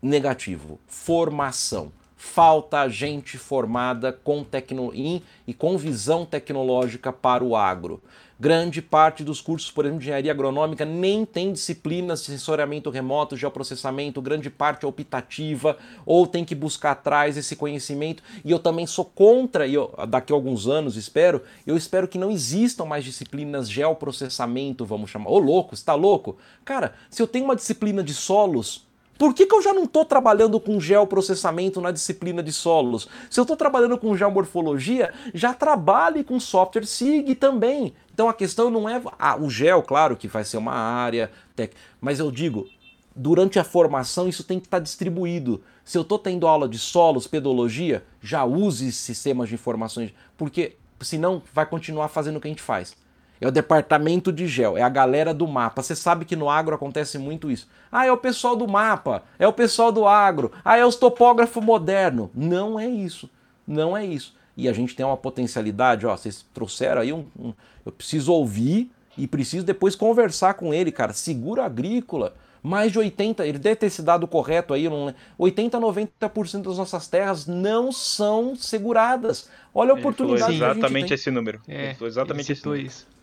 [0.01, 0.79] negativo.
[0.87, 4.91] Formação, falta gente formada com tecno...
[4.93, 8.01] e com visão tecnológica para o agro.
[8.39, 13.35] Grande parte dos cursos, por exemplo, de engenharia agronômica nem tem disciplinas de sensoriamento remoto,
[13.35, 18.21] geoprocessamento, grande parte é optativa, ou tem que buscar atrás esse conhecimento.
[18.45, 22.19] E eu também sou contra, e eu, daqui a alguns anos espero, eu espero que
[22.19, 25.31] não existam mais disciplinas geoprocessamento, vamos chamar.
[25.31, 26.37] Ô louco, está louco?
[26.63, 28.86] Cara, se eu tenho uma disciplina de solos,
[29.17, 33.07] por que, que eu já não estou trabalhando com geoprocessamento na disciplina de solos?
[33.29, 37.93] Se eu estou trabalhando com geomorfologia, já trabalhe com software SIG também.
[38.13, 41.73] Então a questão não é ah, o gel, claro que vai ser uma área, tec...
[41.99, 42.67] mas eu digo,
[43.15, 45.63] durante a formação isso tem que estar tá distribuído.
[45.83, 51.41] Se eu estou tendo aula de solos, pedologia, já use sistemas de informações, porque senão
[51.53, 52.95] vai continuar fazendo o que a gente faz.
[53.39, 55.83] É o departamento de gel, é a galera do mapa.
[55.83, 57.67] Você sabe que no agro acontece muito isso.
[57.91, 61.63] Ah, é o pessoal do mapa, é o pessoal do agro, ah, é os topógrafos
[61.63, 62.31] moderno.
[62.33, 63.29] Não é isso.
[63.67, 64.35] Não é isso.
[64.55, 67.53] E a gente tem uma potencialidade, ó, vocês trouxeram aí um, um
[67.85, 71.13] eu preciso ouvir e preciso depois conversar com ele, cara.
[71.13, 72.33] Seguro agrícola,
[72.63, 77.07] mais de 80, ele deve ter esse dado correto aí, não, 80, 90% das nossas
[77.07, 79.47] terras não são seguradas.
[79.73, 80.53] Olha a oportunidade.
[80.53, 81.61] Ele exatamente esse número.
[81.67, 82.87] É, exatamente esse número.
[82.87, 83.16] Isso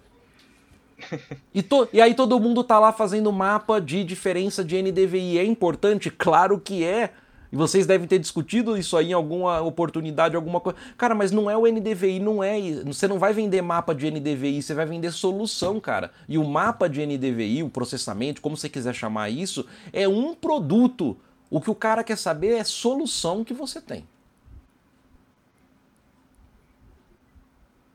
[1.55, 5.39] e, to, e aí todo mundo tá lá fazendo mapa de diferença de NDVI.
[5.39, 6.11] É importante?
[6.11, 7.13] Claro que é.
[7.55, 10.77] E vocês devem ter discutido isso aí em alguma oportunidade, alguma coisa.
[10.99, 12.59] Cara, mas não é o NDVI, não é.
[12.85, 16.11] Você não vai vender mapa de NDVI, você vai vender solução, cara.
[16.29, 21.17] E o mapa de NDVI, o processamento, como você quiser chamar isso, é um produto.
[21.49, 24.05] O que o cara quer saber é solução que você tem.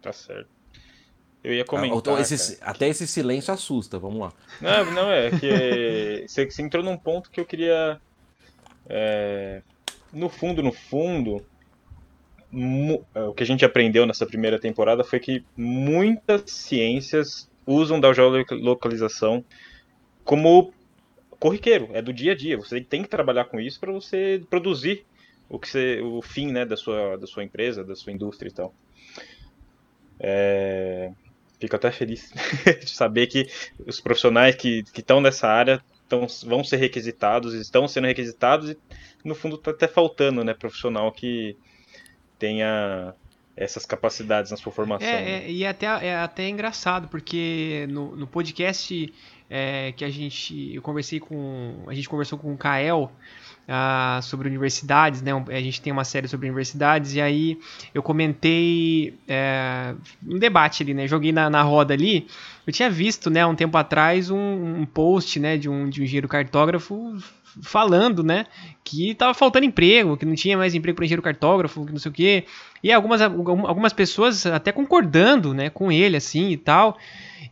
[0.02, 0.59] Tá certo.
[1.44, 2.18] Eu ia comentar.
[2.18, 4.34] Ah, esse, até esse silêncio assusta, vamos lá.
[4.60, 8.00] Não, não é, que você, você, entrou num ponto que eu queria.
[8.88, 9.62] É,
[10.12, 11.46] no fundo, no fundo,
[13.16, 18.12] é, o que a gente aprendeu nessa primeira temporada foi que muitas ciências usam da
[18.12, 19.46] geolocalização
[20.26, 20.74] como
[21.40, 22.58] corriqueiro, é do dia a dia.
[22.58, 25.06] Você tem que trabalhar com isso para você produzir
[25.48, 28.52] o que você, o fim, né, da sua, da sua empresa, da sua indústria e
[28.52, 28.74] tal.
[30.20, 31.12] É,
[31.60, 32.32] fico até feliz
[32.80, 33.48] de saber que
[33.86, 38.78] os profissionais que estão nessa área tão, vão ser requisitados, estão sendo requisitados e
[39.24, 41.56] no fundo está até faltando, né, profissional que
[42.38, 43.14] tenha
[43.56, 45.08] essas capacidades na sua formação.
[45.08, 45.32] É, né?
[45.46, 49.14] é e é até, é até engraçado, porque no, no podcast
[49.50, 53.12] é, que a gente, eu conversei com, a gente conversou com o Kael,
[53.70, 55.32] uh, sobre universidades, né?
[55.48, 57.60] A gente tem uma série sobre universidades e aí
[57.94, 59.94] eu comentei é,
[60.28, 61.08] um debate ali, né?
[61.08, 62.28] Joguei na, na roda ali.
[62.66, 66.04] Eu tinha visto, né, um tempo atrás, um, um post, né, de um, de um
[66.04, 67.18] engenheiro cartógrafo
[67.64, 68.46] falando, né,
[68.84, 72.12] que estava faltando emprego, que não tinha mais emprego para engenheiro cartógrafo, que não sei
[72.12, 72.46] o quê.
[72.84, 76.98] E algumas, algumas pessoas até concordando, né, com ele, assim, e tal.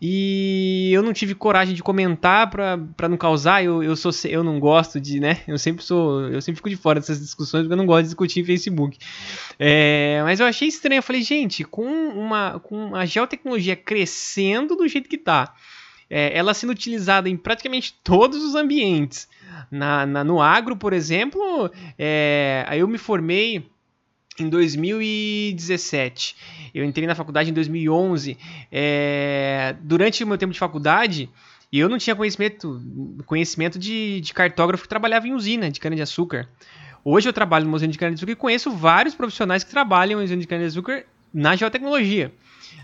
[0.01, 3.63] E eu não tive coragem de comentar para não causar.
[3.63, 5.41] Eu, eu sou eu não gosto de, né?
[5.47, 8.09] Eu sempre sou, eu sempre fico de fora dessas discussões porque eu não gosto de
[8.09, 8.97] discutir em Facebook.
[9.57, 10.99] É, mas eu achei estranho.
[10.99, 15.55] Eu falei, gente, com uma com a geotecnologia crescendo do jeito que tá,
[16.09, 19.27] é, ela sendo utilizada em praticamente todos os ambientes.
[19.71, 23.65] Na, na no agro, por exemplo, é, aí eu me formei
[24.43, 26.35] em 2017.
[26.73, 28.37] Eu entrei na faculdade em 2011.
[28.71, 31.29] É, durante o meu tempo de faculdade,
[31.71, 32.81] eu não tinha conhecimento,
[33.25, 36.47] conhecimento de, de cartógrafo que trabalhava em usina de cana-de-açúcar.
[37.03, 40.41] Hoje eu trabalho numa usina de cana-de-açúcar e conheço vários profissionais que trabalham em usina
[40.41, 42.31] de cana-de-açúcar na geotecnologia.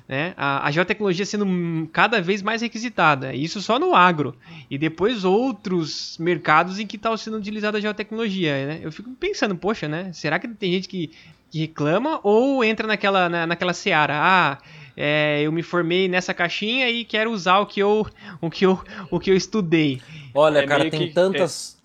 [0.07, 0.33] Né?
[0.35, 4.35] A, a, geotecnologia sendo cada vez mais requisitada, isso só no agro,
[4.69, 8.67] e depois outros mercados em que está sendo utilizada a geotecnologia.
[8.67, 8.79] Né?
[8.83, 10.11] Eu fico pensando, poxa, né?
[10.11, 11.11] será que tem gente que
[11.53, 14.15] que reclama ou entra naquela, na, naquela seara.
[14.17, 14.57] Ah,
[14.97, 18.07] é, eu me formei nessa caixinha e quero usar o que eu,
[18.41, 20.01] o que eu, o que eu estudei.
[20.33, 21.79] Olha, é cara, tem que, tantas.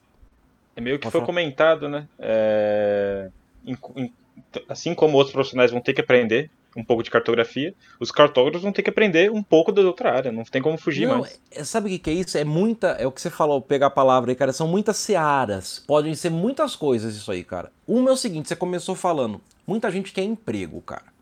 [0.75, 2.09] É, é, meio que foi comentado, né?
[2.19, 3.29] É,
[3.67, 4.13] em, em,
[4.69, 8.73] assim como outros profissionais vão ter que aprender um pouco de cartografia, os cartógrafos vão
[8.73, 11.41] ter que aprender um pouco da outra área, não tem como fugir não, mais.
[11.51, 12.39] É, sabe o que é isso?
[12.39, 12.89] É muita.
[12.91, 14.53] É o que você falou, pegar a palavra aí, cara.
[14.53, 15.83] São muitas searas.
[15.87, 17.73] Podem ser muitas coisas isso aí, cara.
[17.87, 21.13] Uma é o seguinte: você começou falando, Muita gente quer emprego, cara.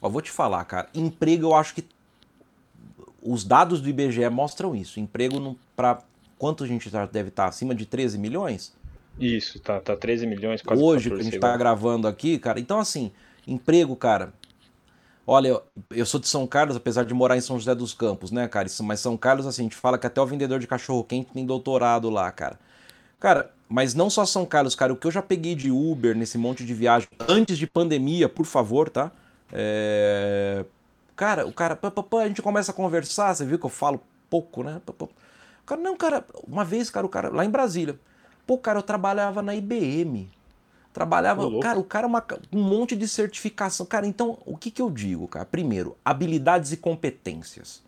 [0.00, 0.88] Ó, vou te falar, cara.
[0.94, 1.84] Emprego, eu acho que
[3.22, 4.98] os dados do IBGE mostram isso.
[4.98, 6.02] Emprego para
[6.38, 8.74] quanto a gente deve estar acima de 13 milhões?
[9.20, 12.58] Isso, tá, tá 13 milhões, quase Hoje que a gente está gravando aqui, cara.
[12.58, 13.12] Então assim,
[13.46, 14.32] emprego, cara.
[15.26, 15.60] Olha,
[15.90, 18.66] eu sou de São Carlos, apesar de morar em São José dos Campos, né, cara?
[18.82, 21.46] Mas São Carlos, assim, a gente fala que até o vendedor de cachorro quente tem
[21.46, 22.58] doutorado lá, cara.
[23.20, 26.38] Cara, mas não só São Carlos, cara, o que eu já peguei de Uber nesse
[26.38, 29.12] monte de viagem, antes de pandemia, por favor, tá?
[29.52, 30.64] É...
[31.14, 33.70] Cara, o cara, pá, pá, pá, a gente começa a conversar, você viu que eu
[33.70, 34.80] falo pouco, né?
[35.66, 38.00] Cara, não, cara, uma vez, cara, o cara, lá em Brasília,
[38.46, 40.28] pô, cara, eu trabalhava na IBM.
[40.92, 43.86] Trabalhava, cara, o cara uma, um monte de certificação.
[43.86, 45.44] Cara, então, o que que eu digo, cara?
[45.44, 47.80] Primeiro, habilidades e competências.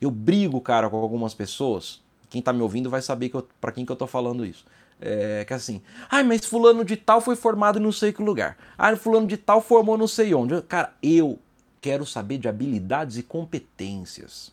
[0.00, 2.02] Eu brigo, cara, com algumas pessoas.
[2.28, 4.64] Quem tá me ouvindo vai saber que pra quem que eu tô falando isso.
[5.00, 5.80] É, que é assim,
[6.10, 8.56] ai, mas fulano de tal foi formado em não sei que lugar.
[8.76, 10.60] Ah, fulano de tal formou não sei onde.
[10.62, 11.38] Cara, eu
[11.80, 14.52] quero saber de habilidades e competências.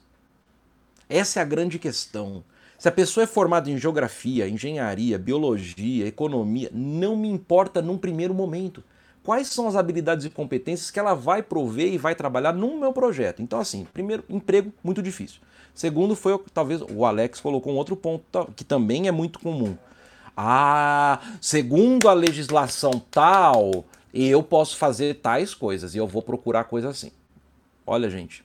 [1.10, 2.44] Essa é a grande questão.
[2.78, 8.34] Se a pessoa é formada em geografia, engenharia, biologia, economia, não me importa num primeiro
[8.34, 8.84] momento.
[9.24, 12.94] Quais são as habilidades e competências que ela vai prover e vai trabalhar no meu
[12.94, 13.42] projeto?
[13.42, 15.42] Então, assim, primeiro, emprego, muito difícil.
[15.74, 18.24] Segundo, foi talvez o Alex colocou um outro ponto
[18.56, 19.76] que também é muito comum.
[20.38, 26.92] Ah, segundo a legislação tal, eu posso fazer tais coisas e eu vou procurar coisas
[26.92, 27.12] assim.
[27.88, 28.44] Olha, gente,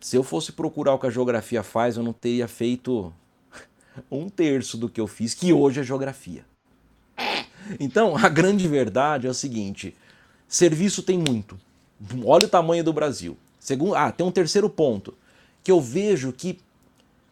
[0.00, 3.12] se eu fosse procurar o que a geografia faz, eu não teria feito
[4.10, 6.44] um terço do que eu fiz, que hoje é geografia.
[7.78, 9.96] Então, a grande verdade é o seguinte:
[10.48, 11.58] serviço tem muito.
[12.24, 13.36] Olha o tamanho do Brasil.
[13.58, 15.14] Segundo, ah, tem um terceiro ponto
[15.62, 16.58] que eu vejo que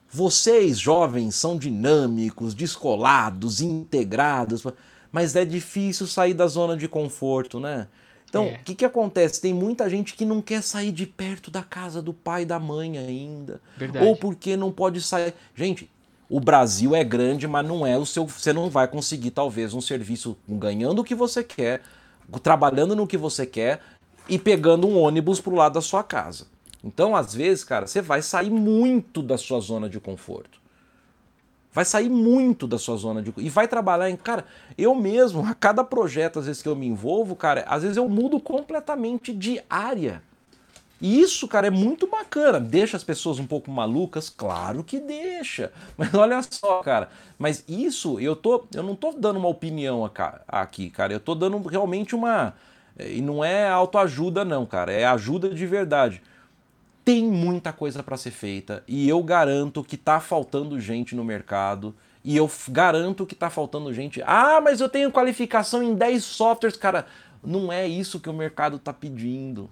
[0.08, 4.64] vocês, jovens, são dinâmicos, descolados, integrados,
[5.10, 7.88] mas é difícil sair da zona de conforto, né?
[8.28, 8.54] Então, é.
[8.54, 9.40] o que, que acontece?
[9.40, 12.60] Tem muita gente que não quer sair de perto da casa do pai e da
[12.60, 13.60] mãe ainda.
[13.76, 14.06] Verdade.
[14.06, 15.34] Ou porque não pode sair.
[15.54, 15.90] Gente,
[16.30, 18.24] o Brasil é grande, mas não é o seu.
[18.24, 21.82] Você não vai conseguir, talvez, um serviço ganhando o que você quer,
[22.40, 23.80] trabalhando no que você quer
[24.28, 26.46] e pegando um ônibus pro lado da sua casa.
[26.84, 30.60] Então, às vezes, cara, você vai sair muito da sua zona de conforto.
[31.72, 33.34] Vai sair muito da sua zona de.
[33.36, 34.16] E vai trabalhar em.
[34.16, 34.44] Cara,
[34.78, 38.08] eu mesmo, a cada projeto, às vezes que eu me envolvo, cara, às vezes eu
[38.08, 40.22] mudo completamente de área.
[41.00, 42.60] E isso, cara, é muito bacana.
[42.60, 44.28] Deixa as pessoas um pouco malucas?
[44.28, 45.72] Claro que deixa.
[45.96, 47.08] Mas olha só, cara.
[47.38, 50.08] Mas isso, eu, tô, eu não tô dando uma opinião
[50.46, 51.12] aqui, cara.
[51.12, 52.54] Eu tô dando realmente uma.
[52.98, 54.92] E não é autoajuda, não, cara.
[54.92, 56.22] É ajuda de verdade.
[57.02, 58.84] Tem muita coisa para ser feita.
[58.86, 61.94] E eu garanto que tá faltando gente no mercado.
[62.22, 64.22] E eu garanto que tá faltando gente.
[64.26, 67.06] Ah, mas eu tenho qualificação em 10 softwares, cara.
[67.42, 69.70] Não é isso que o mercado tá pedindo.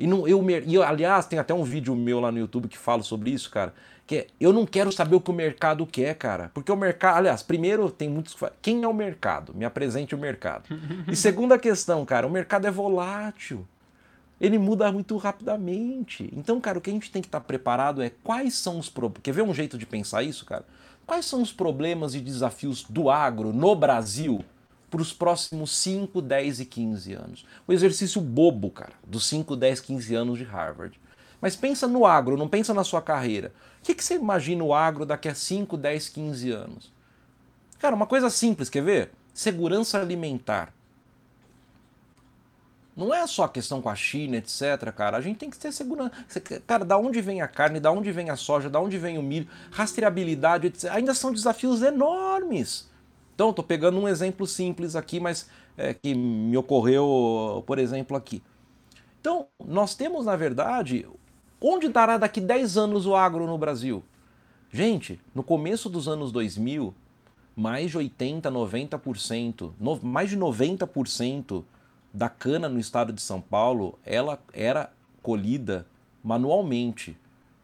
[0.00, 3.02] E, não, eu, e aliás, tem até um vídeo meu lá no YouTube que fala
[3.02, 3.74] sobre isso, cara.
[4.06, 6.50] Que é, eu não quero saber o que o mercado quer, cara.
[6.54, 7.18] Porque o mercado.
[7.18, 8.34] Aliás, primeiro tem muitos.
[8.62, 9.52] Quem é o mercado?
[9.54, 10.64] Me apresente o mercado.
[11.06, 13.68] E segunda questão, cara, o mercado é volátil.
[14.40, 16.30] Ele muda muito rapidamente.
[16.34, 19.22] Então, cara, o que a gente tem que estar preparado é quais são os problemas.
[19.22, 20.64] Quer ver um jeito de pensar isso, cara?
[21.06, 24.42] Quais são os problemas e desafios do agro no Brasil
[24.90, 27.46] para os próximos 5, 10 e 15 anos.
[27.66, 31.00] O exercício bobo, cara, dos 5, 10, 15 anos de Harvard.
[31.40, 33.52] Mas pensa no agro, não pensa na sua carreira.
[33.80, 36.92] O que, que você imagina o agro daqui a 5, 10, 15 anos?
[37.78, 39.10] Cara, uma coisa simples, quer ver?
[39.32, 40.74] Segurança alimentar.
[42.94, 45.16] Não é só a questão com a China, etc, cara.
[45.16, 46.12] A gente tem que ter segurança.
[46.66, 49.22] Cara, da onde vem a carne, da onde vem a soja, da onde vem o
[49.22, 50.90] milho, rastreabilidade, etc.
[50.90, 52.89] Ainda são desafios enormes.
[53.40, 58.42] Então, estou pegando um exemplo simples aqui, mas é, que me ocorreu, por exemplo, aqui.
[59.18, 61.08] Então, nós temos, na verdade,
[61.58, 64.04] onde dará daqui 10 anos o agro no Brasil?
[64.70, 66.92] Gente, no começo dos anos 2000,
[67.56, 71.64] mais de 80, 90%, no, mais de 90%
[72.12, 74.92] da cana no estado de São Paulo, ela era
[75.22, 75.86] colhida
[76.22, 77.16] manualmente.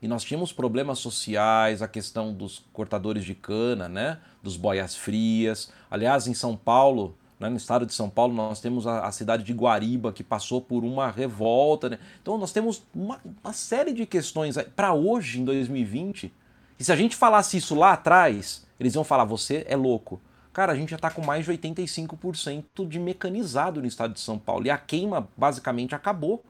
[0.06, 4.20] E nós tínhamos problemas sociais, a questão dos cortadores de cana, né?
[4.40, 5.72] dos boias frias.
[5.90, 7.48] Aliás, em São Paulo, né?
[7.48, 10.84] no estado de São Paulo, nós temos a, a cidade de Guariba, que passou por
[10.84, 11.88] uma revolta.
[11.88, 11.98] Né?
[12.22, 16.32] Então, nós temos uma, uma série de questões para hoje, em 2020.
[16.78, 20.20] E se a gente falasse isso lá atrás, eles iam falar: você é louco.
[20.52, 24.38] Cara, a gente já está com mais de 85% de mecanizado no estado de São
[24.38, 24.68] Paulo.
[24.68, 26.44] E a queima basicamente acabou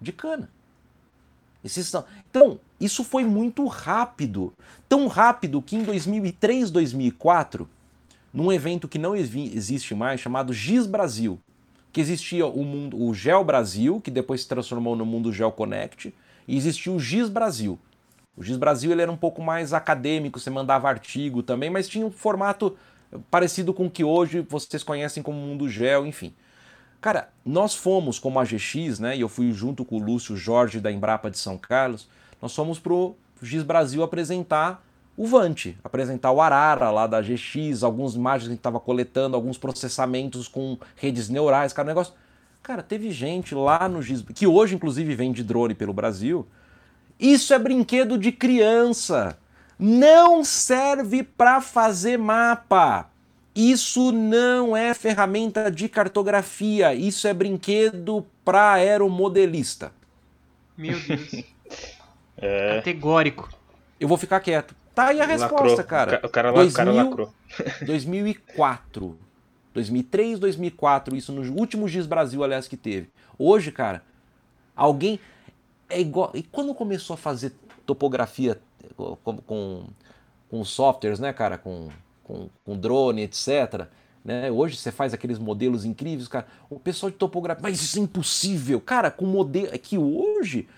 [0.00, 0.48] de cana.
[1.64, 1.92] Esses
[2.28, 4.52] Então, isso foi muito rápido.
[4.88, 7.68] Tão rápido que em 2003, 2004,
[8.32, 11.38] num evento que não existe mais, chamado GIS Brasil,
[11.92, 16.14] que existia o mundo, o Geo Brasil, que depois se transformou no mundo Geo Connect,
[16.48, 17.78] e existia o GIS Brasil.
[18.36, 22.06] O GIS Brasil ele era um pouco mais acadêmico, você mandava artigo também, mas tinha
[22.06, 22.76] um formato
[23.30, 26.32] parecido com o que hoje vocês conhecem como Mundo Geo, enfim.
[27.00, 29.16] Cara, nós fomos como a GX, né?
[29.16, 32.08] E eu fui junto com o Lúcio Jorge da Embrapa de São Carlos.
[32.42, 34.84] Nós fomos pro GIS Brasil apresentar
[35.16, 39.36] o Vante, apresentar o Arara lá da GX, algumas imagens que a gente estava coletando,
[39.36, 42.12] alguns processamentos com redes neurais, cara, negócio.
[42.60, 46.44] Cara, teve gente lá no GIS, que hoje inclusive vende drone pelo Brasil.
[47.18, 49.38] Isso é brinquedo de criança.
[49.78, 53.08] Não serve para fazer mapa.
[53.54, 56.94] Isso não é ferramenta de cartografia.
[56.94, 59.92] Isso é brinquedo para aeromodelista.
[60.76, 61.44] Meu Deus.
[62.42, 62.76] É...
[62.76, 63.48] Categórico.
[63.98, 64.74] Eu vou ficar quieto.
[64.94, 65.84] Tá aí a resposta, lacrou.
[65.86, 66.20] cara.
[66.24, 67.34] O cara, 2000, o cara lacrou.
[67.86, 69.18] 2004.
[69.72, 73.08] 2003, 2004, isso no último GIS Brasil, aliás, que teve.
[73.38, 74.02] Hoje, cara,
[74.76, 75.18] alguém
[75.88, 76.30] é igual.
[76.34, 77.54] E quando começou a fazer
[77.86, 78.60] topografia
[78.96, 79.84] com, com,
[80.50, 81.88] com softwares, né, cara, com,
[82.22, 83.86] com, com drone, etc.
[84.24, 84.50] Né?
[84.50, 86.46] Hoje você faz aqueles modelos incríveis, cara.
[86.68, 89.10] O pessoal de topografia, mas isso é impossível, cara.
[89.10, 90.68] Com modelo é que hoje,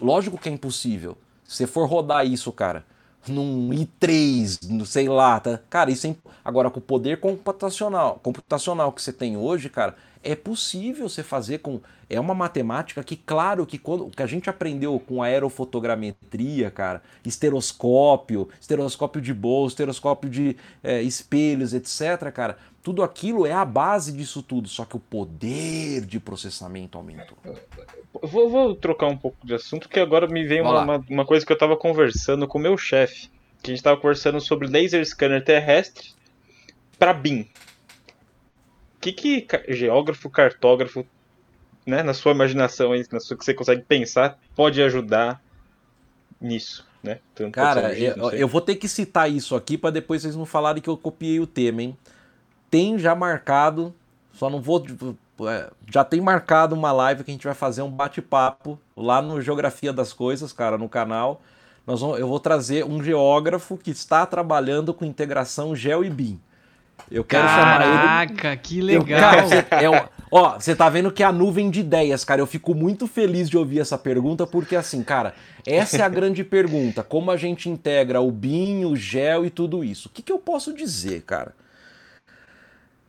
[0.00, 1.16] lógico que é impossível.
[1.46, 2.84] Se você for rodar isso, cara,
[3.26, 5.60] num i3, no sei lá, tá?
[5.70, 6.18] Cara, isso é imp...
[6.44, 11.58] agora com o poder computacional, computacional que você tem hoje, cara, é possível você fazer
[11.58, 11.80] com
[12.10, 18.48] é uma matemática que claro que quando que a gente aprendeu com aerofotogrametria, cara, esteroscópio,
[18.58, 24.42] esteroscópio de bolsa, esteroscópio de é, espelhos, etc, cara, tudo aquilo é a base disso
[24.42, 27.36] tudo, só que o poder de processamento aumentou.
[28.22, 31.44] Vou, vou, trocar um pouco de assunto, que agora me veio uma, uma, uma, coisa
[31.44, 33.28] que eu estava conversando com o meu chefe.
[33.62, 36.14] Que a gente estava conversando sobre laser scanner terrestre
[36.98, 37.46] para BIM.
[38.98, 41.06] O que, que geógrafo, cartógrafo,
[41.86, 45.40] né, na sua imaginação, na sua que você consegue pensar, pode ajudar
[46.40, 46.84] nisso?
[47.00, 47.20] Né?
[47.52, 50.90] Cara, eu, eu, vou ter que citar isso aqui para depois vocês não falarem que
[50.90, 51.96] eu copiei o tema, hein?
[52.68, 53.94] Tem já marcado,
[54.34, 54.84] só não vou
[55.46, 59.40] é, já tem marcado uma live que a gente vai fazer um bate-papo lá no
[59.40, 61.40] Geografia das Coisas, cara, no canal.
[61.86, 66.40] Nós vamos, eu vou trazer um geógrafo que está trabalhando com integração Geo e BIM.
[67.10, 68.36] Eu quero Caraca, chamar ele.
[68.36, 69.02] Caraca, que legal!
[69.02, 72.40] Eu, cara, você, é, ó, você tá vendo que é a nuvem de ideias, cara.
[72.40, 75.34] Eu fico muito feliz de ouvir essa pergunta, porque assim, cara,
[75.66, 77.02] essa é a grande pergunta.
[77.02, 80.08] Como a gente integra o BIM, o GEL e tudo isso?
[80.08, 81.54] O que, que eu posso dizer, cara?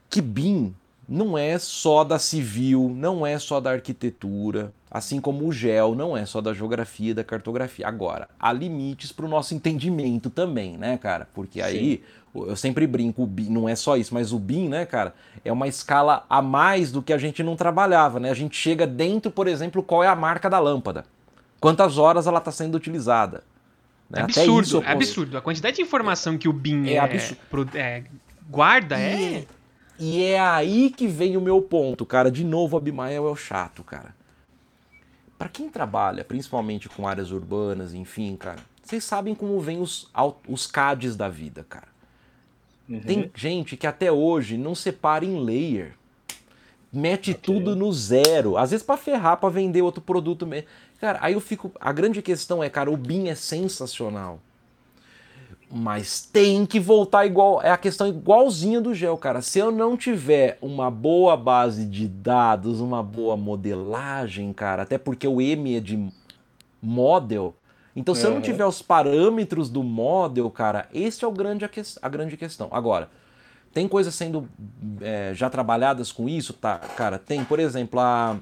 [0.10, 0.74] Que BIM
[1.08, 6.18] não é só da civil, não é só da arquitetura, assim como o GEL não
[6.18, 7.88] é só da geografia e da cartografia.
[7.88, 11.28] Agora, há limites para o nosso entendimento também, né, cara?
[11.34, 12.02] Porque aí
[12.34, 12.48] Sim.
[12.48, 15.14] eu sempre brinco, o BIM, não é só isso, mas o BIM, né, cara,
[15.46, 18.32] é uma escala a mais do que a gente não trabalhava, né?
[18.32, 21.06] A gente chega dentro, por exemplo, qual é a marca da lâmpada,
[21.60, 23.44] quantas horas ela está sendo utilizada.
[24.10, 24.22] Né?
[24.22, 25.38] É absurdo, é absurdo.
[25.38, 27.36] A quantidade de informação que o BIM é, é,
[27.76, 28.04] é
[28.50, 29.36] guarda e...
[29.36, 29.46] é
[30.00, 32.32] e é aí que vem o meu ponto, cara.
[32.32, 34.16] De novo, o Abimael é o chato, cara.
[35.40, 40.12] Para quem trabalha, principalmente com áreas urbanas, enfim, cara, vocês sabem como vem os,
[40.46, 41.88] os CADs da vida, cara.
[42.90, 43.00] Uhum.
[43.00, 45.94] Tem gente que até hoje não separa em layer.
[46.92, 47.42] Mete okay.
[47.42, 48.58] tudo no zero.
[48.58, 50.46] Às vezes para ferrar, para vender outro produto.
[51.00, 51.72] Cara, aí eu fico.
[51.80, 54.42] A grande questão é, cara, o BIM é sensacional.
[55.72, 57.62] Mas tem que voltar igual.
[57.62, 59.42] É a questão igualzinha do gel, cara.
[59.42, 65.28] Se eu não tiver uma boa base de dados, uma boa modelagem, cara, até porque
[65.28, 66.10] o M é de
[66.82, 67.54] model.
[67.96, 68.30] Então, se uhum.
[68.30, 72.10] eu não tiver os parâmetros do model, cara, esse é o grande, a, que, a
[72.10, 72.68] grande questão.
[72.72, 73.10] Agora,
[73.72, 74.50] tem coisas sendo
[75.02, 76.54] é, já trabalhadas com isso?
[76.54, 78.38] Tá, cara, tem, por exemplo, a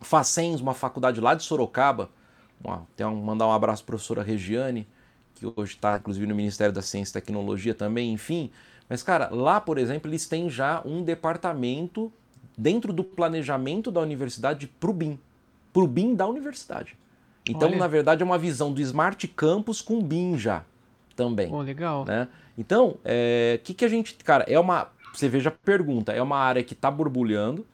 [0.00, 2.08] Facens, uma faculdade lá de Sorocaba.
[2.62, 4.86] Ó, tem um, mandar um abraço para professora Regiane
[5.50, 8.50] que hoje está inclusive no Ministério da Ciência e Tecnologia também, enfim.
[8.88, 12.12] Mas, cara, lá, por exemplo, eles têm já um departamento
[12.56, 15.18] dentro do planejamento da universidade para o BIM.
[15.72, 16.96] Para o BIM da universidade.
[17.48, 17.78] Então, Olha.
[17.78, 20.64] na verdade, é uma visão do Smart Campus com BIM já
[21.16, 21.52] também.
[21.52, 22.04] Oh, legal.
[22.04, 22.28] Né?
[22.56, 24.14] Então, o é, que, que a gente.
[24.16, 24.88] Cara, é uma.
[25.12, 27.66] Você veja a pergunta, é uma área que está borbulhando,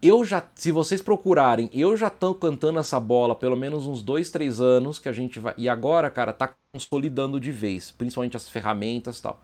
[0.00, 4.30] eu já, se vocês procurarem, eu já tô cantando essa bola pelo menos uns dois,
[4.30, 5.54] três anos que a gente vai.
[5.56, 9.40] E agora, cara, tá consolidando de vez, principalmente as ferramentas e tal.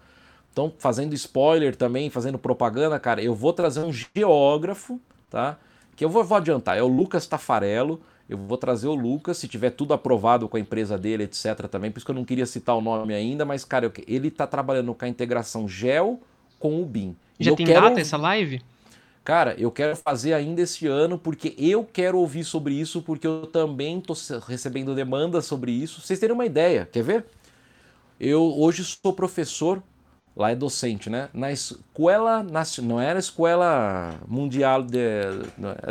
[0.52, 5.58] Então, fazendo spoiler também, fazendo propaganda, cara, eu vou trazer um geógrafo, tá?
[5.96, 8.00] Que eu vou, vou adiantar, é o Lucas Tafarello.
[8.26, 11.68] Eu vou trazer o Lucas, se tiver tudo aprovado com a empresa dele, etc.
[11.68, 14.46] também, por isso que eu não queria citar o nome ainda, mas, cara, ele tá
[14.46, 16.22] trabalhando com a integração GEL
[16.58, 17.14] com o BIM.
[17.38, 17.82] Já tem quero...
[17.82, 18.62] data essa live?
[19.24, 23.46] Cara, eu quero fazer ainda esse ano porque eu quero ouvir sobre isso, porque eu
[23.46, 26.00] também estou recebendo demandas sobre isso.
[26.02, 27.24] Vocês terem uma ideia, quer ver?
[28.20, 29.82] Eu hoje sou professor,
[30.36, 31.30] lá é docente, né?
[31.34, 32.44] Na escola,
[32.82, 35.00] não era escola mundial de,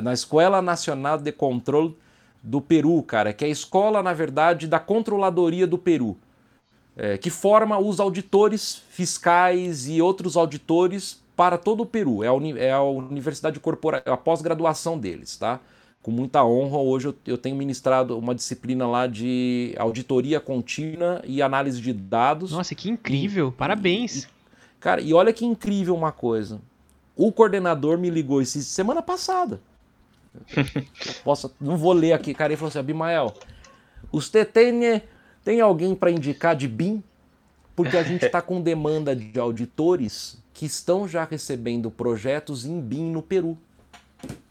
[0.04, 1.98] na escola nacional de controle
[2.44, 6.18] do Peru, cara, que é a escola na verdade da controladoria do Peru.
[6.96, 12.24] é, que forma os auditores fiscais e outros auditores para todo o Peru.
[12.24, 15.60] É a, uni, é a universidade corporativa, a pós-graduação deles, tá?
[16.02, 21.42] Com muita honra, hoje eu, eu, tenho ministrado uma disciplina lá de auditoria contínua e
[21.42, 22.52] análise de dados.
[22.52, 23.52] Nossa, que incrível!
[23.52, 24.24] Parabéns!
[24.24, 24.28] E,
[24.82, 26.60] cara, e olha que incrível uma coisa.
[27.16, 29.62] O coordenador me ligou esse, semana passada.
[31.24, 32.52] Posso, não vou ler aqui, cara.
[32.52, 33.34] Ele falou assim: Abimael,
[34.12, 35.02] você tem,
[35.44, 37.04] tem alguém para indicar de BIM?
[37.76, 43.12] Porque a gente está com demanda de auditores que estão já recebendo projetos em BIM
[43.12, 43.58] no Peru.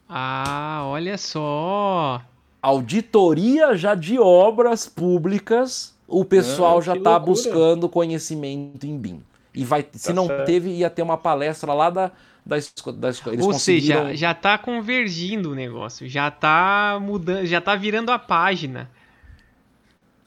[0.08, 2.20] Ah, olha só!
[2.60, 9.22] Auditoria já de obras públicas, o pessoal ah, já está buscando conhecimento em BIM.
[9.54, 10.46] E vai, tá se não certo.
[10.46, 12.10] teve, ia ter uma palestra lá da,
[12.44, 12.56] da,
[12.94, 18.10] da eles Ou seja, já está convergindo o negócio, já está mudando, já está virando
[18.10, 18.90] a página.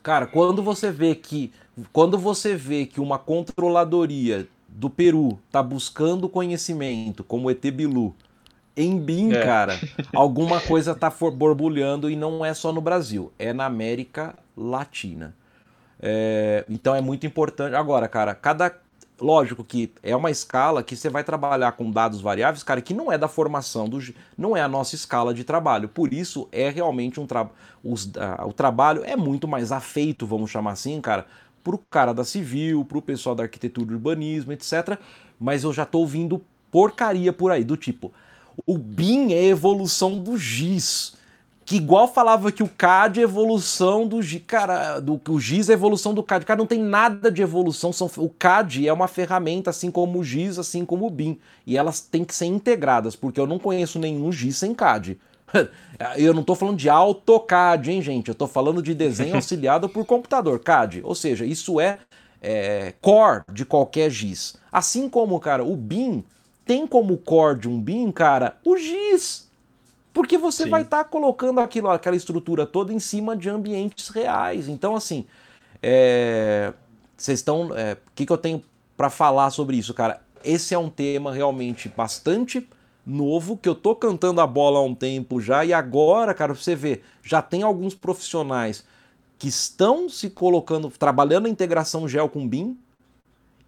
[0.03, 1.51] Cara, quando você vê que
[1.91, 8.15] quando você vê que uma controladoria do Peru tá buscando conhecimento, como o ET Bilu,
[8.76, 9.43] em BIM, é.
[9.43, 9.80] cara,
[10.14, 15.34] alguma coisa tá borbulhando e não é só no Brasil, é na América Latina.
[15.99, 17.76] É, então é muito importante.
[17.76, 18.84] Agora, cara, cada.
[19.18, 23.10] Lógico que é uma escala que você vai trabalhar com dados variáveis, cara, que não
[23.10, 23.97] é da formação do.
[24.38, 25.88] não é a nossa escala de trabalho.
[25.88, 27.56] Por isso é realmente um trabalho.
[27.81, 31.26] O trabalho é muito mais afeito, vamos chamar assim, cara,
[31.66, 35.00] para o cara da civil, para o pessoal da arquitetura e urbanismo, etc.
[35.40, 36.40] Mas eu já estou ouvindo
[36.72, 38.14] porcaria por aí, do tipo,
[38.68, 41.16] o BIM é evolução do GIS.
[41.66, 44.44] Que igual falava que o CAD é evolução do GIS.
[44.46, 46.46] Cara, do, o GIS é evolução do CAD.
[46.46, 47.92] Cara, não tem nada de evolução.
[47.92, 51.40] São, o CAD é uma ferramenta, assim como o GIS, assim como o BIM.
[51.66, 55.18] E elas têm que ser integradas, porque eu não conheço nenhum GIS sem CAD.
[56.17, 58.27] Eu não estou falando de AutoCAD, hein, gente?
[58.27, 61.01] Eu estou falando de desenho auxiliado por computador, CAD.
[61.03, 61.99] Ou seja, isso é,
[62.41, 64.57] é, core de qualquer GIS.
[64.72, 66.23] Assim como, cara, o BIM
[66.65, 69.49] tem como core de um BIM, cara, o GIS.
[70.13, 70.69] Porque você Sim.
[70.69, 74.67] vai estar tá colocando aquilo, aquela estrutura toda em cima de ambientes reais.
[74.67, 75.26] Então, assim,
[75.81, 76.73] é...
[77.17, 77.76] vocês estão.
[77.76, 78.63] É, o que, que eu tenho
[78.95, 80.22] para falar sobre isso, cara?
[80.43, 82.67] Esse é um tema realmente bastante
[83.06, 86.76] novo que eu tô cantando a bola há um tempo já e agora, cara, você
[86.76, 88.84] vê, já tem alguns profissionais
[89.38, 92.77] que estão se colocando, trabalhando a integração gel com BIM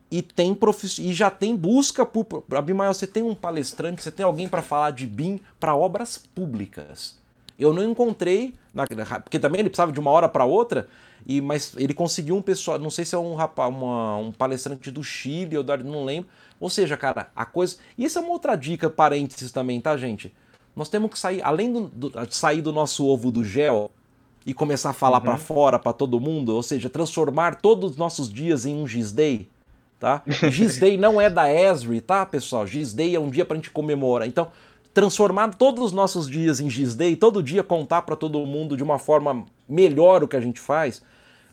[0.10, 0.98] e tem profiss...
[0.98, 4.92] e já tem busca por Abimael, você tem um palestrante, você tem alguém para falar
[4.92, 7.18] de BIM para obras públicas.
[7.60, 8.86] Eu não encontrei, na...
[9.20, 10.88] porque também ele precisava de uma hora para outra,
[11.26, 14.90] e mas ele conseguiu um pessoal, não sei se é um rapaz, uma, um palestrante
[14.90, 17.78] do Chile da, não lembro, ou seja, cara, a coisa.
[17.98, 20.34] E isso é uma outra dica, parênteses também, tá, gente?
[20.76, 23.92] Nós temos que sair, além do, do, sair do nosso ovo do gel
[24.46, 25.24] e começar a falar uhum.
[25.24, 29.50] para fora, para todo mundo, ou seja, transformar todos os nossos dias em um X-Day,
[30.00, 30.22] tá?
[30.28, 32.66] X-Day não é da Esri, tá, pessoal?
[32.66, 34.28] X-Day é um dia pra gente comemorar.
[34.28, 34.50] Então,
[34.94, 39.00] transformar todos os nossos dias em X-Day, todo dia contar para todo mundo de uma
[39.00, 41.02] forma melhor o que a gente faz,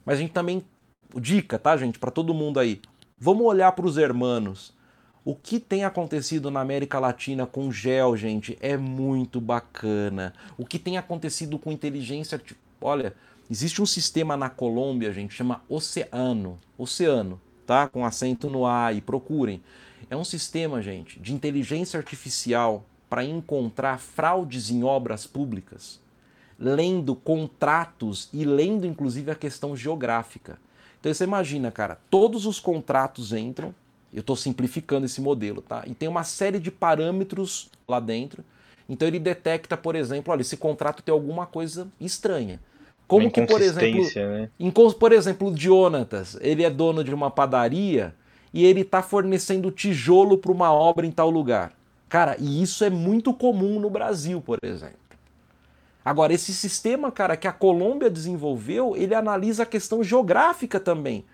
[0.04, 0.62] mas a gente também
[1.20, 2.80] dica, tá, gente, para todo mundo aí.
[3.18, 4.73] Vamos olhar para os hermanos.
[5.24, 10.34] O que tem acontecido na América Latina com gel, gente, é muito bacana.
[10.58, 12.38] O que tem acontecido com inteligência.
[12.78, 13.14] Olha,
[13.50, 16.58] existe um sistema na Colômbia, gente, chama Oceano.
[16.76, 17.88] Oceano, tá?
[17.88, 19.62] Com acento no A e procurem.
[20.10, 26.00] É um sistema, gente, de inteligência artificial para encontrar fraudes em obras públicas,
[26.58, 30.58] lendo contratos e lendo inclusive a questão geográfica.
[31.00, 33.74] Então você imagina, cara, todos os contratos entram,
[34.14, 35.82] eu estou simplificando esse modelo, tá?
[35.86, 38.44] E tem uma série de parâmetros lá dentro.
[38.88, 42.60] Então ele detecta, por exemplo, olha, esse contrato tem alguma coisa estranha.
[43.06, 44.48] Como que, por exemplo, né?
[44.98, 48.14] por exemplo, o Jonatas, ele é dono de uma padaria
[48.52, 51.72] e ele está fornecendo tijolo para uma obra em tal lugar.
[52.08, 54.96] Cara, e isso é muito comum no Brasil, por exemplo.
[56.04, 61.24] Agora, esse sistema, cara, que a Colômbia desenvolveu, ele analisa a questão geográfica também.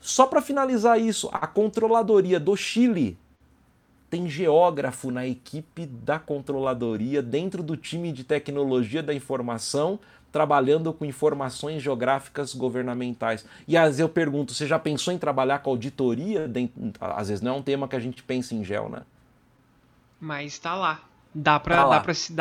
[0.00, 3.18] Só para finalizar isso, a controladoria do Chile
[4.10, 9.98] tem geógrafo na equipe da controladoria, dentro do time de tecnologia da informação,
[10.32, 13.44] trabalhando com informações geográficas governamentais.
[13.66, 16.50] E às vezes eu pergunto, você já pensou em trabalhar com auditoria?
[17.00, 19.02] Às vezes não é um tema que a gente pensa em gel, né?
[20.20, 21.02] Mas está lá.
[21.34, 22.00] Dá para tá dá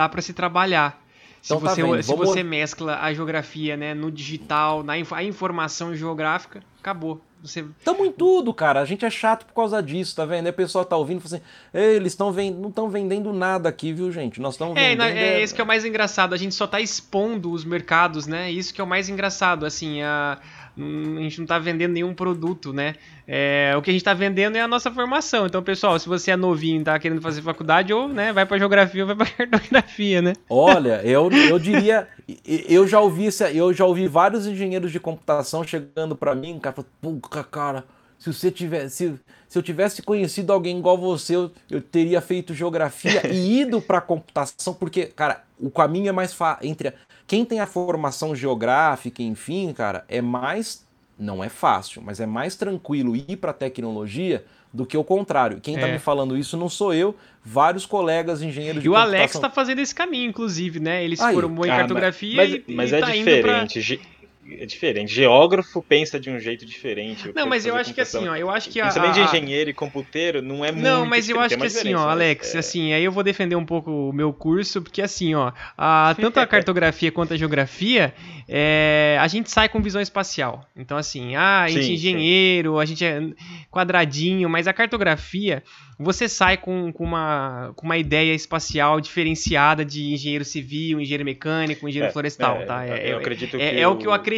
[0.09, 1.01] pra, dá se trabalhar.
[1.45, 2.29] Então, se tá você, tá se Vamos...
[2.29, 7.21] você mescla a geografia né, no digital, na a informação geográfica, acabou.
[7.41, 7.65] Você...
[7.83, 8.81] Tamo em tudo, cara.
[8.81, 10.45] A gente é chato por causa disso, tá vendo?
[10.47, 12.55] Aí o pessoal tá ouvindo e fala assim: eles estão vend...
[12.57, 14.41] não estão vendendo nada aqui, viu, gente?
[14.41, 15.03] Nós estamos é, vendendo.
[15.03, 16.33] É, é isso que é o mais engraçado.
[16.33, 18.51] A gente só tá expondo os mercados, né?
[18.51, 19.65] Isso que é o mais engraçado.
[19.65, 20.39] Assim, a,
[20.77, 22.95] a gente não está vendendo nenhum produto, né?
[23.27, 25.47] É, o que a gente está vendendo é a nossa formação.
[25.47, 28.59] Então, pessoal, se você é novinho e está querendo fazer faculdade, ou né, vai para
[28.59, 30.33] geografia ou vai para cartografia, né?
[30.49, 32.07] Olha, eu, eu diria,
[32.45, 37.43] eu já ouvi eu já ouvi vários engenheiros de computação chegando para mim, cara, puta
[37.43, 37.83] cara,
[38.19, 42.53] se você tivesse, se, se eu tivesse conhecido alguém igual você, eu, eu teria feito
[42.53, 46.93] geografia e ido para computação, porque, cara, o caminho é mais fácil entre
[47.27, 50.87] quem tem a formação geográfica, enfim, cara, é mais
[51.19, 55.59] não é fácil, mas é mais tranquilo ir para tecnologia do que o contrário.
[55.59, 55.93] Quem está é.
[55.93, 59.49] me falando isso não sou eu, vários colegas engenheiros e de E o Alex está
[59.49, 61.03] fazendo esse caminho, inclusive, né?
[61.03, 61.33] Ele se Aí.
[61.33, 63.97] formou em ah, cartografia mas, e, mas, é tá diferente.
[63.97, 64.16] Pra
[64.51, 65.13] é diferente.
[65.13, 67.31] Geógrafo pensa de um jeito diferente.
[67.35, 68.85] Não, mas eu acho que assim, ó, eu acho que a.
[68.85, 70.83] Principalmente de engenheiro e computeiro, não é muito.
[70.83, 72.59] Não, mas eu acho que assim, ó, Alex, é...
[72.59, 76.39] assim, aí eu vou defender um pouco o meu curso, porque assim, ó, a, tanto
[76.39, 78.13] a cartografia quanto a geografia,
[78.47, 80.65] é, a gente sai com visão espacial.
[80.75, 82.81] Então, assim, ah, a gente sim, é engenheiro, sim.
[82.81, 83.21] a gente é
[83.69, 85.63] quadradinho, mas a cartografia
[85.99, 91.87] você sai com, com, uma, com uma ideia espacial diferenciada de engenheiro civil, engenheiro mecânico,
[91.89, 92.85] engenheiro é, florestal, é, tá?
[92.85, 94.36] É, eu acredito é, que é, o que eu acredito.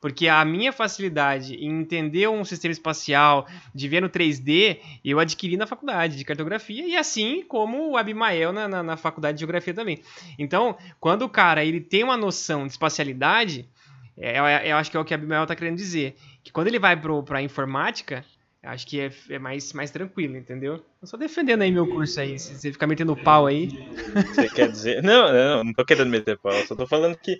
[0.00, 5.56] Porque a minha facilidade em entender um sistema espacial, de ver no 3D, eu adquiri
[5.56, 9.74] na faculdade de cartografia, e assim como o Abimael na, na, na faculdade de geografia
[9.74, 10.00] também.
[10.38, 13.68] Então, quando o cara ele tem uma noção de espacialidade,
[14.16, 16.16] é, eu, eu acho que é o que a Abimael está querendo dizer.
[16.42, 18.24] Que quando ele vai para a informática,
[18.62, 20.84] Acho que é, é, mais, mais tranquilo, entendeu?
[21.00, 23.68] Eu só defendendo aí meu curso aí, se você ficar metendo pau aí.
[24.34, 25.02] Você quer dizer.
[25.02, 27.38] Não, não, não tô querendo meter pau, só tô falando que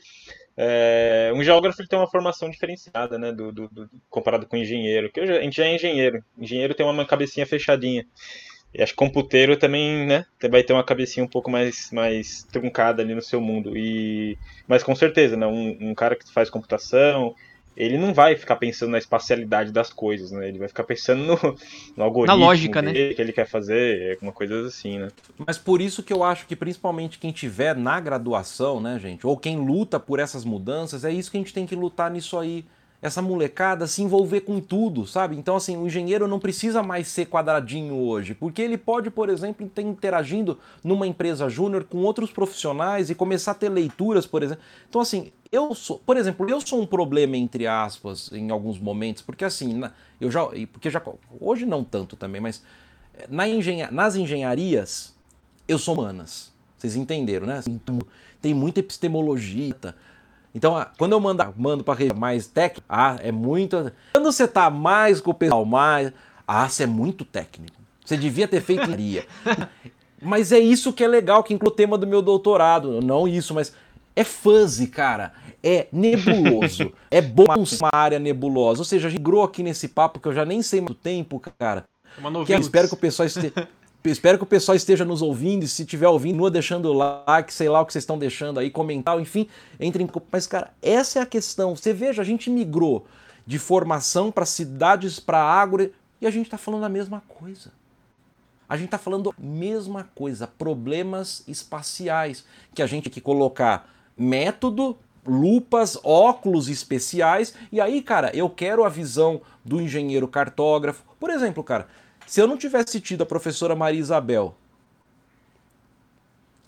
[0.60, 3.30] é, um geógrafo tem uma formação diferenciada, né?
[3.30, 5.08] Do, do, do comparado com engenheiro.
[5.08, 6.24] Que a gente já é engenheiro.
[6.36, 8.04] Engenheiro tem uma cabecinha fechadinha.
[8.74, 10.26] E acho que computeiro também, né?
[10.50, 13.76] Vai ter uma cabecinha um pouco mais, mais truncada ali no seu mundo.
[13.76, 14.36] E,
[14.66, 15.46] mas com certeza, né?
[15.46, 17.36] Um, um cara que faz computação,
[17.78, 20.48] ele não vai ficar pensando na espacialidade das coisas, né?
[20.48, 21.38] Ele vai ficar pensando no,
[21.96, 22.92] no algoritmo na lógica, né?
[22.92, 25.08] que ele quer fazer, alguma coisa assim, né?
[25.46, 29.36] Mas por isso que eu acho que principalmente quem tiver na graduação, né, gente, ou
[29.36, 32.64] quem luta por essas mudanças, é isso que a gente tem que lutar nisso aí
[33.00, 35.36] essa molecada se envolver com tudo, sabe?
[35.36, 39.66] Então, assim, o engenheiro não precisa mais ser quadradinho hoje, porque ele pode, por exemplo,
[39.66, 44.64] estar interagindo numa empresa júnior com outros profissionais e começar a ter leituras, por exemplo.
[44.88, 49.22] Então, assim, eu sou, por exemplo, eu sou um problema, entre aspas, em alguns momentos,
[49.22, 49.80] porque assim,
[50.20, 50.44] eu já.
[50.72, 51.00] Porque já.
[51.40, 52.62] Hoje não tanto também, mas
[53.14, 55.14] eh, na engenha, nas engenharias,
[55.68, 56.52] eu sou humanas.
[56.76, 57.58] Vocês entenderam, né?
[57.58, 57.80] Assim,
[58.40, 59.74] tem muita epistemologia
[60.54, 63.92] então, quando eu mando, mando para mais técnico, ah, é muito.
[64.12, 66.12] Quando você tá mais com o pessoal mais,
[66.46, 67.76] ah, você é muito técnico.
[68.04, 68.88] Você devia ter feito
[70.22, 73.00] mas é isso que é legal, que inclui o tema do meu doutorado.
[73.02, 73.74] Não isso, mas
[74.16, 75.32] é fuzzy, cara.
[75.62, 76.92] É nebuloso.
[77.10, 78.80] é bom uma área nebulosa.
[78.80, 81.40] Ou seja, a gente grou aqui nesse papo que eu já nem sei muito tempo,
[81.58, 81.84] cara.
[82.16, 82.62] É uma novidade.
[82.62, 83.68] espero que o pessoal esteja.
[84.04, 87.68] Espero que o pessoal esteja nos ouvindo, e se estiver ouvindo, continua deixando like, sei
[87.68, 89.48] lá o que vocês estão deixando aí, comentar, enfim,
[89.78, 90.08] entre em.
[90.30, 91.74] Mas, cara, essa é a questão.
[91.74, 93.06] Você veja, a gente migrou
[93.46, 97.72] de formação para cidades, para agro, e a gente está falando a mesma coisa.
[98.68, 102.44] A gente está falando a mesma coisa, problemas espaciais,
[102.74, 104.96] que a gente tem que colocar método,
[105.26, 111.02] lupas, óculos especiais, e aí, cara, eu quero a visão do engenheiro cartógrafo.
[111.18, 111.88] Por exemplo, cara,
[112.28, 114.54] se eu não tivesse tido a professora Maria Isabel,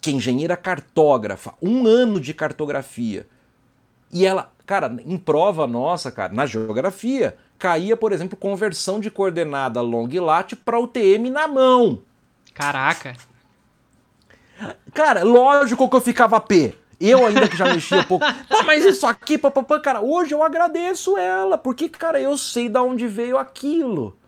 [0.01, 3.29] que é engenheira cartógrafa, um ano de cartografia,
[4.11, 9.83] e ela, cara, em prova nossa, cara, na geografia, caía, por exemplo, conversão de coordenada
[9.83, 12.01] long lat para UTM na mão.
[12.55, 13.15] Caraca.
[14.95, 16.75] Cara, lógico que eu ficava P.
[16.99, 18.25] Eu ainda que já mexia um pouco.
[18.49, 22.79] Pô, mas isso aqui, papapá, cara, hoje eu agradeço ela, porque, cara, eu sei de
[22.79, 24.19] onde veio aquilo.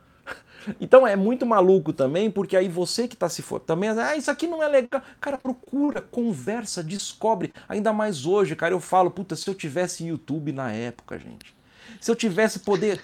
[0.80, 4.30] Então é muito maluco também, porque aí você que está se for também, ah, isso
[4.30, 5.02] aqui não é legal.
[5.20, 7.52] Cara, procura, conversa, descobre.
[7.68, 11.55] Ainda mais hoje, cara, eu falo, puta, se eu tivesse YouTube na época, gente.
[12.01, 13.01] Se eu tivesse poder,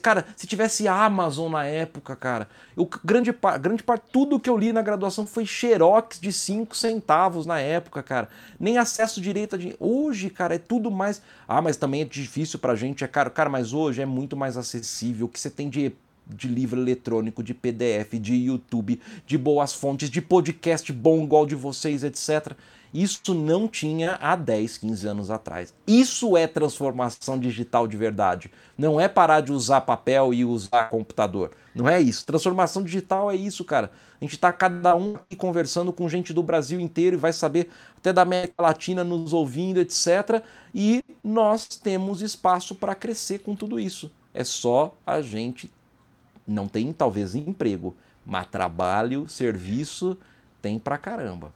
[0.00, 4.72] cara, se tivesse Amazon na época, cara, eu, grande, grande parte, tudo que eu li
[4.72, 8.28] na graduação foi xerox de 5 centavos na época, cara.
[8.58, 9.78] Nem acesso direito a dinheiro.
[9.78, 11.20] Hoje, cara, é tudo mais.
[11.46, 13.30] Ah, mas também é difícil pra gente, é caro.
[13.30, 15.26] Cara, mas hoje é muito mais acessível.
[15.26, 15.92] O que você tem de
[16.28, 21.54] de livro eletrônico, de PDF, de YouTube, de boas fontes, de podcast bom igual de
[21.54, 22.52] vocês, etc.
[22.92, 25.74] Isso não tinha há 10, 15 anos atrás.
[25.86, 28.50] Isso é transformação digital de verdade.
[28.76, 31.50] Não é parar de usar papel e usar computador.
[31.74, 32.24] Não é isso.
[32.24, 33.90] Transformação digital é isso, cara.
[34.20, 37.68] A gente está cada um aqui conversando com gente do Brasil inteiro e vai saber
[37.96, 40.42] até da América Latina nos ouvindo, etc.
[40.74, 44.10] E nós temos espaço para crescer com tudo isso.
[44.32, 45.70] É só a gente
[46.48, 50.18] não tem talvez emprego, mas trabalho, serviço
[50.60, 51.52] tem pra caramba.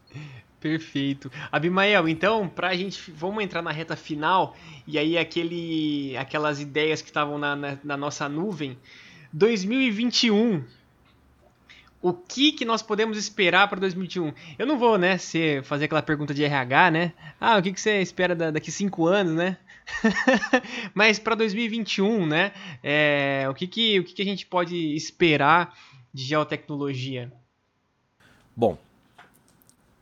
[0.61, 1.31] Perfeito.
[1.51, 3.11] Abimael, então, pra gente.
[3.11, 4.57] Vamos entrar na reta final.
[4.87, 8.79] E aí, aquele, aquelas ideias que estavam na, na, na, nossa nuvem.
[9.33, 10.63] 2021.
[12.01, 14.33] O que, que nós podemos esperar para 2021?
[14.57, 17.13] Eu não vou, né, ser, fazer aquela pergunta de RH, né?
[17.41, 19.57] Ah, o que, que você espera da, daqui cinco anos, né?
[20.95, 22.53] Mas para 2021, né?
[22.83, 25.77] É, o que, que, o que, que a gente pode esperar
[26.13, 27.33] de geotecnologia?
[28.55, 28.79] Bom,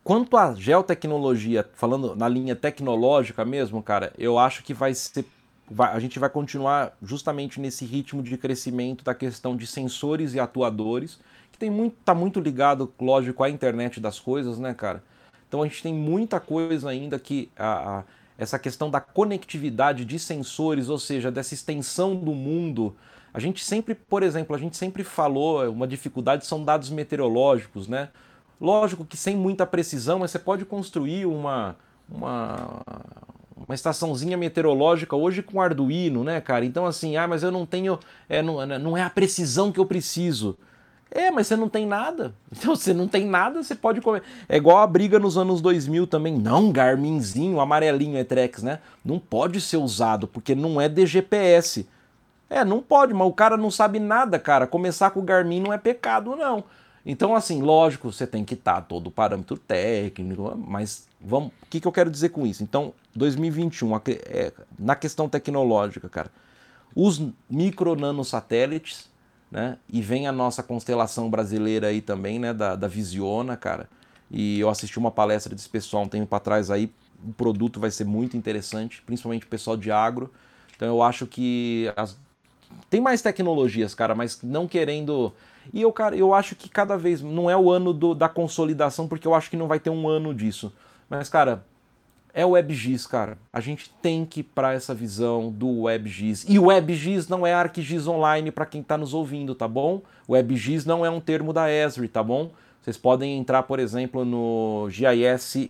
[0.02, 5.24] Quanto à geotecnologia, falando na linha tecnológica mesmo, cara, eu acho que vai ser.
[5.70, 10.40] Vai, a gente vai continuar justamente nesse ritmo de crescimento da questão de sensores e
[10.40, 11.20] atuadores,
[11.52, 15.00] que tem muito, tá muito ligado, lógico, à internet das coisas, né, cara?
[15.46, 18.04] Então a gente tem muita coisa ainda que a, a,
[18.40, 22.96] essa questão da conectividade de sensores, ou seja, dessa extensão do mundo.
[23.34, 28.08] A gente sempre, por exemplo, a gente sempre falou, uma dificuldade são dados meteorológicos, né?
[28.58, 31.76] Lógico que sem muita precisão, mas você pode construir uma,
[32.10, 32.80] uma,
[33.54, 36.64] uma estaçãozinha meteorológica hoje com Arduino, né, cara?
[36.64, 37.98] Então, assim, ah, mas eu não tenho.
[38.26, 40.56] É, não, não é a precisão que eu preciso.
[41.10, 42.34] É, mas você não tem nada.
[42.52, 44.22] Então, você não tem nada, você pode comer.
[44.48, 46.36] É igual a briga nos anos 2000 também.
[46.38, 48.80] Não, Garminzinho, amarelinho Etrex, né?
[49.04, 51.86] Não pode ser usado, porque não é DGPS.
[52.48, 54.66] É, não pode, mas o cara não sabe nada, cara.
[54.66, 56.64] Começar com o Garmin não é pecado, não.
[57.04, 61.80] Então, assim, lógico, você tem que estar todo o parâmetro técnico, mas vamos, o que,
[61.80, 62.62] que eu quero dizer com isso?
[62.62, 66.30] Então, 2021, é, na questão tecnológica, cara,
[66.94, 69.09] os micro nano satélites,
[69.50, 69.76] né?
[69.88, 72.52] E vem a nossa constelação brasileira aí também, né?
[72.52, 73.88] Da, da Visiona, cara.
[74.30, 76.92] E eu assisti uma palestra desse pessoal um tempo para trás aí.
[77.26, 80.32] O produto vai ser muito interessante, principalmente o pessoal de agro.
[80.76, 82.16] Então eu acho que as...
[82.88, 85.32] tem mais tecnologias, cara, mas não querendo
[85.72, 87.20] e eu, cara, eu acho que cada vez.
[87.20, 90.08] Não é o ano do, da consolidação, porque eu acho que não vai ter um
[90.08, 90.72] ano disso.
[91.08, 91.64] Mas, cara,
[92.32, 93.36] é o WebGIS, cara.
[93.52, 96.46] A gente tem que ir para essa visão do WebGIS.
[96.48, 100.02] E o WebGIS não é ArcGIS Online para quem está nos ouvindo, tá bom?
[100.26, 102.50] O WebGIS não é um termo da Esri, tá bom?
[102.82, 105.68] Vocês podem entrar, por exemplo, no GIS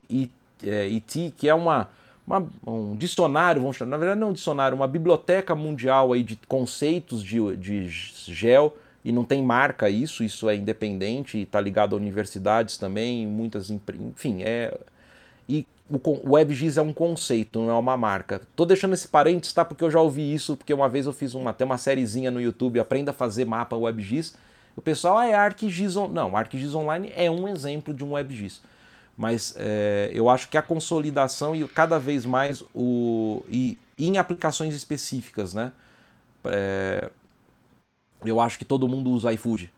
[0.63, 1.89] IT, que é uma,
[2.27, 6.23] uma, um dicionário, vamos chamar, na verdade não é um dicionário, uma biblioteca mundial aí
[6.23, 11.95] de conceitos de, de gel e não tem marca isso, isso é independente, está ligado
[11.95, 14.79] a universidades também, muitas, enfim, é...
[15.49, 18.41] E o WebGIS é um conceito, não é uma marca.
[18.55, 19.65] Tô deixando esse parênteses, tá?
[19.65, 22.41] Porque eu já ouvi isso, porque uma vez eu fiz uma, até uma sériezinha no
[22.41, 24.37] YouTube, Aprenda a Fazer Mapa WebGIS.
[24.77, 26.15] O pessoal, ah, é ArcGIS Online.
[26.15, 28.63] Não, ArcGIS Online é um exemplo de um WebGIS.
[29.17, 33.43] Mas é, eu acho que a consolidação e cada vez mais o...
[33.49, 35.73] E em aplicações específicas, né?
[36.45, 37.11] É,
[38.25, 39.71] eu acho que todo mundo usa iFood.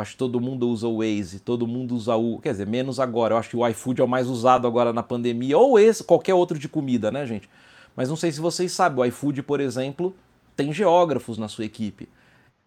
[0.00, 2.38] Eu acho que todo mundo usa o Waze, todo mundo usa o.
[2.38, 3.34] Quer dizer, menos agora.
[3.34, 6.32] Eu acho que o iFood é o mais usado agora na pandemia, ou esse, qualquer
[6.32, 7.50] outro de comida, né, gente?
[7.94, 10.14] Mas não sei se vocês sabem, o iFood, por exemplo,
[10.56, 12.08] tem geógrafos na sua equipe.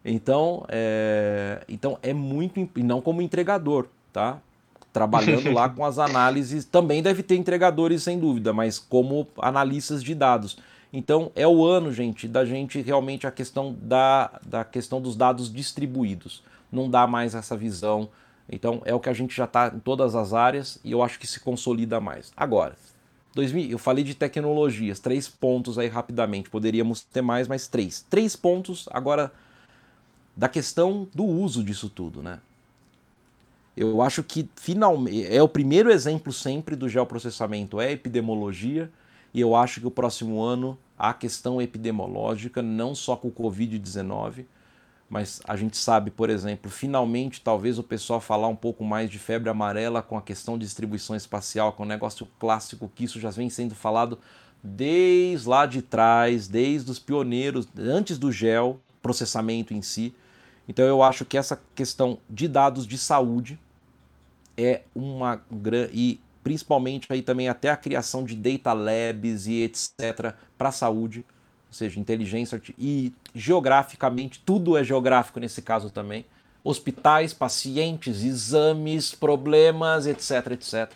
[0.04, 2.68] Então, é, então é muito.
[2.76, 4.38] E não como entregador, tá?
[4.92, 6.64] Trabalhando lá com as análises.
[6.64, 10.56] Também deve ter entregadores, sem dúvida, mas como analistas de dados.
[10.92, 15.52] Então é o ano, gente, da gente realmente a questão da, da questão dos dados
[15.52, 16.44] distribuídos.
[16.74, 18.08] Não dá mais essa visão.
[18.50, 21.18] Então é o que a gente já está em todas as áreas e eu acho
[21.18, 22.32] que se consolida mais.
[22.36, 22.76] Agora,
[23.34, 26.50] 2000, eu falei de tecnologias, três pontos aí rapidamente.
[26.50, 28.04] Poderíamos ter mais, mas três.
[28.08, 29.32] Três pontos agora
[30.36, 32.40] da questão do uso disso tudo, né?
[33.76, 38.90] Eu acho que finalmente é o primeiro exemplo sempre do geoprocessamento é epidemiologia
[39.32, 44.44] e eu acho que o próximo ano a questão epidemiológica, não só com o Covid-19,
[45.08, 49.18] mas a gente sabe, por exemplo, finalmente talvez o pessoal falar um pouco mais de
[49.18, 53.30] febre amarela com a questão de distribuição espacial, é um negócio clássico que isso já
[53.30, 54.18] vem sendo falado
[54.62, 60.14] desde lá de trás, desde os pioneiros, antes do gel, processamento em si.
[60.66, 63.58] Então eu acho que essa questão de dados de saúde
[64.56, 70.68] é uma grande principalmente aí também até a criação de data labs e etc para
[70.68, 71.24] a saúde
[71.74, 76.24] seja, inteligência e geograficamente, tudo é geográfico nesse caso também.
[76.62, 80.90] Hospitais, pacientes, exames, problemas, etc, etc.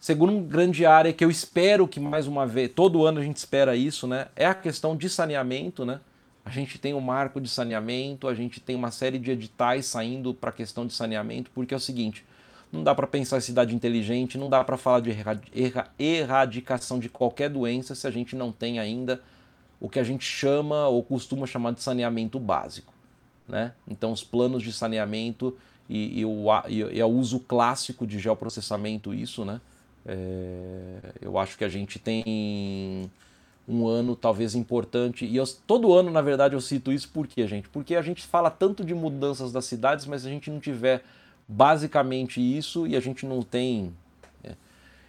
[0.00, 3.76] Segundo grande área que eu espero que mais uma vez, todo ano a gente espera
[3.76, 4.28] isso, né?
[4.34, 6.00] É a questão de saneamento, né?
[6.44, 10.32] A gente tem um marco de saneamento, a gente tem uma série de editais saindo
[10.32, 12.24] para a questão de saneamento, porque é o seguinte,
[12.70, 15.10] não dá para pensar em cidade inteligente, não dá para falar de
[15.98, 19.20] erradicação de qualquer doença se a gente não tem ainda
[19.80, 22.92] o que a gente chama ou costuma chamar de saneamento básico.
[23.48, 23.72] Né?
[23.86, 25.56] Então, os planos de saneamento
[25.88, 29.60] e, e, o, e, e o uso clássico de geoprocessamento, isso, né?
[30.04, 33.10] É, eu acho que a gente tem
[33.68, 35.24] um ano talvez importante.
[35.24, 37.68] E eu, todo ano, na verdade, eu cito isso por quê, gente?
[37.68, 41.02] Porque a gente fala tanto de mudanças das cidades, mas a gente não tiver
[41.48, 43.92] basicamente isso e a gente não tem.
[44.44, 44.52] É.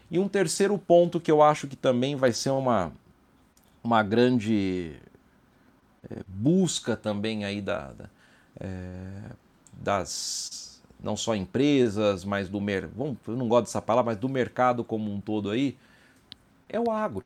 [0.10, 2.92] E um terceiro ponto que eu acho que também vai ser uma,
[3.88, 4.98] uma grande
[6.10, 8.10] é, busca também aí da, da
[8.60, 9.32] é,
[9.72, 14.84] das não só empresas, mas do mercado, eu não gosto dessa palavra, mas do mercado
[14.84, 15.78] como um todo aí,
[16.68, 17.24] é o agro.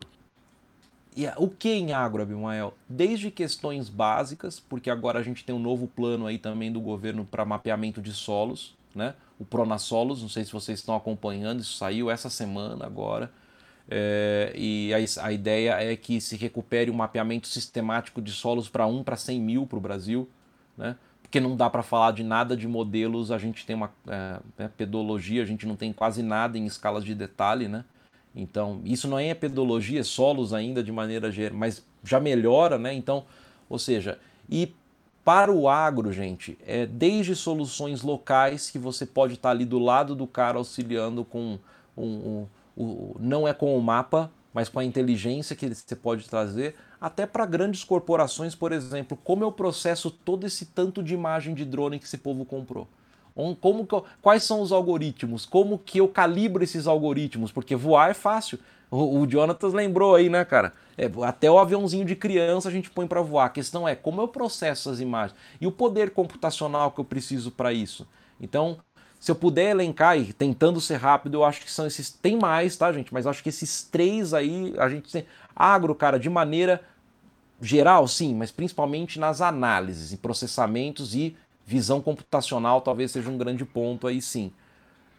[1.16, 2.74] E o que em agro, Abimael?
[2.88, 7.26] Desde questões básicas, porque agora a gente tem um novo plano aí também do governo
[7.26, 9.16] para mapeamento de solos, né?
[9.40, 13.32] O Pronasolos, não sei se vocês estão acompanhando, isso saiu essa semana agora.
[13.94, 18.88] É, e a, a, ideia é que se recupere um mapeamento sistemático de solos para
[18.88, 20.30] 1 para 100 mil para o Brasil,
[20.78, 20.96] né?
[21.22, 24.72] porque não dá para falar de nada de modelos, a gente tem uma é, né,
[24.78, 27.84] pedologia, a gente não tem quase nada em escalas de detalhe, né?
[28.34, 32.94] Então, isso não é pedologia, é solos ainda de maneira geral, mas já melhora, né?
[32.94, 33.26] Então,
[33.70, 34.20] ou seja,
[34.50, 34.74] e
[35.24, 40.16] para o agro, gente, é desde soluções locais que você pode estar ali do lado
[40.16, 41.60] do cara auxiliando com
[41.96, 42.48] um, um,
[42.84, 47.26] um não é com o mapa, mas com a inteligência que você pode trazer, até
[47.26, 52.00] para grandes corporações, por exemplo, como eu processo todo esse tanto de imagem de drone
[52.00, 52.88] que esse povo comprou.
[53.62, 55.46] Como eu, quais são os algoritmos?
[55.46, 57.52] Como que eu calibro esses algoritmos?
[57.52, 58.60] Porque voar é fácil.
[58.90, 59.28] O, o
[59.74, 60.74] lembrou aí, né, cara?
[60.98, 63.46] É, até o aviãozinho de criança a gente põe para voar.
[63.46, 67.52] A questão é como eu processo essas imagens e o poder computacional que eu preciso
[67.52, 68.06] para isso.
[68.40, 68.80] Então,
[69.22, 72.10] se eu puder elencar e tentando ser rápido, eu acho que são esses.
[72.10, 73.14] Tem mais, tá, gente?
[73.14, 75.28] Mas acho que esses três aí a gente tem.
[75.56, 76.82] Agro, cara, de maneira
[77.62, 81.38] geral, sim, mas principalmente nas análises, em processamentos e
[81.68, 84.52] visão computacional talvez seja um grande ponto aí sim.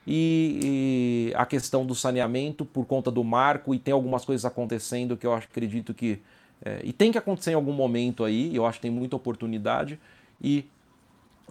[0.04, 5.16] E, e, a questão do saneamento por conta do marco, e tem algumas coisas acontecendo
[5.16, 6.20] que eu acredito que.
[6.64, 9.96] É, e tem que acontecer em algum momento aí, eu acho que tem muita oportunidade,
[10.40, 10.68] e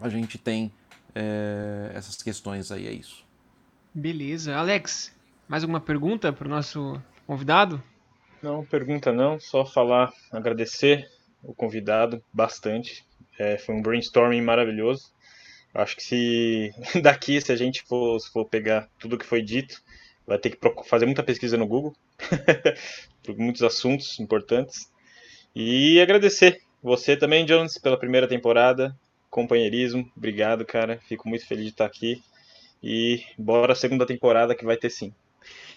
[0.02, 0.69] a gente tem
[1.15, 3.25] é, essas questões aí, é isso.
[3.93, 4.55] Beleza.
[4.55, 5.13] Alex,
[5.47, 7.81] mais alguma pergunta para o nosso convidado?
[8.41, 11.07] Não, pergunta não, só falar, agradecer
[11.43, 13.05] o convidado bastante.
[13.38, 15.11] É, foi um brainstorming maravilhoso.
[15.73, 16.71] Acho que se
[17.01, 19.81] daqui, se a gente for, for pegar tudo que foi dito,
[20.25, 21.95] vai ter que fazer muita pesquisa no Google,
[23.23, 24.91] por muitos assuntos importantes.
[25.55, 28.97] E agradecer você também, Jones, pela primeira temporada,
[29.31, 30.07] companheirismo.
[30.15, 30.99] Obrigado, cara.
[31.07, 32.21] Fico muito feliz de estar aqui.
[32.83, 35.13] E bora segunda temporada que vai ter sim.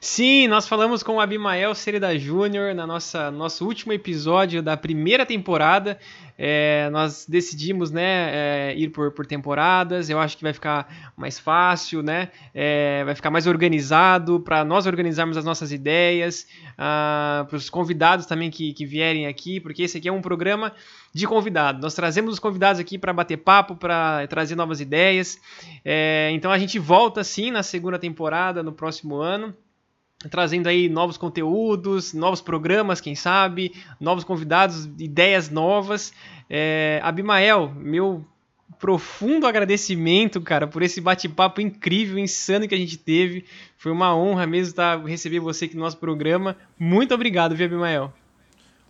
[0.04, 5.24] Sim, nós falamos com o Abimael Sereda Júnior na nossa nosso último episódio da primeira
[5.24, 5.98] temporada.
[6.36, 10.10] É, nós decidimos né, é, ir por, por temporadas.
[10.10, 12.28] Eu acho que vai ficar mais fácil, né?
[12.52, 18.26] É, vai ficar mais organizado para nós organizarmos as nossas ideias, ah, para os convidados
[18.26, 20.74] também que, que vierem aqui, porque esse aqui é um programa
[21.14, 21.80] de convidado.
[21.80, 25.40] Nós trazemos os convidados aqui para bater papo, para trazer novas ideias.
[25.82, 29.56] É, então a gente volta sim na segunda temporada no próximo ano
[30.28, 36.12] trazendo aí novos conteúdos, novos programas, quem sabe, novos convidados, ideias novas.
[36.48, 38.24] É, Abimael, meu
[38.78, 43.44] profundo agradecimento, cara, por esse bate-papo incrível, insano que a gente teve.
[43.76, 46.56] Foi uma honra mesmo estar receber você aqui no nosso programa.
[46.78, 48.12] Muito obrigado, viu, Abimael?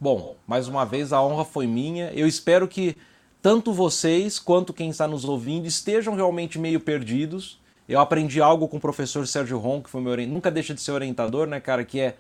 [0.01, 2.11] Bom, mais uma vez a honra foi minha.
[2.15, 2.97] Eu espero que
[3.41, 8.77] tanto vocês quanto quem está nos ouvindo estejam realmente meio perdidos eu aprendi algo com
[8.77, 11.85] o professor Sérgio Ron, que foi meu orientador, nunca deixa de ser orientador, né, cara,
[11.85, 12.17] que é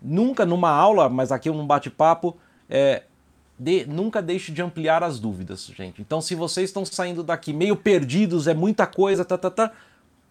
[0.00, 2.36] nunca numa aula, mas aqui num bate-papo,
[2.68, 3.02] é,
[3.58, 6.00] de, nunca deixe de ampliar as dúvidas, gente.
[6.00, 9.72] Então, se vocês estão saindo daqui meio perdidos, é muita coisa, tá, tá, tá.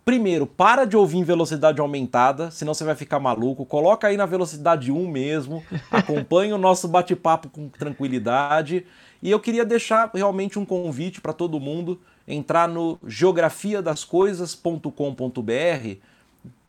[0.04, 3.64] Primeiro, para de ouvir em velocidade aumentada, senão você vai ficar maluco.
[3.66, 5.64] Coloca aí na velocidade 1 mesmo.
[5.92, 8.84] Acompanhe o nosso bate-papo com tranquilidade.
[9.22, 15.96] E eu queria deixar realmente um convite para todo mundo entrar no geografiadascoisas.com.br,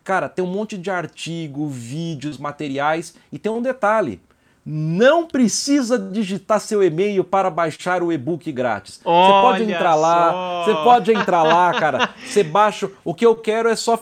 [0.02, 4.20] cara, tem um monte de artigo, vídeos, materiais e tem um detalhe.
[4.64, 8.98] Não precisa digitar seu e-mail para baixar o e-book grátis.
[8.98, 12.10] Você pode entrar lá, você pode entrar lá, cara.
[12.24, 12.90] Você baixa.
[13.04, 14.00] O que eu quero é só.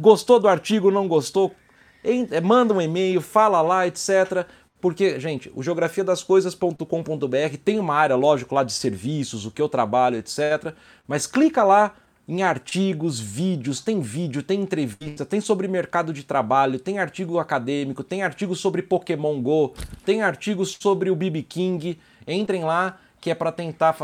[0.00, 1.54] Gostou do artigo, não gostou?
[2.42, 4.46] Manda um e-mail, fala lá, etc.
[4.80, 10.16] Porque, gente, o geografiadascoisas.com.br tem uma área, lógico, lá de serviços, o que eu trabalho,
[10.16, 10.72] etc.
[11.06, 11.92] Mas clica lá
[12.28, 18.04] em artigos, vídeos, tem vídeo, tem entrevista, tem sobre mercado de trabalho, tem artigo acadêmico,
[18.04, 19.74] tem artigo sobre Pokémon Go,
[20.04, 21.98] tem artigos sobre o BB King.
[22.26, 23.96] Entrem lá que é para tentar,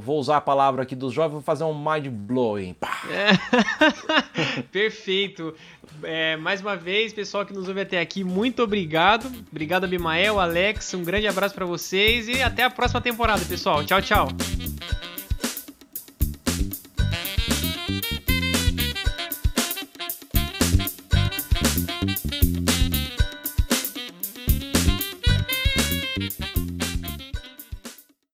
[0.00, 2.74] vou usar a palavra aqui dos jovens, vou fazer um mind blowing.
[3.10, 4.62] É.
[4.72, 5.54] Perfeito.
[6.02, 9.30] É, mais uma vez, pessoal que nos ouve até aqui, muito obrigado.
[9.50, 13.84] Obrigado, Abimael, Alex, um grande abraço para vocês e até a próxima temporada, pessoal.
[13.84, 14.28] Tchau, tchau.